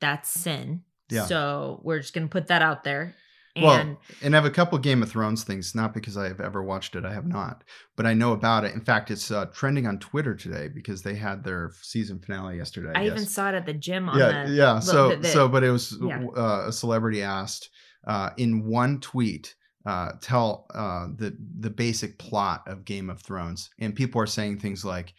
that's 0.00 0.28
sin. 0.30 0.82
Yeah. 1.08 1.24
So 1.26 1.80
we're 1.82 1.98
just 2.00 2.14
gonna 2.14 2.28
put 2.28 2.46
that 2.48 2.62
out 2.62 2.84
there. 2.84 3.14
And 3.56 3.64
Well, 3.64 3.98
and 4.22 4.34
I 4.34 4.36
have 4.36 4.44
a 4.44 4.50
couple 4.50 4.76
Game 4.78 5.02
of 5.02 5.10
Thrones 5.10 5.42
things, 5.42 5.74
not 5.74 5.94
because 5.94 6.16
I 6.16 6.28
have 6.28 6.40
ever 6.40 6.62
watched 6.62 6.94
it, 6.94 7.06
I 7.06 7.12
have 7.14 7.26
not, 7.26 7.64
but 7.96 8.04
I 8.04 8.12
know 8.12 8.32
about 8.32 8.64
it. 8.64 8.74
In 8.74 8.82
fact, 8.82 9.10
it's 9.10 9.30
uh, 9.30 9.46
trending 9.46 9.86
on 9.86 9.98
Twitter 9.98 10.34
today 10.34 10.68
because 10.68 11.02
they 11.02 11.14
had 11.14 11.42
their 11.42 11.72
season 11.80 12.18
finale 12.18 12.58
yesterday. 12.58 12.92
I 12.94 13.06
even 13.06 13.24
saw 13.24 13.48
it 13.48 13.54
at 13.54 13.64
the 13.64 13.72
gym 13.72 14.10
on 14.10 14.18
yeah, 14.18 14.44
the 14.44 14.52
yeah. 14.52 14.78
So, 14.80 15.08
the- 15.08 15.16
the- 15.16 15.28
so, 15.28 15.48
but 15.48 15.64
it 15.64 15.70
was 15.70 15.96
yeah. 16.02 16.26
uh, 16.36 16.64
a 16.68 16.72
celebrity 16.72 17.22
asked 17.22 17.70
uh, 18.06 18.30
in 18.36 18.66
one 18.66 19.00
tweet, 19.00 19.54
uh, 19.86 20.12
tell 20.20 20.66
uh, 20.74 21.06
the 21.16 21.36
the 21.60 21.70
basic 21.70 22.18
plot 22.18 22.62
of 22.66 22.84
Game 22.84 23.08
of 23.08 23.22
Thrones, 23.22 23.70
and 23.78 23.94
people 23.94 24.20
are 24.20 24.26
saying 24.26 24.58
things 24.58 24.84
like 24.84 25.14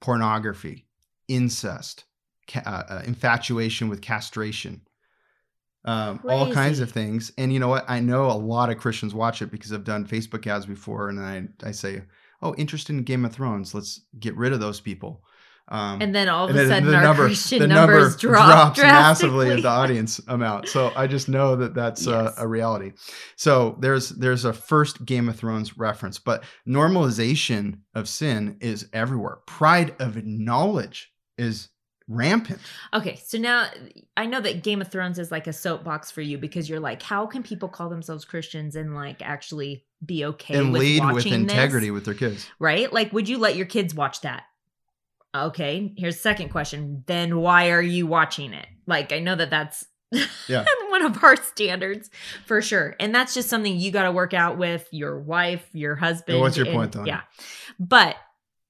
pornography, 0.00 0.86
incest, 1.28 2.04
ca- 2.48 2.62
uh, 2.64 2.94
uh, 2.94 3.02
infatuation 3.06 3.88
with 3.88 4.00
castration. 4.00 4.82
Um, 5.84 6.20
all 6.28 6.52
kinds 6.52 6.80
of 6.80 6.90
things, 6.90 7.32
and 7.38 7.52
you 7.52 7.60
know 7.60 7.68
what? 7.68 7.84
I 7.88 8.00
know 8.00 8.26
a 8.26 8.32
lot 8.32 8.68
of 8.68 8.78
Christians 8.78 9.14
watch 9.14 9.40
it 9.42 9.50
because 9.50 9.72
I've 9.72 9.84
done 9.84 10.06
Facebook 10.06 10.46
ads 10.46 10.66
before, 10.66 11.08
and 11.08 11.20
I 11.20 11.44
I 11.66 11.70
say, 11.70 12.02
"Oh, 12.42 12.54
interested 12.56 12.92
in 12.94 13.04
Game 13.04 13.24
of 13.24 13.32
Thrones? 13.32 13.74
Let's 13.74 14.02
get 14.18 14.36
rid 14.36 14.52
of 14.52 14.60
those 14.60 14.80
people." 14.80 15.22
Um, 15.70 16.00
and 16.00 16.14
then 16.14 16.30
all 16.30 16.48
of 16.48 16.56
a 16.56 16.66
sudden 16.66 16.88
the 16.88 16.96
our 16.96 17.02
number 17.02 17.26
Christian 17.26 17.58
the 17.58 17.66
numbers 17.66 18.22
number 18.22 18.34
drop 18.38 18.74
drops 18.74 18.78
massively 18.80 19.50
of 19.50 19.60
the 19.62 19.68
audience 19.68 20.18
amount. 20.26 20.66
So 20.68 20.90
I 20.96 21.06
just 21.06 21.28
know 21.28 21.56
that 21.56 21.74
that's 21.74 22.06
Yes. 22.06 22.34
a, 22.38 22.44
a 22.44 22.48
reality. 22.48 22.92
So 23.36 23.76
there's 23.80 24.08
there's 24.08 24.46
a 24.46 24.52
first 24.54 25.04
Game 25.04 25.28
of 25.28 25.36
Thrones 25.36 25.76
reference, 25.78 26.18
but 26.18 26.42
normalization 26.66 27.80
of 27.94 28.08
sin 28.08 28.56
is 28.60 28.88
everywhere. 28.92 29.38
Pride 29.46 29.94
of 30.00 30.24
knowledge 30.24 31.12
is 31.36 31.68
rampant. 32.08 32.58
Okay, 32.94 33.16
so 33.24 33.38
now 33.38 33.68
I 34.16 34.26
know 34.26 34.40
that 34.40 34.62
Game 34.62 34.80
of 34.80 34.88
Thrones 34.90 35.18
is 35.18 35.30
like 35.30 35.46
a 35.46 35.52
soapbox 35.52 36.10
for 36.10 36.20
you 36.22 36.38
because 36.38 36.68
you're 36.68 36.80
like, 36.80 37.02
how 37.02 37.26
can 37.26 37.42
people 37.42 37.68
call 37.68 37.88
themselves 37.88 38.24
Christians 38.24 38.76
and 38.76 38.94
like 38.94 39.22
actually 39.22 39.84
be 40.04 40.24
okay 40.24 40.54
and 40.58 40.72
with 40.72 40.80
lead 40.82 41.04
with 41.12 41.26
integrity 41.26 41.86
this? 41.88 41.94
with 41.94 42.04
their 42.04 42.14
kids. 42.14 42.48
right? 42.58 42.92
Like, 42.92 43.12
would 43.12 43.28
you 43.28 43.38
let 43.38 43.56
your 43.56 43.66
kids 43.66 43.94
watch 43.94 44.22
that? 44.22 44.44
Okay, 45.34 45.92
here's 45.96 46.16
the 46.16 46.22
second 46.22 46.48
question. 46.48 47.04
Then 47.06 47.38
why 47.40 47.70
are 47.70 47.82
you 47.82 48.06
watching 48.06 48.54
it? 48.54 48.66
Like, 48.86 49.12
I 49.12 49.18
know 49.18 49.34
that 49.36 49.50
that's 49.50 49.84
Yeah. 50.48 50.64
one 50.88 51.02
of 51.02 51.22
our 51.22 51.36
standards 51.36 52.08
for 52.46 52.62
sure, 52.62 52.96
and 52.98 53.14
that's 53.14 53.34
just 53.34 53.50
something 53.50 53.76
you 53.76 53.90
got 53.90 54.04
to 54.04 54.12
work 54.12 54.32
out 54.32 54.56
with 54.56 54.88
your 54.90 55.18
wife, 55.20 55.68
your 55.74 55.96
husband. 55.96 56.40
what's 56.40 56.56
your 56.56 56.66
and- 56.66 56.74
point, 56.74 56.92
Tony? 56.94 57.08
Yeah, 57.08 57.20
but 57.78 58.16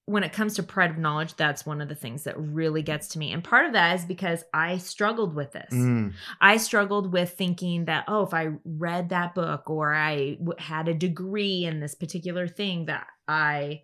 when 0.08 0.24
it 0.24 0.32
comes 0.32 0.54
to 0.54 0.62
pride 0.62 0.88
of 0.88 0.96
knowledge, 0.96 1.34
that's 1.36 1.66
one 1.66 1.82
of 1.82 1.88
the 1.90 1.94
things 1.94 2.24
that 2.24 2.34
really 2.38 2.80
gets 2.80 3.08
to 3.08 3.18
me. 3.18 3.30
And 3.30 3.44
part 3.44 3.66
of 3.66 3.74
that 3.74 3.96
is 3.96 4.06
because 4.06 4.42
I 4.54 4.78
struggled 4.78 5.34
with 5.34 5.52
this. 5.52 5.70
Mm, 5.70 6.14
I 6.40 6.56
struggled 6.56 7.12
with 7.12 7.34
thinking 7.34 7.84
that, 7.84 8.06
oh, 8.08 8.22
if 8.22 8.32
I 8.32 8.52
read 8.64 9.10
that 9.10 9.34
book 9.34 9.68
or 9.68 9.92
I 9.92 10.36
w- 10.36 10.54
had 10.58 10.88
a 10.88 10.94
degree 10.94 11.66
in 11.66 11.80
this 11.80 11.94
particular 11.94 12.48
thing, 12.48 12.86
that 12.86 13.06
I, 13.28 13.82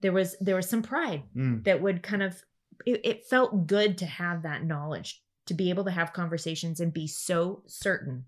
there 0.00 0.10
was, 0.10 0.34
there 0.40 0.56
was 0.56 0.68
some 0.68 0.82
pride 0.82 1.22
mm. 1.36 1.62
that 1.62 1.80
would 1.80 2.02
kind 2.02 2.24
of, 2.24 2.42
it, 2.84 3.00
it 3.04 3.26
felt 3.26 3.68
good 3.68 3.96
to 3.98 4.06
have 4.06 4.42
that 4.42 4.64
knowledge, 4.64 5.22
to 5.46 5.54
be 5.54 5.70
able 5.70 5.84
to 5.84 5.92
have 5.92 6.12
conversations 6.12 6.80
and 6.80 6.92
be 6.92 7.06
so 7.06 7.62
certain 7.68 8.24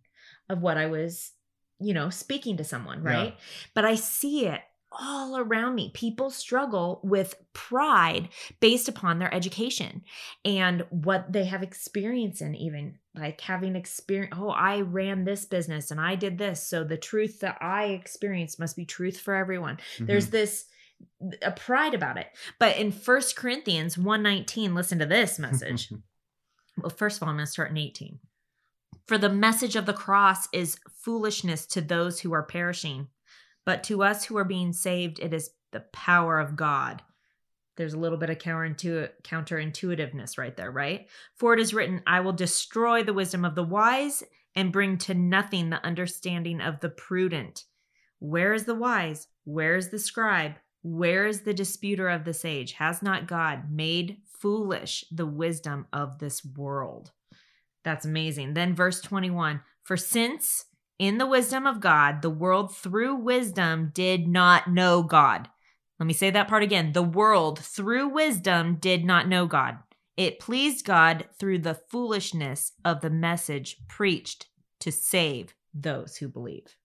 of 0.48 0.62
what 0.62 0.76
I 0.76 0.87
was, 0.87 1.33
you 1.81 1.92
know, 1.92 2.09
speaking 2.09 2.57
to 2.59 2.64
someone, 2.64 3.02
Yeah. 3.02 3.11
right? 3.11 3.37
But 3.74 3.85
I 3.85 3.96
see 3.96 4.46
it 4.46 4.61
all 5.00 5.37
around 5.37 5.74
me. 5.74 5.90
People 5.94 6.31
struggle 6.31 7.00
with 7.02 7.35
pride 7.52 8.28
based 8.61 8.88
upon 8.88 9.18
their 9.18 9.33
education 9.35 10.02
and 10.44 10.85
what 10.90 11.33
they 11.33 11.44
have 11.44 11.62
experience 11.62 12.40
in, 12.40 12.55
even 12.55 12.98
like 13.14 13.40
having 13.40 13.76
experience. 13.76 14.35
Oh, 14.37 14.50
I 14.50 14.81
ran 14.81 15.24
this 15.24 15.44
business 15.44 15.90
and 15.90 16.00
I 16.00 16.14
did 16.14 16.38
this. 16.38 16.66
So 16.66 16.85
the 16.85 16.96
truth 16.96 17.40
that 17.40 17.59
I 17.61 17.87
experienced 17.87 18.59
must 18.59 18.76
be 18.76 18.85
truth 18.85 19.18
for 19.20 19.35
everyone. 19.35 19.78
There's 19.98 20.28
Mhm. 20.28 20.33
this 20.33 20.66
a 21.42 21.50
pride 21.50 21.94
about 21.94 22.16
it. 22.16 22.28
But 22.61 22.76
in 22.76 22.92
First 22.92 23.35
Corinthians 23.35 23.98
119, 23.98 24.74
listen 24.74 24.98
to 25.00 25.07
this 25.07 25.38
message. 25.38 25.92
Well, 26.78 26.88
first 26.88 27.18
of 27.18 27.22
all, 27.24 27.28
I'm 27.28 27.37
going 27.37 27.44
to 27.44 27.52
start 27.52 27.70
in 27.70 27.76
18. 27.76 28.18
For 29.07 29.18
the 29.18 29.28
message 29.28 29.76
of 29.76 29.85
the 29.85 29.92
cross 29.92 30.48
is 30.55 30.78
foolishness 30.88 31.66
to 31.66 31.83
those 31.83 32.20
who 32.20 32.33
are 32.33 32.42
perishing, 32.42 33.09
but 33.64 33.85
to 33.85 34.03
us 34.03 34.25
who 34.25 34.37
are 34.37 34.44
being 34.44 34.72
saved, 34.72 35.18
it 35.20 35.33
is 35.33 35.51
the 35.72 35.81
power 35.92 36.38
of 36.38 36.57
God. 36.57 37.03
There's 37.77 37.94
a 37.94 37.98
little 37.98 38.18
bit 38.18 38.31
of 38.31 38.38
counterintu- 38.38 39.11
counterintuitiveness 39.22 40.37
right 40.37 40.57
there, 40.57 40.70
right? 40.70 41.09
For 41.37 41.55
it 41.55 41.61
is 41.61 41.72
written, 41.72 42.03
I 42.07 42.20
will 42.20 42.33
destroy 42.33 43.03
the 43.03 43.14
wisdom 43.14 43.44
of 43.44 43.55
the 43.55 43.62
wise 43.62 44.22
and 44.55 44.72
bring 44.72 44.98
to 44.98 45.14
nothing 45.14 45.70
the 45.70 45.85
understanding 45.85 46.61
of 46.61 46.81
the 46.81 46.90
prudent. 46.90 47.64
Where 48.18 48.53
is 48.53 48.64
the 48.64 48.75
wise? 48.75 49.29
Where 49.44 49.77
is 49.77 49.88
the 49.88 49.98
scribe? 49.98 50.57
Where 50.83 51.27
is 51.27 51.40
the 51.40 51.55
disputer 51.55 52.08
of 52.08 52.25
this 52.25 52.44
age? 52.44 52.73
Has 52.73 53.02
not 53.02 53.27
God 53.27 53.71
made 53.71 54.19
foolish 54.27 55.04
the 55.10 55.27
wisdom 55.27 55.87
of 55.92 56.19
this 56.19 56.44
world? 56.44 57.13
That's 57.85 58.04
amazing. 58.04 58.54
Then, 58.54 58.75
verse 58.75 59.00
21 59.00 59.60
For 59.83 59.96
since 59.96 60.67
in 60.99 61.19
the 61.19 61.27
wisdom 61.27 61.67
of 61.67 61.81
God, 61.81 62.23
the 62.23 62.31
world 62.31 62.75
through 62.77 63.17
wisdom 63.17 63.90
did 63.93 64.29
not 64.29 64.71
know 64.71 65.03
God. 65.03 65.49
Let 65.99 66.07
me 66.07 66.13
say 66.13 66.31
that 66.31 66.49
part 66.49 66.63
again. 66.63 66.93
The 66.93 67.03
world 67.03 67.59
through 67.59 68.09
wisdom 68.09 68.77
did 68.77 69.05
not 69.05 69.29
know 69.29 69.47
God. 69.47 69.79
It 70.17 70.40
pleased 70.40 70.85
God 70.85 71.27
through 71.38 71.61
the 71.61 71.79
foolishness 71.90 72.73
of 72.85 73.01
the 73.01 73.11
message 73.11 73.77
preached 73.88 74.47
to 74.81 74.93
save 74.93 75.55
those 75.73 76.17
who 76.17 76.29
believe. 76.29 76.77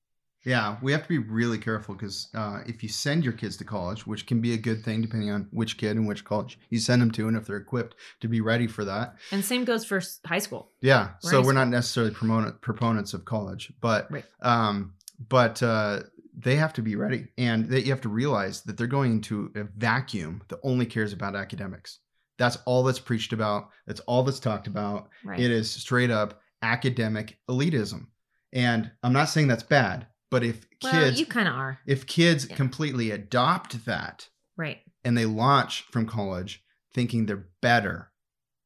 Yeah, 0.47 0.77
we 0.81 0.93
have 0.93 1.01
to 1.03 1.09
be 1.09 1.17
really 1.17 1.57
careful 1.57 1.93
because 1.93 2.29
uh, 2.33 2.61
if 2.65 2.81
you 2.81 2.87
send 2.87 3.25
your 3.25 3.33
kids 3.33 3.57
to 3.57 3.65
college, 3.65 4.07
which 4.07 4.25
can 4.25 4.39
be 4.39 4.53
a 4.53 4.57
good 4.57 4.81
thing 4.81 5.01
depending 5.01 5.29
on 5.29 5.49
which 5.51 5.77
kid 5.77 5.97
and 5.97 6.07
which 6.07 6.23
college 6.23 6.57
you 6.69 6.79
send 6.79 7.01
them 7.01 7.11
to, 7.11 7.27
and 7.27 7.35
if 7.35 7.45
they're 7.45 7.57
equipped 7.57 7.95
to 8.21 8.29
be 8.29 8.39
ready 8.39 8.65
for 8.65 8.85
that. 8.85 9.15
And 9.33 9.43
same 9.43 9.65
goes 9.65 9.83
for 9.83 10.01
high 10.25 10.39
school. 10.39 10.71
Yeah, 10.79 11.09
so 11.19 11.41
we're 11.41 11.51
not 11.51 11.67
necessarily 11.67 12.13
proponent, 12.13 12.61
proponents 12.61 13.13
of 13.13 13.25
college, 13.25 13.73
but 13.81 14.09
Right. 14.09 14.23
um, 14.41 14.93
but 15.27 15.61
uh, 15.61 16.03
they 16.33 16.55
have 16.55 16.71
to 16.73 16.81
be 16.81 16.95
ready, 16.95 17.27
and 17.37 17.67
that 17.67 17.81
you 17.81 17.91
have 17.91 18.01
to 18.01 18.09
realize 18.09 18.61
that 18.61 18.77
they're 18.77 18.87
going 18.87 19.11
into 19.11 19.51
a 19.53 19.65
vacuum 19.77 20.41
that 20.47 20.59
only 20.63 20.85
cares 20.85 21.11
about 21.11 21.35
academics. 21.35 21.99
That's 22.37 22.57
all 22.65 22.83
that's 22.83 22.99
preached 22.99 23.33
about. 23.33 23.71
That's 23.85 23.99
all 24.01 24.23
that's 24.23 24.39
talked 24.39 24.67
about. 24.67 25.09
Right. 25.25 25.41
It 25.41 25.51
is 25.51 25.69
straight 25.69 26.09
up 26.11 26.39
academic 26.61 27.37
elitism, 27.49 28.05
and 28.53 28.91
I'm 29.03 29.11
not 29.11 29.25
saying 29.27 29.47
that's 29.49 29.63
bad, 29.63 30.07
but 30.29 30.43
if 30.43 30.65
well, 30.83 30.91
kids 30.91 31.19
you 31.19 31.25
kind 31.25 31.47
of 31.47 31.55
are. 31.55 31.79
if 31.85 32.05
kids 32.05 32.47
Yeah. 32.49 32.55
completely 32.55 33.11
adopt 33.11 33.85
that 33.85 34.29
Right. 34.55 34.79
and 35.03 35.17
they 35.17 35.25
launch 35.25 35.83
from 35.91 36.05
college 36.05 36.63
thinking 36.93 37.25
they're 37.25 37.47
better 37.61 38.11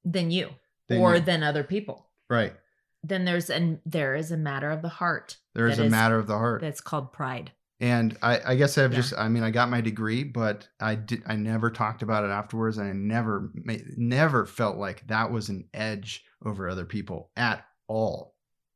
Than 0.04 0.32
you 0.32 0.50
than 0.88 1.00
or 1.02 1.16
you- 1.16 1.22
than 1.22 1.44
other 1.44 1.64
people. 1.64 2.10
right 2.30 2.56
Then 3.04 3.26
there's 3.26 3.50
an 3.50 3.82
there 3.86 4.16
is 4.16 4.32
a 4.32 4.38
matter 4.38 4.70
of 4.72 4.82
the 4.82 4.90
heart. 4.90 5.38
there 5.54 5.68
is 5.68 5.80
a 5.80 5.90
matter 5.90 6.18
of 6.18 6.28
the 6.28 6.38
heart 6.38 6.62
that's 6.62 6.82
called 6.82 7.12
pride. 7.14 7.52
and 7.80 8.16
I, 8.22 8.52
I 8.52 8.56
guess 8.56 8.78
I've 8.78 8.92
Yeah. 8.94 8.98
just 9.00 9.14
I 9.18 9.28
mean 9.28 9.44
I 9.44 9.52
got 9.52 9.70
my 9.70 9.82
degree 9.82 10.24
but 10.24 10.68
I 10.80 10.96
did 10.96 11.24
I 11.26 11.36
never 11.36 11.70
talked 11.72 12.02
about 12.04 12.24
it 12.24 12.30
afterwards 12.30 12.78
and 12.78 12.88
I 12.88 12.94
never 12.94 13.52
never 13.98 14.46
felt 14.46 14.78
like 14.78 15.06
that 15.08 15.32
was 15.32 15.50
an 15.50 15.68
edge 15.74 16.24
over 16.46 16.70
other 16.70 16.86
people 16.86 17.32
at 17.36 17.66
all 17.88 18.36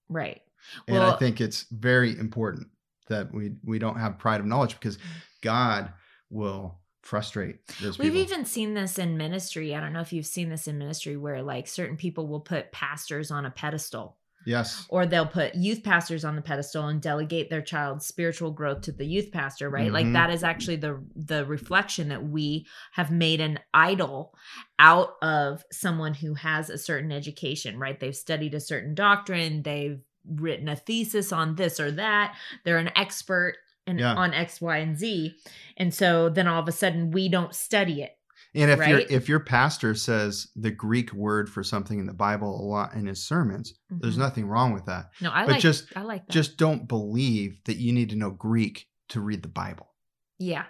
Right. 0.09 0.41
and 0.88 0.97
I 0.97 1.15
think 1.17 1.39
it's 1.41 1.65
very 1.71 2.17
important 2.17 2.67
that 3.07 3.33
we 3.33 3.53
we 3.63 3.79
don't 3.79 3.99
have 3.99 4.17
pride 4.17 4.39
of 4.39 4.45
knowledge 4.45 4.73
because 4.73 4.97
God 5.41 5.91
will 6.29 6.79
frustrate 7.01 7.59
those 7.81 7.99
We've 7.99 8.13
people 8.13 8.23
even 8.23 8.45
seen 8.45 8.73
this 8.73 8.97
in 8.97 9.15
ministry. 9.15 9.75
I 9.75 9.79
don't 9.79 9.93
know 9.93 10.01
if 10.01 10.11
you've 10.11 10.25
seen 10.25 10.49
this 10.49 10.67
in 10.67 10.77
ministry 10.77 11.17
where 11.17 11.41
like 11.43 11.67
certain 11.67 11.97
people 11.97 12.27
will 12.27 12.39
put 12.39 12.71
pastors 12.71 13.29
on 13.31 13.45
a 13.45 13.51
pedestal 13.51 14.17
yes 14.45 14.85
or 14.89 15.05
they'll 15.05 15.25
put 15.25 15.55
youth 15.55 15.83
pastors 15.83 16.23
on 16.23 16.35
the 16.35 16.41
pedestal 16.41 16.87
and 16.87 17.01
delegate 17.01 17.49
their 17.49 17.61
child's 17.61 18.05
spiritual 18.05 18.51
growth 18.51 18.81
to 18.81 18.91
the 18.91 19.05
youth 19.05 19.31
pastor, 19.31 19.69
right? 19.69 19.91
Like 19.91 20.07
Mhm. 20.07 20.13
that 20.13 20.29
is 20.29 20.43
actually 20.43 20.77
the 20.77 21.03
the 21.15 21.45
reflection 21.45 22.09
that 22.09 22.23
we 22.23 22.65
have 22.91 23.11
made 23.11 23.41
an 23.41 23.59
idol 23.73 24.35
out 24.79 25.15
of 25.21 25.63
someone 25.71 26.13
who 26.13 26.33
has 26.35 26.69
a 26.69 26.77
certain 26.77 27.11
education, 27.11 27.79
right? 27.79 27.99
They've 27.99 28.15
studied 28.15 28.53
a 28.53 28.59
certain 28.59 28.95
doctrine, 28.95 29.63
they've 29.63 30.01
written 30.28 30.67
a 30.67 30.76
thesis 30.76 31.32
on 31.32 31.55
this 31.55 31.80
or 31.80 31.91
that, 31.91 32.36
they're 32.63 32.78
an 32.78 32.91
expert 32.95 33.55
in, 33.88 33.97
Yeah. 33.99 34.15
on 34.15 34.34
X, 34.34 34.59
Y, 34.61 34.78
and 34.78 34.97
Z. 34.97 35.36
And 35.78 35.93
so 35.93 36.30
then 36.30 36.47
all 36.47 36.61
of 36.61 36.67
a 36.67 36.71
sudden 36.71 37.11
we 37.11 37.30
don't 37.30 37.53
study 37.53 38.01
it. 38.01 38.11
And 38.53 38.71
if 38.71 38.88
your 38.88 38.99
if 38.99 39.28
your 39.28 39.41
pastor 39.41 39.93
says 39.95 40.47
the 40.55 40.71
Greek 40.71 41.11
word 41.11 41.49
for 41.49 41.61
something 41.61 41.99
in 41.99 42.05
the 42.05 42.13
Bible 42.13 42.59
a 42.59 42.63
lot 42.63 42.93
in 42.93 43.05
his 43.05 43.21
sermons, 43.26 43.73
there's 43.89 44.15
Mhm. 44.15 44.19
nothing 44.19 44.47
wrong 44.47 44.71
with 44.73 44.86
that. 44.86 45.09
No, 45.19 45.30
I 45.32 45.45
but 45.45 45.51
like 45.53 45.61
just- 45.61 45.88
I 45.95 46.01
like 46.03 46.26
that. 46.26 46.32
Just 46.32 46.55
don't 46.57 46.88
believe 46.88 47.59
that 47.65 47.76
you 47.78 47.91
need 47.91 48.09
to 48.11 48.15
know 48.15 48.32
Greek 48.32 48.88
to 49.09 49.19
read 49.19 49.43
the 49.43 49.49
Bible 49.49 49.93
yeah. 50.39 50.65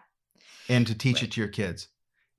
and 0.68 0.88
to 0.88 0.96
teach 0.96 1.18
Right. 1.18 1.24
it 1.26 1.32
to 1.34 1.42
your 1.42 1.48
kids. 1.48 1.90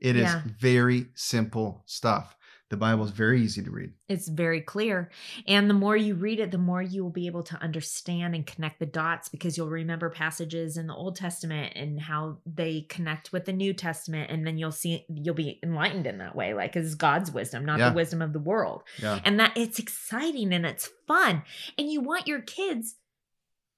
It 0.00 0.16
is 0.16 0.24
Yeah. 0.24 0.42
very 0.58 1.06
simple 1.14 1.84
stuff. 1.86 2.35
The 2.68 2.76
Bible 2.76 3.04
is 3.04 3.12
very 3.12 3.42
easy 3.42 3.62
to 3.62 3.70
read. 3.70 3.92
It's 4.08 4.26
very 4.26 4.60
clear. 4.60 5.10
And 5.46 5.70
the 5.70 5.74
more 5.74 5.96
you 5.96 6.16
read 6.16 6.40
it, 6.40 6.50
the 6.50 6.58
more 6.58 6.82
you 6.82 7.04
will 7.04 7.12
be 7.12 7.28
able 7.28 7.44
to 7.44 7.56
understand 7.62 8.34
and 8.34 8.44
connect 8.44 8.80
the 8.80 8.86
dots 8.86 9.28
because 9.28 9.56
you'll 9.56 9.68
remember 9.68 10.10
passages 10.10 10.76
in 10.76 10.88
the 10.88 10.94
Old 10.94 11.14
Testament 11.14 11.74
and 11.76 12.00
how 12.00 12.38
they 12.44 12.80
connect 12.88 13.32
with 13.32 13.44
the 13.44 13.52
New 13.52 13.72
Testament. 13.72 14.32
And 14.32 14.44
then 14.44 14.58
you'll 14.58 14.72
see, 14.72 15.06
you'll 15.08 15.36
be 15.36 15.60
enlightened 15.62 16.08
in 16.08 16.18
that 16.18 16.34
way, 16.34 16.54
like 16.54 16.74
it's 16.74 16.96
God's 16.96 17.30
wisdom, 17.30 17.64
not 17.64 17.78
Yeah. 17.78 17.90
the 17.90 17.94
wisdom 17.94 18.20
of 18.20 18.32
the 18.32 18.40
world. 18.40 18.82
Yeah. 19.00 19.20
And 19.24 19.38
that 19.38 19.56
it's 19.56 19.78
exciting 19.78 20.52
and 20.52 20.66
it's 20.66 20.90
fun. 21.06 21.44
And 21.78 21.88
you 21.88 22.00
want 22.00 22.26
your 22.26 22.40
kids 22.40 22.96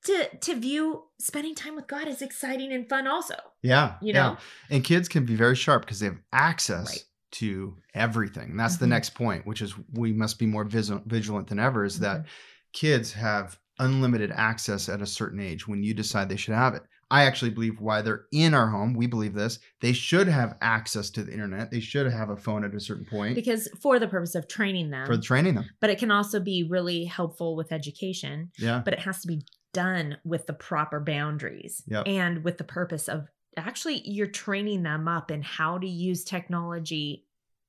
to 0.05 0.29
to 0.41 0.55
view 0.55 1.05
spending 1.21 1.55
time 1.55 1.77
with 1.77 1.89
God 1.89 2.09
as 2.09 2.23
exciting 2.23 2.73
and 2.73 2.89
fun 2.89 3.07
also. 3.07 3.35
Yeah. 3.63 3.97
You 4.01 4.15
yeah. 4.15 4.23
know? 4.31 4.37
And 4.71 4.83
kids 4.83 5.09
can 5.09 5.27
be 5.27 5.35
very 5.35 5.57
sharp 5.57 5.83
because 5.83 6.01
they 6.01 6.07
have 6.07 6.21
access 6.33 6.87
Right. 6.89 7.05
To 7.33 7.77
everything. 7.95 8.51
And 8.51 8.61
that's 8.61 8.77
the 8.79 8.87
Mhm. 8.87 8.91
next 8.91 9.11
point, 9.11 9.47
which 9.47 9.63
is 9.63 9.75
we 9.93 10.13
must 10.13 10.39
be 10.39 10.47
more 10.47 10.65
vis- 10.65 10.91
vigilant 11.07 11.49
than 11.49 11.59
ever, 11.59 11.85
is 11.85 11.99
that 12.01 12.23
Mhm. 12.23 12.27
kids 12.73 13.13
have 13.13 13.59
unlimited 13.79 14.31
access 14.33 14.89
at 14.89 15.03
a 15.03 15.07
certain 15.07 15.41
age 15.41 15.69
when 15.69 15.83
you 15.83 15.95
decide 15.95 16.29
they 16.29 16.37
should 16.37 16.55
have 16.55 16.75
it. 16.75 16.83
I 17.11 17.25
actually 17.25 17.53
believe 17.53 17.81
why 17.81 18.03
they're 18.03 18.27
in 18.33 18.53
our 18.53 18.69
home, 18.69 18.93
we 18.93 19.07
believe 19.07 19.33
this, 19.33 19.61
they 19.81 19.93
should 19.95 20.29
have 20.29 20.59
access 20.61 21.09
to 21.11 21.23
the 21.23 21.33
internet. 21.33 21.71
They 21.71 21.81
should 21.81 22.11
have 22.11 22.29
a 22.29 22.37
phone 22.37 22.65
at 22.65 22.75
a 22.75 22.81
certain 22.81 23.07
point 23.07 23.35
because 23.35 23.67
for 23.81 23.99
the 23.99 24.09
purpose 24.09 24.35
of 24.35 24.47
training 24.49 24.91
them. 24.91 25.07
for 25.07 25.17
training 25.17 25.55
them. 25.55 25.65
but 25.81 25.89
it 25.91 25.99
can 25.99 26.11
also 26.11 26.39
be 26.41 26.67
really 26.69 27.05
helpful 27.05 27.57
with 27.57 27.73
education. 27.73 28.51
Yeah. 28.59 28.83
but 28.85 28.93
it 28.95 29.01
has 29.01 29.23
to 29.23 29.29
be 29.29 29.43
done 29.73 30.17
with 30.25 30.47
the 30.47 30.53
proper 30.55 30.99
boundaries 31.01 31.83
Yep. 31.87 32.05
and 32.09 32.43
with 32.45 32.59
the 32.59 32.65
purpose 32.65 33.09
of 33.09 33.29
actually 33.59 34.03
you're 34.09 34.27
training 34.27 34.83
them 34.83 35.09
up 35.09 35.31
in 35.31 35.43
how 35.43 35.79
to 35.79 35.87
use 35.89 36.25
technology 36.25 37.25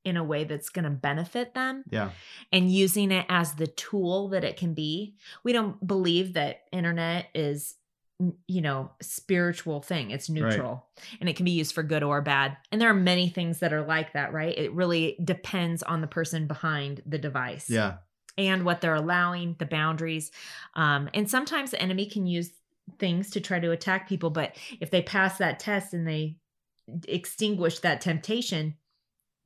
in 0.05 0.15
a 0.17 0.23
way 0.23 0.43
that's 0.45 0.69
going 0.69 0.85
to 0.85 0.89
benefit 0.89 1.53
them 1.53 1.83
Yeah. 1.91 2.11
and 2.51 2.71
using 2.71 3.11
it 3.11 3.25
as 3.29 3.53
the 3.55 3.67
tool 3.67 4.29
that 4.29 4.43
it 4.43 4.55
can 4.57 4.73
be 4.73 5.15
we 5.43 5.51
don't 5.53 5.85
believe 5.85 6.33
that 6.33 6.61
internet 6.71 7.27
is 7.35 7.75
you 8.47 8.61
know 8.61 8.91
spiritual 9.01 9.81
thing 9.81 10.11
it's 10.11 10.29
neutral 10.29 10.87
and 11.21 11.29
it 11.29 11.35
can 11.37 11.45
be 11.45 11.51
used 11.51 11.73
for 11.73 11.83
good 11.83 12.03
or 12.03 12.21
bad 12.21 12.57
and 12.71 12.81
there 12.81 12.89
are 12.89 12.93
many 12.93 13.29
things 13.29 13.59
that 13.59 13.71
are 13.71 13.81
like 13.85 14.11
that 14.13 14.33
right 14.33 14.57
it 14.57 14.73
really 14.73 15.17
depends 15.23 15.83
on 15.83 16.01
the 16.01 16.07
person 16.07 16.45
behind 16.47 17.01
the 17.05 17.17
device 17.17 17.69
Yeah. 17.69 17.97
and 18.37 18.63
what 18.65 18.79
they're 18.81 18.95
allowing, 18.95 19.55
the 19.59 19.65
boundaries. 19.65 20.31
Um, 20.73 21.09
and 21.13 21.29
sometimes 21.29 21.71
the 21.71 21.81
enemy 21.81 22.05
can 22.05 22.25
use 22.25 22.51
things 22.97 23.29
to 23.31 23.41
try 23.41 23.59
to 23.59 23.71
attack 23.71 24.07
people, 24.09 24.29
but 24.29 24.55
if 24.79 24.89
they 24.91 25.01
pass 25.01 25.37
that 25.37 25.59
test 25.59 25.93
and 25.93 26.07
they 26.07 26.37
extinguish 27.07 27.79
that 27.79 28.01
temptation, 28.01 28.75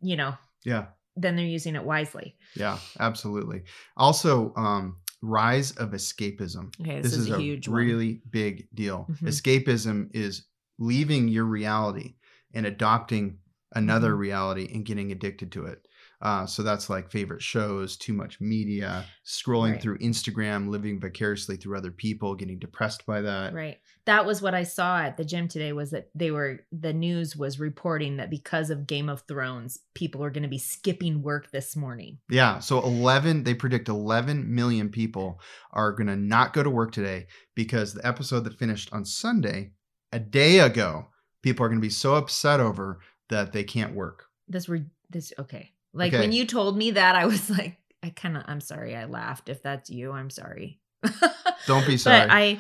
you 0.02 0.16
know, 0.16 0.36
Yeah. 0.64 0.88
then 1.16 1.36
they're 1.36 1.46
using 1.46 1.76
it 1.76 1.84
wisely. 1.84 2.38
Yeah. 2.56 2.80
Absolutely. 3.00 3.64
Also, 3.98 4.54
um, 4.56 4.98
rise 5.22 5.72
of 5.74 5.92
escapism. 5.92 6.74
Okay, 6.82 7.02
this, 7.02 7.14
is, 7.14 7.30
a 7.30 7.40
huge 7.40 7.68
one. 7.68 7.78
really 7.78 8.22
big 8.30 8.68
deal. 8.74 9.08
Mhm. 9.10 9.28
Escapism 9.28 10.10
is 10.14 10.48
leaving 10.80 11.28
your 11.28 11.46
reality 11.46 12.16
and 12.54 12.66
adopting 12.66 13.40
another 13.76 14.14
Mhm. 14.14 14.20
reality 14.20 14.70
and 14.74 14.86
getting 14.86 15.12
addicted 15.12 15.52
to 15.54 15.66
it. 15.66 15.88
Uh, 16.24 16.46
so 16.46 16.64
that's 16.64 16.90
like 16.90 17.12
favorite 17.12 17.42
shows, 17.42 17.98
too 17.98 18.14
much 18.14 18.40
media, 18.40 19.06
scrolling 19.26 19.74
Right. 19.74 19.82
through 19.82 19.98
Instagram, 19.98 20.70
living 20.70 20.98
vicariously 20.98 21.58
through 21.58 21.78
other 21.78 21.92
people, 21.92 22.34
getting 22.34 22.60
depressed 22.60 23.06
by 23.06 23.20
that. 23.22 23.54
Right. 23.54 23.78
That 24.06 24.26
was 24.26 24.42
what 24.42 24.54
I 24.54 24.64
saw 24.64 25.00
at 25.00 25.18
the 25.18 25.26
gym 25.26 25.50
today 25.50 25.74
was 25.74 25.92
that 25.92 26.10
they 26.16 26.32
were 26.32 26.62
the 26.72 26.94
news 26.94 27.36
was 27.36 27.60
reporting 27.60 28.18
that 28.18 28.30
because 28.30 28.70
of 28.70 28.88
Game 28.88 29.10
of 29.10 29.24
Thrones, 29.28 29.80
people 29.96 30.24
are 30.24 30.30
going 30.30 30.44
to 30.44 30.50
be 30.50 30.58
skipping 30.58 31.22
work 31.22 31.52
this 31.52 31.76
morning. 31.76 32.20
Yeah. 32.30 32.60
So 32.60 32.82
11, 32.82 33.44
they 33.44 33.54
predict 33.54 33.90
11 33.90 34.54
million 34.56 34.88
people 34.90 35.42
are 35.72 35.92
going 35.92 36.08
to 36.08 36.16
not 36.16 36.54
go 36.54 36.64
to 36.64 36.70
work 36.70 36.94
today 36.94 37.28
because 37.54 37.94
the 37.94 38.08
episode 38.08 38.46
that 38.46 38.58
finished 38.58 38.94
on 38.94 39.04
Sunday, 39.04 39.74
a 40.14 40.20
day 40.20 40.60
ago, 40.60 41.08
people 41.42 41.66
are 41.66 41.70
going 41.70 41.82
to 41.82 41.86
be 41.86 41.90
so 41.90 42.16
upset 42.16 42.62
over 42.62 43.02
that 43.30 43.52
they 43.52 43.66
can't 43.66 43.94
work. 43.94 44.28
This 44.48 44.70
were 44.70 44.80
this 45.10 45.34
okay. 45.38 45.73
Like 45.94 46.14
Okay. 46.14 46.22
when 46.22 46.32
you 46.32 46.46
told 46.46 46.78
me 46.78 46.92
that, 46.92 47.16
I 47.16 47.26
was 47.26 47.50
like, 47.58 47.78
I 48.02 48.10
kind 48.10 48.36
of, 48.38 48.44
I'm 48.48 48.62
sorry, 48.62 48.96
I 48.96 49.06
laughed. 49.06 49.50
If 49.50 49.62
that's 49.64 49.90
you, 49.90 50.12
I'm 50.12 50.30
sorry. 50.30 50.80
Don't 51.68 51.86
be 51.86 51.98
sorry. 51.98 52.22
But 52.22 52.30
I, 52.32 52.60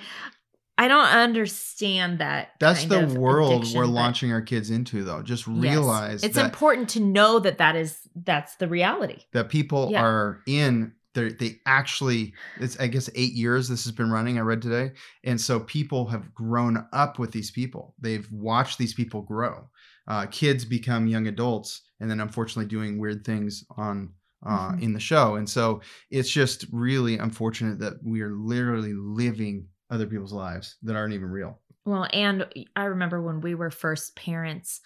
I 0.78 0.88
don't 0.88 1.06
understand 1.06 2.20
that. 2.20 2.50
That's 2.60 2.86
the 2.86 3.06
world 3.06 3.66
we're 3.76 3.84
but 3.84 3.92
launching 3.92 4.32
our 4.32 4.42
kids 4.42 4.70
into, 4.72 5.04
though. 5.04 5.22
Just 5.22 5.48
yes. 5.48 5.56
realize 5.62 6.24
it's 6.24 6.36
that, 6.36 6.46
important 6.46 6.90
to 6.90 7.00
know 7.00 7.40
that 7.40 7.60
that 7.60 7.76
is 7.76 8.00
that's 8.16 8.56
the 8.56 8.68
reality. 8.68 9.20
that 9.34 9.50
people 9.50 9.90
Yeah. 9.92 10.04
are 10.04 10.40
in. 10.48 10.94
They 11.14 11.30
they 11.30 11.60
actually. 11.68 12.34
It's 12.60 12.78
I 12.80 12.88
guess 12.88 13.08
eight 13.14 13.34
years 13.34 13.70
this 13.70 13.84
has 13.84 13.92
been 13.94 14.10
running. 14.12 14.40
I 14.40 14.42
read 14.42 14.64
today, 14.64 14.94
and 15.24 15.40
so 15.40 15.60
people 15.60 16.08
have 16.08 16.34
grown 16.34 16.88
up 16.92 17.20
with 17.20 17.32
these 17.32 17.52
people. 17.52 17.94
They've 18.00 18.28
watched 18.32 18.80
these 18.80 18.96
people 18.96 19.22
grow. 19.22 19.70
Uh, 20.08 20.26
kids 20.28 20.66
become 20.66 21.08
young 21.08 21.28
adults, 21.28 21.82
and 22.00 22.10
then 22.10 22.20
unfortunately 22.20 22.70
doing 22.70 22.98
weird 23.00 23.26
things 23.26 23.64
on. 23.78 24.14
Uh, 24.46 24.74
Mhm. 24.74 24.82
In 24.82 24.94
the 24.94 25.00
show, 25.00 25.36
and 25.36 25.50
so 25.50 25.80
it's 26.12 26.30
just 26.30 26.66
really 26.74 27.18
unfortunate 27.18 27.80
that 27.80 27.94
we 28.04 28.20
are 28.22 28.34
literally 28.36 28.92
living 28.94 29.70
other 29.90 30.06
people's 30.06 30.34
lives 30.34 30.76
that 30.84 30.98
aren't 30.98 31.14
even 31.14 31.30
real. 31.30 31.62
Well, 31.86 32.10
and 32.12 32.46
I 32.76 32.84
remember 32.84 33.22
when 33.22 33.40
we 33.40 33.56
were 33.56 33.70
first 33.72 34.18
parents, 34.18 34.82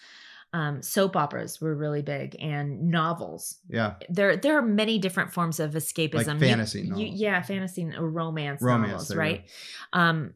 um, 0.52 0.80
soap 0.80 1.16
operas 1.16 1.60
were 1.60 1.74
really 1.74 2.02
big 2.02 2.36
and 2.40 2.88
novels. 2.88 3.58
Yeah, 3.68 3.96
There, 4.08 4.36
there 4.36 4.56
are 4.56 4.62
many 4.62 4.96
different 5.00 5.32
forms 5.32 5.58
of 5.58 5.72
escapism. 5.72 6.34
You- 6.34 6.38
fantasy 6.40 6.82
you- 6.82 6.90
novels. 6.90 7.10
yeah, 7.18 7.42
fantasy 7.42 7.84
romance, 7.98 8.62
Romance, 8.62 8.90
novels, 8.92 9.08
there 9.08 9.16
you 9.16 9.20
right? 9.22 9.50
Um, 9.92 10.34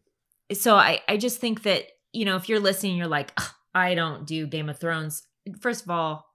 so 0.53 0.75
I, 0.75 1.01
I 1.09 1.17
just 1.17 1.39
think 1.41 1.63
that, 1.63 1.85
you 2.13 2.25
know, 2.25 2.35
if 2.35 2.49
you're 2.49 2.59
listening, 2.59 2.97
you're 2.97 3.07
like, 3.07 3.33
"Ugh, 3.37 3.51
I 3.75 3.95
don't 3.95 4.27
do 4.27 4.47
Game 4.47 4.69
of 4.69 4.79
Thrones. 4.79 5.23
First 5.61 5.85
of 5.85 5.91
all, 5.91 6.27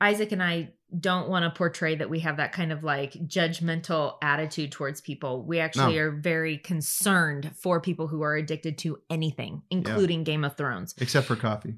Isaac 0.00 0.32
and 0.32 0.42
I 0.42 0.70
don't 0.98 1.28
want 1.28 1.44
to 1.44 1.56
portray 1.56 1.94
that 1.96 2.10
we 2.10 2.18
have 2.20 2.38
that 2.38 2.52
kind 2.52 2.72
of 2.72 2.82
like 2.82 3.12
judgmental 3.12 4.14
attitude 4.22 4.72
towards 4.72 5.00
people. 5.00 5.44
We 5.44 5.58
actually 5.60 5.94
No. 5.94 6.00
are 6.02 6.10
very 6.10 6.58
concerned 6.58 7.52
for 7.56 7.80
people 7.80 8.08
who 8.08 8.22
are 8.22 8.34
addicted 8.36 8.78
to 8.78 8.98
anything, 9.08 9.62
including 9.70 10.24
Game 10.24 10.44
of 10.44 10.56
Thrones. 10.56 10.94
Except 10.98 11.26
for 11.26 11.36
coffee. 11.36 11.74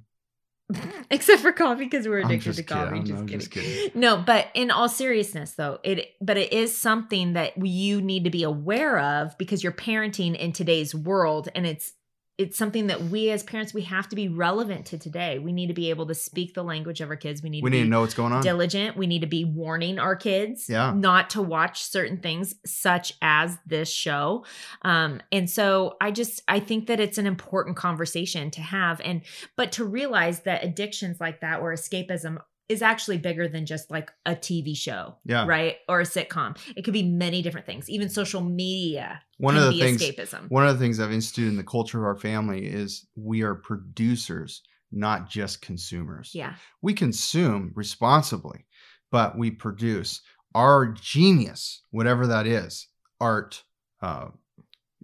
Except 1.10 1.42
for 1.42 1.52
coffee 1.52 1.84
because 1.84 2.08
we're 2.08 2.20
addicted 2.20 2.54
to 2.54 2.62
coffee. 2.62 2.96
I'm- 2.96 3.04
Just, 3.04 3.18
I'm 3.20 3.26
kidding. 3.26 3.38
just 3.40 3.50
kidding. 3.50 4.00
No, 4.00 4.16
but 4.16 4.48
in 4.54 4.70
all 4.70 4.88
seriousness 4.88 5.52
though, 5.52 5.78
it 5.84 6.12
but 6.22 6.38
it 6.38 6.52
is 6.54 6.76
something 6.76 7.34
that 7.34 7.58
you 7.64 8.00
need 8.00 8.24
to 8.24 8.30
be 8.30 8.42
aware 8.44 8.98
of 8.98 9.36
because 9.36 9.62
you're 9.62 9.72
parenting 9.72 10.34
in 10.34 10.52
today's 10.52 10.94
world 10.94 11.50
and 11.54 11.66
it's 11.66 11.92
it's 12.36 12.58
something 12.58 12.88
that 12.88 13.00
we 13.04 13.30
as 13.30 13.44
parents 13.44 13.72
we 13.72 13.82
have 13.82 14.08
to 14.08 14.16
be 14.16 14.26
relevant 14.28 14.86
to 14.86 14.98
today. 14.98 15.38
We 15.38 15.52
need 15.52 15.68
to 15.68 15.74
be 15.74 15.90
able 15.90 16.06
to 16.06 16.14
speak 16.14 16.54
the 16.54 16.64
language 16.64 17.00
of 17.00 17.08
our 17.08 17.16
kids. 17.16 17.42
We 17.42 17.48
need 17.50 17.62
We 17.62 17.70
to 17.70 17.76
need 17.76 17.82
be 17.82 17.86
to 17.86 17.90
know 17.90 18.00
what's 18.00 18.14
going 18.14 18.32
on. 18.32 18.42
diligent. 18.42 18.96
We 18.96 19.06
need 19.06 19.20
to 19.20 19.28
be 19.28 19.44
warning 19.44 20.00
our 20.00 20.16
kids 20.16 20.68
Yeah. 20.68 20.92
not 20.96 21.30
to 21.30 21.42
watch 21.42 21.82
certain 21.84 22.18
things 22.18 22.54
such 22.66 23.12
as 23.22 23.56
this 23.66 23.88
show. 23.88 24.44
Um, 24.82 25.20
and 25.30 25.48
so 25.48 25.96
I 26.00 26.10
just 26.10 26.42
I 26.48 26.58
think 26.58 26.88
that 26.88 26.98
it's 26.98 27.18
an 27.18 27.26
important 27.26 27.76
conversation 27.76 28.50
to 28.50 28.60
have 28.62 29.00
and 29.04 29.22
but 29.56 29.70
to 29.72 29.84
realize 29.84 30.40
that 30.40 30.64
addictions 30.64 31.20
like 31.20 31.40
that 31.42 31.60
or 31.60 31.72
escapism 31.72 32.38
is 32.68 32.80
actually 32.82 33.18
bigger 33.18 33.46
than 33.46 33.66
just 33.66 33.90
like 33.90 34.10
a 34.24 34.34
TV 34.34 34.74
show, 34.76 35.16
Yeah. 35.24 35.46
right? 35.46 35.76
Or 35.88 36.00
a 36.00 36.04
sitcom. 36.04 36.56
It 36.76 36.82
could 36.82 36.94
be 36.94 37.02
many 37.02 37.42
different 37.42 37.66
things. 37.66 37.90
Even 37.90 38.08
social 38.08 38.40
media 38.40 39.20
One 39.38 39.56
of 39.56 39.72
the 39.72 39.78
things 39.78 40.00
escapism. 40.02 40.50
one 40.50 40.66
of 40.66 40.72
the 40.78 40.82
things 40.82 40.98
I've 40.98 41.12
instituted 41.12 41.50
in 41.50 41.56
the 41.56 41.62
culture 41.64 41.98
of 41.98 42.04
our 42.04 42.16
family 42.16 42.66
is 42.66 43.06
we 43.16 43.42
are 43.42 43.54
producers, 43.54 44.62
not 44.90 45.28
just 45.28 45.60
consumers. 45.60 46.30
yeah. 46.34 46.54
We 46.80 46.94
consume 46.94 47.72
responsibly, 47.74 48.66
but 49.10 49.36
we 49.36 49.50
produce 49.50 50.22
our 50.54 50.86
genius, 50.86 51.82
whatever 51.90 52.26
that 52.28 52.46
is, 52.46 52.88
art, 53.20 53.62
uh, 54.00 54.28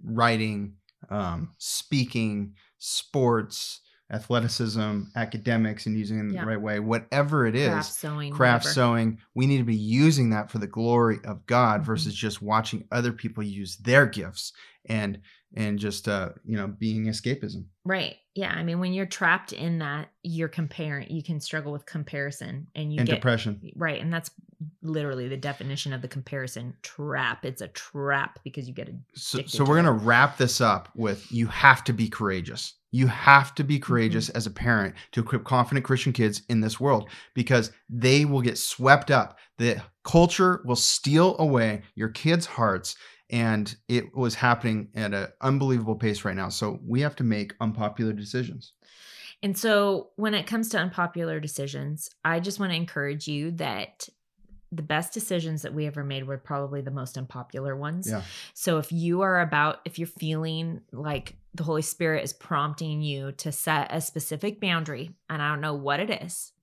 writing, 0.03 0.75
um, 1.09 1.53
speaking, 1.57 2.55
sports, 2.79 3.81
athleticism, 4.11 5.01
academics, 5.15 5.85
and 5.85 5.97
using 5.97 6.17
it 6.17 6.21
in 6.21 6.29
Yeah. 6.33 6.41
the 6.41 6.47
right 6.47 6.61
way, 6.61 6.79
whatever 6.79 7.45
it 7.45 7.55
is, 7.55 7.69
Craft 7.69 7.93
sewing. 7.93 8.33
craft 8.33 8.65
whatever. 8.65 8.73
sewing 8.73 9.17
we 9.35 9.47
need 9.47 9.57
to 9.59 9.63
be 9.63 9.75
using 9.75 10.29
that 10.31 10.51
for 10.51 10.57
the 10.59 10.67
glory 10.67 11.19
of 11.23 11.45
god 11.45 11.81
Mhm. 11.81 11.85
versus 11.85 12.13
just 12.15 12.41
watching 12.41 12.85
other 12.91 13.11
people 13.13 13.43
use 13.43 13.77
their 13.77 14.05
gifts 14.05 14.53
and 14.85 15.19
and 15.53 15.79
just 15.79 16.07
uh 16.07 16.29
you 16.45 16.55
know 16.57 16.67
being 16.67 17.05
escapism 17.05 17.65
Right. 17.83 18.17
Yeah. 18.35 18.51
I 18.51 18.63
mean, 18.63 18.79
when 18.79 18.93
you're 18.93 19.07
trapped 19.07 19.51
in 19.53 19.79
that, 19.79 20.09
you're 20.21 20.47
comparing, 20.47 21.09
you 21.09 21.23
can 21.23 21.39
struggle 21.41 21.71
with 21.71 21.83
comparison 21.87 22.67
and 22.75 22.93
you 22.93 22.99
and 22.99 23.07
get 23.07 23.15
depression 23.15 23.59
Right. 23.75 23.99
And 23.99 24.13
that's 24.13 24.29
literally 24.83 25.27
the 25.27 25.35
definition 25.35 25.91
of 25.91 26.01
the 26.03 26.07
comparison 26.07 26.75
trap. 26.83 27.43
It's 27.43 27.61
a 27.61 27.67
trap 27.69 28.39
because 28.43 28.67
you 28.67 28.73
get 28.75 28.87
a 28.89 28.93
so, 29.15 29.39
addicted 29.39 29.57
so 29.57 29.63
we're 29.65 29.81
going 29.81 29.85
to 29.85 30.05
wrap 30.05 30.37
this 30.37 30.61
up 30.61 30.89
with 30.95 31.29
you 31.31 31.47
have 31.47 31.83
to 31.85 31.93
be 31.93 32.07
courageous 32.07 32.75
you 32.91 33.07
have 33.07 33.55
to 33.55 33.63
be 33.63 33.79
courageous 33.79 34.27
Mm-hmm. 34.29 34.37
as 34.37 34.45
a 34.47 34.51
parent 34.51 34.95
to 35.13 35.21
equip 35.21 35.43
confident 35.43 35.85
christian 35.85 36.13
kids 36.13 36.43
in 36.49 36.61
this 36.61 36.79
world 36.79 37.09
because 37.33 37.71
they 37.89 38.25
will 38.25 38.41
get 38.41 38.57
swept 38.57 39.09
up. 39.11 39.37
The 39.57 39.81
culture 40.03 40.61
will 40.65 40.75
steal 40.75 41.35
away 41.39 41.83
your 41.95 42.09
kids 42.09 42.45
hearts 42.45 42.95
and 43.29 43.73
it 43.87 44.15
was 44.15 44.35
happening 44.35 44.89
at 44.95 45.13
an 45.13 45.27
unbelievable 45.41 45.95
pace 45.95 46.25
right 46.25 46.35
now. 46.35 46.49
So 46.49 46.79
we 46.85 47.01
have 47.01 47.15
to 47.17 47.23
make 47.23 47.53
unpopular 47.61 48.11
decisions. 48.11 48.73
And 49.41 49.57
so 49.57 50.09
when 50.17 50.33
it 50.33 50.45
comes 50.47 50.69
to 50.69 50.77
unpopular 50.77 51.39
decisions, 51.39 52.09
I 52.25 52.39
just 52.39 52.59
want 52.59 52.71
to 52.71 52.75
encourage 52.75 53.27
you 53.27 53.51
that 53.51 54.07
the 54.71 54.81
best 54.81 55.13
decisions 55.13 55.63
that 55.63 55.73
we 55.73 55.85
ever 55.85 56.03
made 56.03 56.25
were 56.25 56.37
probably 56.37 56.81
the 56.81 56.91
most 56.91 57.17
unpopular 57.17 57.75
ones. 57.75 58.09
Yeah. 58.09 58.21
So 58.53 58.77
if 58.77 58.91
you 58.91 59.21
are 59.21 59.41
about, 59.41 59.79
if 59.85 59.99
you're 59.99 60.07
feeling 60.07 60.81
like 60.91 61.35
the 61.53 61.63
Holy 61.63 61.81
Spirit 61.81 62.23
is 62.23 62.31
prompting 62.31 63.01
you 63.01 63.33
to 63.33 63.51
set 63.51 63.93
a 63.93 63.99
specific 63.99 64.61
boundary, 64.61 65.11
and 65.29 65.41
I 65.41 65.49
don't 65.49 65.59
know 65.61 65.73
what 65.73 65.99
it 65.99 66.09
is, 66.23 66.53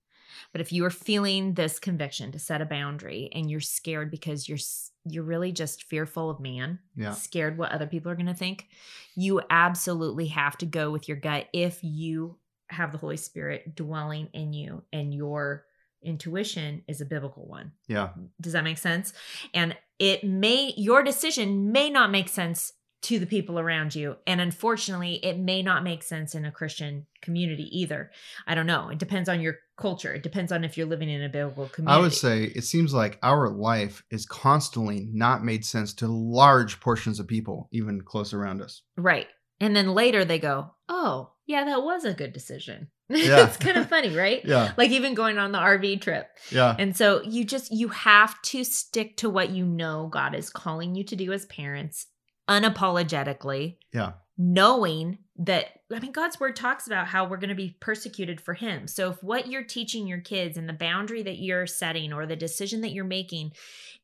but 0.51 0.61
if 0.61 0.71
you 0.71 0.85
are 0.85 0.89
feeling 0.89 1.53
this 1.53 1.77
conviction 1.77 2.31
to 2.31 2.39
set 2.39 2.61
a 2.61 2.65
boundary 2.65 3.29
and 3.33 3.49
you're 3.51 3.59
scared 3.59 4.09
because 4.09 4.49
you're 4.49 4.57
you're 5.05 5.23
really 5.23 5.51
just 5.51 5.83
fearful 5.83 6.29
of 6.29 6.39
man, 6.39 6.79
Yeah. 6.95 7.11
scared 7.13 7.57
what 7.57 7.71
other 7.71 7.87
people 7.87 8.11
are 8.11 8.15
going 8.15 8.25
to 8.27 8.33
think, 8.33 8.67
you 9.15 9.41
absolutely 9.49 10.27
have 10.27 10.57
to 10.57 10.65
go 10.65 10.91
with 10.91 11.07
your 11.07 11.17
gut 11.17 11.47
if 11.53 11.79
you 11.83 12.37
have 12.69 12.91
the 12.91 12.97
Holy 12.97 13.17
Spirit 13.17 13.75
dwelling 13.75 14.27
in 14.33 14.53
you 14.53 14.83
and 14.93 15.13
your 15.13 15.65
intuition 16.03 16.83
is 16.87 17.01
a 17.01 17.05
biblical 17.05 17.45
one. 17.45 17.71
yeah 17.87 18.09
Does 18.41 18.53
that 18.53 18.63
make 18.63 18.77
sense? 18.77 19.13
And 19.53 19.75
it 19.97 20.23
may, 20.23 20.73
your 20.77 21.03
decision 21.03 21.71
may 21.71 21.89
not 21.89 22.11
make 22.11 22.29
sense 22.29 22.73
to 23.01 23.19
the 23.19 23.25
people 23.25 23.59
around 23.59 23.95
you. 23.95 24.17
And 24.27 24.41
unfortunately, 24.41 25.23
it 25.23 25.37
may 25.37 25.61
not 25.61 25.83
make 25.83 26.03
sense 26.03 26.35
in 26.35 26.43
a 26.43 26.51
Christian 26.51 27.05
community 27.21 27.69
either. 27.77 28.11
I 28.45 28.55
don't 28.55 28.65
know. 28.65 28.89
It 28.89 28.99
depends 28.99 29.29
on 29.29 29.39
your 29.39 29.59
culture. 29.77 30.13
It 30.13 30.23
depends 30.23 30.51
on 30.51 30.63
if 30.65 30.77
you're 30.77 30.87
living 30.87 31.09
in 31.09 31.23
a 31.23 31.29
biblical 31.29 31.69
community. 31.69 31.97
I 31.97 32.01
would 32.01 32.13
say 32.13 32.43
it 32.43 32.65
seems 32.65 32.93
like 32.93 33.17
our 33.23 33.49
life 33.49 34.03
is 34.11 34.25
constantly 34.25 35.07
not 35.13 35.45
made 35.45 35.63
sense 35.63 35.93
to 35.95 36.07
large 36.07 36.81
portions 36.81 37.19
of 37.19 37.27
people, 37.27 37.69
even 37.71 38.01
close 38.01 38.33
around 38.33 38.61
us. 38.61 38.81
Right. 38.97 39.27
And 39.61 39.75
then 39.75 39.93
later 39.93 40.25
they 40.25 40.39
go, 40.39 40.71
oh, 40.89 41.31
yeah, 41.49 41.65
that 41.65 41.83
was 41.83 42.05
a 42.05 42.13
good 42.13 42.31
decision. 42.31 42.87
Yeah. 43.11 43.47
it's 43.47 43.57
kind 43.57 43.75
of 43.75 43.89
funny, 43.89 44.15
right? 44.15 44.45
Yeah, 44.45 44.71
Like 44.77 44.91
even 44.91 45.15
going 45.15 45.39
on 45.39 45.51
the 45.51 45.57
RV 45.57 45.99
trip. 46.01 46.27
yeah, 46.51 46.75
And 46.77 46.95
so 46.95 47.23
you 47.23 47.43
just 47.43 47.71
you 47.71 47.87
have 47.89 48.39
to 48.43 48.63
stick 48.63 49.17
to 49.17 49.29
what 49.31 49.49
you 49.49 49.65
know 49.65 50.07
God 50.11 50.35
is 50.35 50.51
calling 50.51 50.93
you 50.93 51.03
to 51.05 51.15
do 51.15 51.33
as 51.33 51.47
parents 51.47 52.05
unapologetically, 52.47 53.77
yeah, 53.93 54.11
knowing 54.37 55.17
that 55.37 55.65
I 55.91 55.99
mean 55.99 56.11
God's 56.11 56.39
word 56.39 56.55
talks 56.55 56.85
about 56.87 57.07
how 57.07 57.25
we're 57.27 57.37
going 57.37 57.49
to 57.49 57.55
be 57.55 57.77
persecuted 57.79 58.39
for 58.41 58.53
him. 58.53 58.87
So 58.87 59.09
if 59.11 59.23
what 59.23 59.47
you're 59.47 59.63
teaching 59.63 60.07
your 60.07 60.21
kids 60.21 60.57
and 60.57 60.67
the 60.67 60.73
boundary 60.73 61.23
that 61.23 61.39
you're 61.39 61.65
setting 61.67 62.13
or 62.13 62.25
the 62.25 62.35
decision 62.35 62.81
that 62.81 62.91
you're 62.91 63.05
making 63.05 63.53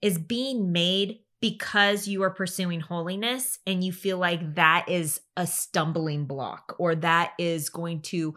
is 0.01 0.17
being 0.17 0.71
made 0.71 1.19
because 1.41 2.07
you 2.07 2.23
are 2.23 2.29
pursuing 2.29 2.79
holiness 2.79 3.59
and 3.67 3.83
you 3.83 3.91
feel 3.91 4.17
like 4.17 4.55
that 4.55 4.85
is 4.87 5.21
a 5.37 5.45
stumbling 5.45 6.25
block 6.25 6.75
or 6.79 6.95
that 6.95 7.33
is 7.37 7.69
going 7.69 8.01
to 8.01 8.33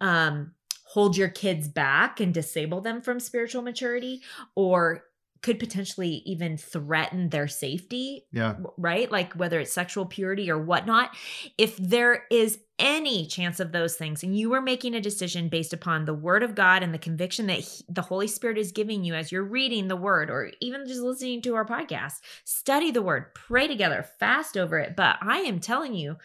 um 0.00 0.52
hold 0.84 1.16
your 1.16 1.28
kids 1.28 1.68
back 1.68 2.18
and 2.18 2.32
disable 2.32 2.80
them 2.80 3.02
from 3.02 3.20
spiritual 3.20 3.60
maturity 3.60 4.22
or 4.54 5.04
could 5.42 5.58
potentially 5.58 6.22
even 6.26 6.56
threaten 6.56 7.28
their 7.28 7.46
safety 7.46 8.24
yeah. 8.32 8.56
right? 8.76 9.10
Like 9.10 9.34
whether 9.34 9.60
it's 9.60 9.72
sexual 9.72 10.06
purity 10.06 10.50
or 10.50 10.58
whatnot. 10.58 11.14
If 11.56 11.76
there 11.76 12.24
is 12.30 12.58
any 12.78 13.26
chance 13.26 13.60
of 13.60 13.72
those 13.72 13.96
things 13.96 14.22
and 14.22 14.36
you 14.36 14.52
are 14.54 14.60
making 14.60 14.94
a 14.94 15.00
decision 15.00 15.48
based 15.48 15.72
upon 15.72 16.04
the 16.04 16.14
word 16.14 16.42
of 16.42 16.54
God 16.54 16.82
and 16.82 16.94
the 16.94 16.98
conviction 16.98 17.46
that 17.46 17.60
he- 17.60 17.84
the 17.88 18.02
Holy 18.02 18.26
Spirit 18.26 18.58
is 18.58 18.72
giving 18.72 19.04
you 19.04 19.14
as 19.14 19.32
you're 19.32 19.42
reading 19.42 19.88
the 19.88 19.96
word 19.96 20.30
or 20.30 20.52
even 20.60 20.86
just 20.86 21.00
listening 21.00 21.42
to 21.42 21.54
our 21.54 21.64
podcast, 21.66 22.20
study 22.44 22.90
the 22.90 23.02
word, 23.02 23.34
pray 23.34 23.66
together, 23.66 24.02
fast 24.18 24.56
over 24.56 24.78
it. 24.78 24.94
But 24.96 25.16
I 25.20 25.38
am 25.38 25.60
telling 25.60 25.94
you, 25.94 26.16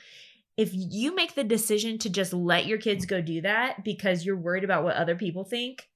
if 0.56 0.70
you 0.74 1.16
make 1.16 1.34
the 1.34 1.44
decision 1.44 1.98
to 2.00 2.10
just 2.10 2.34
let 2.34 2.68
your 2.68 2.78
kids 2.78 3.06
go 3.06 3.22
do 3.22 3.42
that 3.42 3.84
because 3.84 4.26
you're 4.26 4.38
worried 4.38 4.64
about 4.64 4.84
what 4.84 4.96
other 4.96 5.16
people 5.16 5.44
think, 5.44 5.90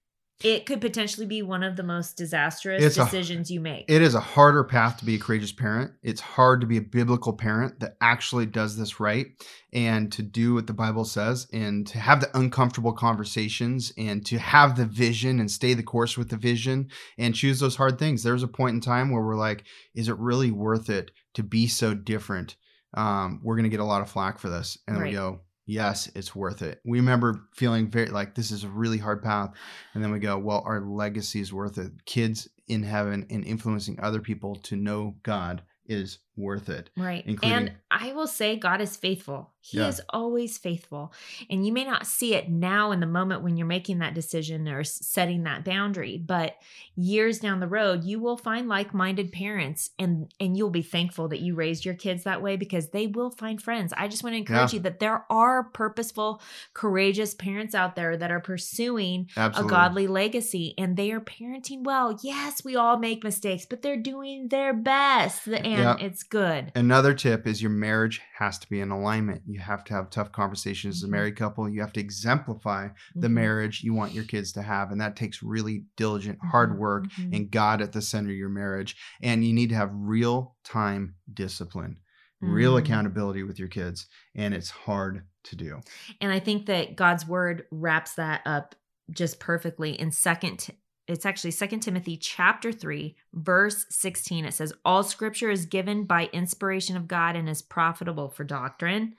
it 0.43 0.67
could 0.67 0.81
potentially 0.81 1.25
be 1.25 1.41
one 1.41 1.63
of 1.63 1.75
the 1.75 1.83
most 1.83 2.15
disastrous 2.15 2.83
It's 2.83 2.97
a- 2.97 3.05
decisions 3.05 3.49
you 3.49 3.59
make. 3.59 3.85
It 3.87 4.03
is 4.03 4.13
a 4.13 4.19
harder 4.19 4.63
path 4.63 4.97
to 4.97 5.05
be 5.05 5.15
a 5.15 5.19
courageous 5.19 5.51
parent. 5.51 5.93
It's 6.03 6.21
hard 6.21 6.61
to 6.61 6.67
be 6.67 6.77
a 6.77 6.81
biblical 6.81 7.33
parent 7.33 7.79
that 7.79 7.97
actually 8.01 8.45
does 8.45 8.77
this 8.77 8.99
right 8.99 9.27
and 9.73 10.11
to 10.11 10.21
do 10.21 10.53
what 10.53 10.67
the 10.67 10.73
Bible 10.73 11.05
says 11.05 11.47
and 11.51 11.87
to 11.87 11.97
have 11.97 12.21
the 12.21 12.37
uncomfortable 12.37 12.93
conversations 12.93 13.91
and 13.97 14.23
to 14.27 14.37
have 14.37 14.77
the 14.77 14.85
vision 14.85 15.39
and 15.39 15.49
stay 15.49 15.73
the 15.73 15.83
course 15.83 16.17
with 16.17 16.29
the 16.29 16.37
vision 16.37 16.89
and 17.17 17.33
choose 17.33 17.59
those 17.59 17.75
hard 17.75 17.97
things. 17.97 18.21
There's 18.21 18.43
a 18.43 18.47
point 18.47 18.75
in 18.75 18.81
time 18.81 19.09
where 19.09 19.23
we're 19.23 19.35
like, 19.35 19.63
is 19.95 20.07
it 20.07 20.17
really 20.19 20.51
worth 20.51 20.89
it 20.89 21.09
to 21.33 21.41
be 21.41 21.67
so 21.67 21.95
different? 21.95 22.57
Um, 22.93 23.41
we're 23.43 23.55
going 23.55 23.63
to 23.63 23.69
get 23.69 23.79
a 23.79 23.85
lot 23.85 24.01
of 24.01 24.09
flack 24.09 24.37
for 24.37 24.49
this. 24.49 24.77
And 24.87 24.95
then 24.95 25.03
we 25.03 25.11
go, 25.11 25.41
yes, 25.67 26.09
it's 26.15 26.35
worth 26.35 26.63
it. 26.63 26.81
We 26.83 26.99
remember 26.99 27.41
feeling 27.53 27.91
very 27.91 28.07
like 28.07 28.33
this 28.33 28.49
is 28.49 28.63
a 28.63 28.69
really 28.69 28.97
hard 28.97 29.21
path. 29.21 29.51
And 29.93 30.03
then 30.03 30.11
we 30.11 30.19
go, 30.19 30.39
well, 30.39 30.63
our 30.65 30.81
legacy 30.81 31.39
is 31.39 31.53
worth 31.53 31.77
it. 31.77 32.05
Kids 32.05 32.47
in 32.67 32.81
heaven 32.81 33.27
and 33.29 33.45
influencing 33.45 33.99
other 34.01 34.21
people 34.21 34.55
to 34.55 34.75
know 34.75 35.15
God 35.21 35.61
is 35.85 36.19
worth 36.37 36.69
it. 36.69 36.89
Right. 36.95 37.23
including- 37.25 37.57
and 37.57 37.71
I 37.89 38.13
will 38.13 38.27
say 38.27 38.55
God 38.55 38.79
is 38.79 38.95
faithful. 38.95 39.51
He 39.59 39.79
Yeah. 39.79 39.87
is 39.87 40.01
always 40.09 40.57
faithful. 40.57 41.11
And 41.49 41.65
you 41.65 41.73
may 41.73 41.83
not 41.83 42.05
see 42.07 42.35
it 42.35 42.47
now 42.49 42.91
in 42.91 42.99
the 43.01 43.05
moment 43.07 43.41
when 43.41 43.57
you're 43.57 43.67
making 43.67 43.99
that 43.99 44.13
decision 44.13 44.67
or 44.69 44.83
setting 44.85 45.43
that 45.43 45.65
boundary, 45.65 46.17
but 46.17 46.55
years 46.95 47.39
down 47.39 47.59
the 47.59 47.67
road, 47.67 48.03
you 48.03 48.19
will 48.19 48.37
find 48.37 48.69
like-minded 48.69 49.31
parents 49.31 49.89
and 49.99 50.31
and 50.39 50.55
you'll 50.55 50.69
be 50.69 50.81
thankful 50.81 51.27
that 51.29 51.39
you 51.41 51.53
raised 51.55 51.83
your 51.85 51.95
kids 51.95 52.23
that 52.23 52.41
way 52.41 52.55
because 52.55 52.89
they 52.89 53.07
will 53.07 53.31
find 53.31 53.61
friends. 53.61 53.93
I 53.97 54.07
just 54.07 54.23
want 54.23 54.33
to 54.33 54.37
encourage 54.37 54.73
Yeah. 54.73 54.77
you 54.77 54.83
that 54.83 54.99
there 54.99 55.25
are 55.29 55.63
purposeful, 55.65 56.41
courageous 56.73 57.33
parents 57.33 57.73
out 57.75 57.95
there 57.95 58.15
that 58.15 58.31
are 58.31 58.39
pursuing 58.39 59.29
Absolutely. 59.35 59.67
a 59.67 59.77
godly 59.77 60.07
legacy 60.07 60.73
and 60.77 60.95
they 60.95 61.11
are 61.11 61.19
parenting 61.21 61.83
well. 61.83 62.17
Yes, 62.23 62.63
we 62.63 62.75
all 62.75 62.97
make 62.97 63.23
mistakes, 63.23 63.65
but 63.65 63.81
they're 63.81 63.97
doing 63.97 64.47
their 64.49 64.73
best 64.73 65.47
and 65.47 65.65
Yeah. 65.65 65.97
it's 65.99 66.23
good. 66.29 66.71
Another 66.75 67.13
tip 67.13 67.47
is 67.47 67.61
your 67.61 67.71
marriage 67.71 68.21
has 68.37 68.59
to 68.59 68.69
be 68.69 68.79
in 68.79 68.91
alignment. 68.91 69.43
You 69.45 69.59
have 69.59 69.83
to 69.85 69.93
have 69.93 70.09
tough 70.09 70.31
conversations 70.31 70.97
as 70.97 71.03
a 71.03 71.07
Mhm. 71.07 71.11
married 71.11 71.35
couple. 71.35 71.69
You 71.69 71.81
have 71.81 71.93
to 71.93 71.99
exemplify 71.99 72.89
the 73.15 73.27
Mhm. 73.27 73.33
marriage 73.33 73.83
you 73.83 73.93
want 73.93 74.13
your 74.13 74.23
kids 74.23 74.51
to 74.53 74.61
have. 74.61 74.91
And 74.91 74.99
that 75.01 75.15
takes 75.15 75.41
really 75.41 75.85
diligent, 75.95 76.39
hard 76.43 76.71
Mhm. 76.71 76.77
work 76.77 77.07
Mhm. 77.09 77.35
and 77.35 77.51
God 77.51 77.81
at 77.81 77.91
the 77.91 78.01
center 78.01 78.29
of 78.29 78.35
your 78.35 78.49
marriage. 78.49 78.95
And 79.21 79.45
you 79.45 79.53
need 79.53 79.69
to 79.69 79.75
have 79.75 79.91
real 79.93 80.55
time 80.63 81.15
discipline, 81.33 81.97
real 82.41 82.75
Mm. 82.75 82.79
accountability 82.79 83.43
with 83.43 83.59
your 83.59 83.67
kids. 83.69 84.07
And 84.35 84.53
it's 84.53 84.69
hard 84.69 85.25
to 85.45 85.55
do. 85.55 85.79
And 86.21 86.31
I 86.31 86.39
think 86.39 86.65
that 86.65 86.95
God's 86.95 87.27
word 87.27 87.65
wraps 87.71 88.15
that 88.15 88.41
up 88.45 88.75
just 89.09 89.39
perfectly 89.39 89.91
in 89.99 90.11
second 90.11 90.67
it's 91.07 91.25
actually 91.25 91.51
second 91.51 91.79
Timothy 91.79 92.17
chapter 92.17 92.71
3 92.71 93.15
verse 93.33 93.85
16 93.89 94.45
it 94.45 94.53
says 94.53 94.73
all 94.85 95.03
scripture 95.03 95.49
is 95.49 95.65
given 95.65 96.03
by 96.03 96.29
inspiration 96.33 96.97
of 96.97 97.07
God 97.07 97.35
and 97.35 97.47
is 97.49 97.61
profitable 97.61 98.29
for 98.29 98.43
doctrine 98.43 99.15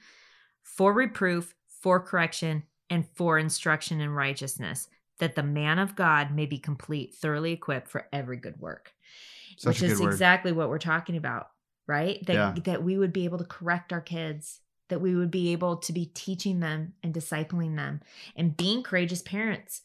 for 0.62 0.92
reproof 0.92 1.54
for 1.66 2.00
correction 2.00 2.62
and 2.90 3.06
for 3.14 3.38
instruction 3.38 4.00
in 4.00 4.10
righteousness 4.10 4.88
that 5.18 5.34
the 5.34 5.42
man 5.42 5.78
of 5.78 5.96
God 5.96 6.30
may 6.34 6.46
be 6.46 6.58
complete 6.58 7.14
thoroughly 7.14 7.52
equipped 7.52 7.88
for 7.88 8.06
every 8.12 8.36
good 8.36 8.58
work 8.60 8.92
Such 9.56 9.80
which 9.80 9.90
is 9.90 10.00
word. 10.00 10.08
exactly 10.12 10.52
what 10.52 10.68
we're 10.68 10.78
talking 10.78 11.16
about 11.16 11.48
right 11.86 12.24
that 12.26 12.34
Yeah. 12.34 12.54
that 12.64 12.82
we 12.82 12.98
would 12.98 13.12
be 13.12 13.24
able 13.24 13.38
to 13.38 13.44
correct 13.44 13.92
our 13.92 14.00
kids 14.00 14.60
that 14.88 15.00
we 15.02 15.14
would 15.14 15.30
be 15.30 15.52
able 15.52 15.76
to 15.76 15.92
be 15.92 16.06
teaching 16.06 16.60
them 16.60 16.94
and 17.02 17.12
discipling 17.14 17.76
them 17.76 18.00
and 18.36 18.56
being 18.56 18.82
courageous 18.82 19.20
parents 19.22 19.82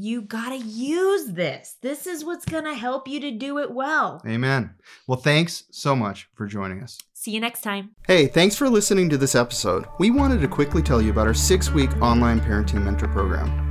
you 0.00 0.22
got 0.22 0.50
to 0.50 0.56
use 0.56 1.26
this 1.26 1.76
this 1.82 2.06
is 2.06 2.24
what's 2.24 2.44
going 2.44 2.64
to 2.64 2.74
help 2.74 3.08
you 3.08 3.20
to 3.20 3.30
do 3.30 3.58
it 3.58 3.70
well 3.70 4.22
Amen. 4.26 4.74
Well, 5.06 5.18
thanks 5.18 5.64
so 5.70 5.96
much 5.96 6.28
for 6.34 6.46
joining 6.46 6.82
us. 6.82 6.98
see 7.14 7.32
you 7.32 7.40
next 7.40 7.62
time 7.62 7.90
Hey, 8.06 8.26
thanks 8.26 8.56
for 8.56 8.68
listening 8.68 9.08
to 9.10 9.16
this 9.16 9.34
episode. 9.34 9.86
We 9.98 10.10
wanted 10.10 10.40
to 10.40 10.48
quickly 10.48 10.82
tell 10.82 11.02
you 11.02 11.10
about 11.10 11.26
our 11.26 11.34
six 11.34 11.70
week 11.70 11.90
online 12.00 12.40
parenting 12.40 12.82
mentor 12.82 13.08
program. 13.08 13.64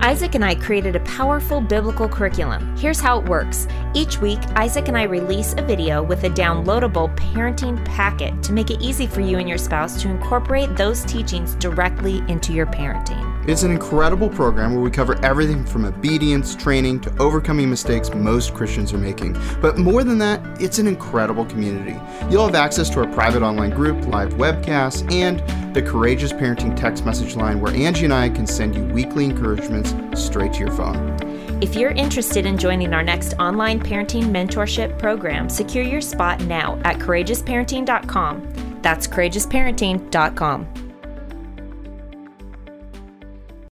Isaac 0.00 0.34
and 0.34 0.44
I 0.44 0.54
created 0.56 0.96
a 0.96 1.00
powerful 1.00 1.60
biblical 1.60 2.08
curriculum. 2.08 2.76
Here's 2.76 3.00
how 3.00 3.20
it 3.20 3.28
works. 3.28 3.66
Each 3.94 4.20
week, 4.20 4.40
Isaac 4.56 4.88
and 4.88 4.98
I 4.98 5.04
release 5.04 5.54
a 5.56 5.62
video 5.62 6.02
with 6.02 6.24
a 6.24 6.30
downloadable 6.30 7.16
parenting 7.16 7.82
packet 7.86 8.42
to 8.42 8.52
make 8.52 8.70
it 8.70 8.82
easy 8.82 9.06
for 9.06 9.20
you 9.20 9.38
and 9.38 9.48
your 9.48 9.56
spouse 9.56 10.02
to 10.02 10.10
incorporate 10.10 10.76
those 10.76 11.04
teachings 11.04 11.54
directly 11.54 12.18
into 12.28 12.52
your 12.52 12.66
parenting. 12.66 13.33
It's 13.46 13.62
an 13.62 13.70
incredible 13.70 14.30
program 14.30 14.72
where 14.72 14.82
we 14.82 14.90
cover 14.90 15.22
everything 15.22 15.66
from 15.66 15.84
obedience, 15.84 16.56
training, 16.56 17.00
to 17.00 17.14
overcoming 17.18 17.68
mistakes 17.68 18.08
most 18.14 18.54
Christians 18.54 18.94
are 18.94 18.98
making. 18.98 19.36
But 19.60 19.76
more 19.76 20.02
than 20.02 20.16
that, 20.18 20.40
it's 20.62 20.78
an 20.78 20.86
incredible 20.86 21.44
community. 21.44 22.00
You'll 22.30 22.46
have 22.46 22.54
access 22.54 22.88
to 22.90 23.00
our 23.00 23.12
private 23.12 23.42
online 23.42 23.70
group, 23.70 24.06
live 24.06 24.34
webcasts, 24.34 25.10
and 25.12 25.42
the 25.74 25.82
Courageous 25.82 26.32
Parenting 26.32 26.74
text 26.74 27.04
message 27.04 27.36
line 27.36 27.60
where 27.60 27.74
Angie 27.74 28.04
and 28.04 28.14
I 28.14 28.30
can 28.30 28.46
send 28.46 28.74
you 28.74 28.82
weekly 28.84 29.26
encouragements 29.26 29.94
straight 30.14 30.54
to 30.54 30.60
your 30.60 30.70
phone. 30.70 31.14
If 31.62 31.74
you're 31.74 31.90
interested 31.90 32.46
in 32.46 32.56
joining 32.56 32.94
our 32.94 33.02
next 33.02 33.34
online 33.34 33.78
parenting 33.80 34.24
mentorship 34.24 34.98
program, 34.98 35.50
secure 35.50 35.84
your 35.84 36.00
spot 36.00 36.40
now 36.44 36.80
at 36.84 36.98
courageousparenting.com. 36.98 38.80
That's 38.80 39.06
courageousparenting.com. 39.06 40.83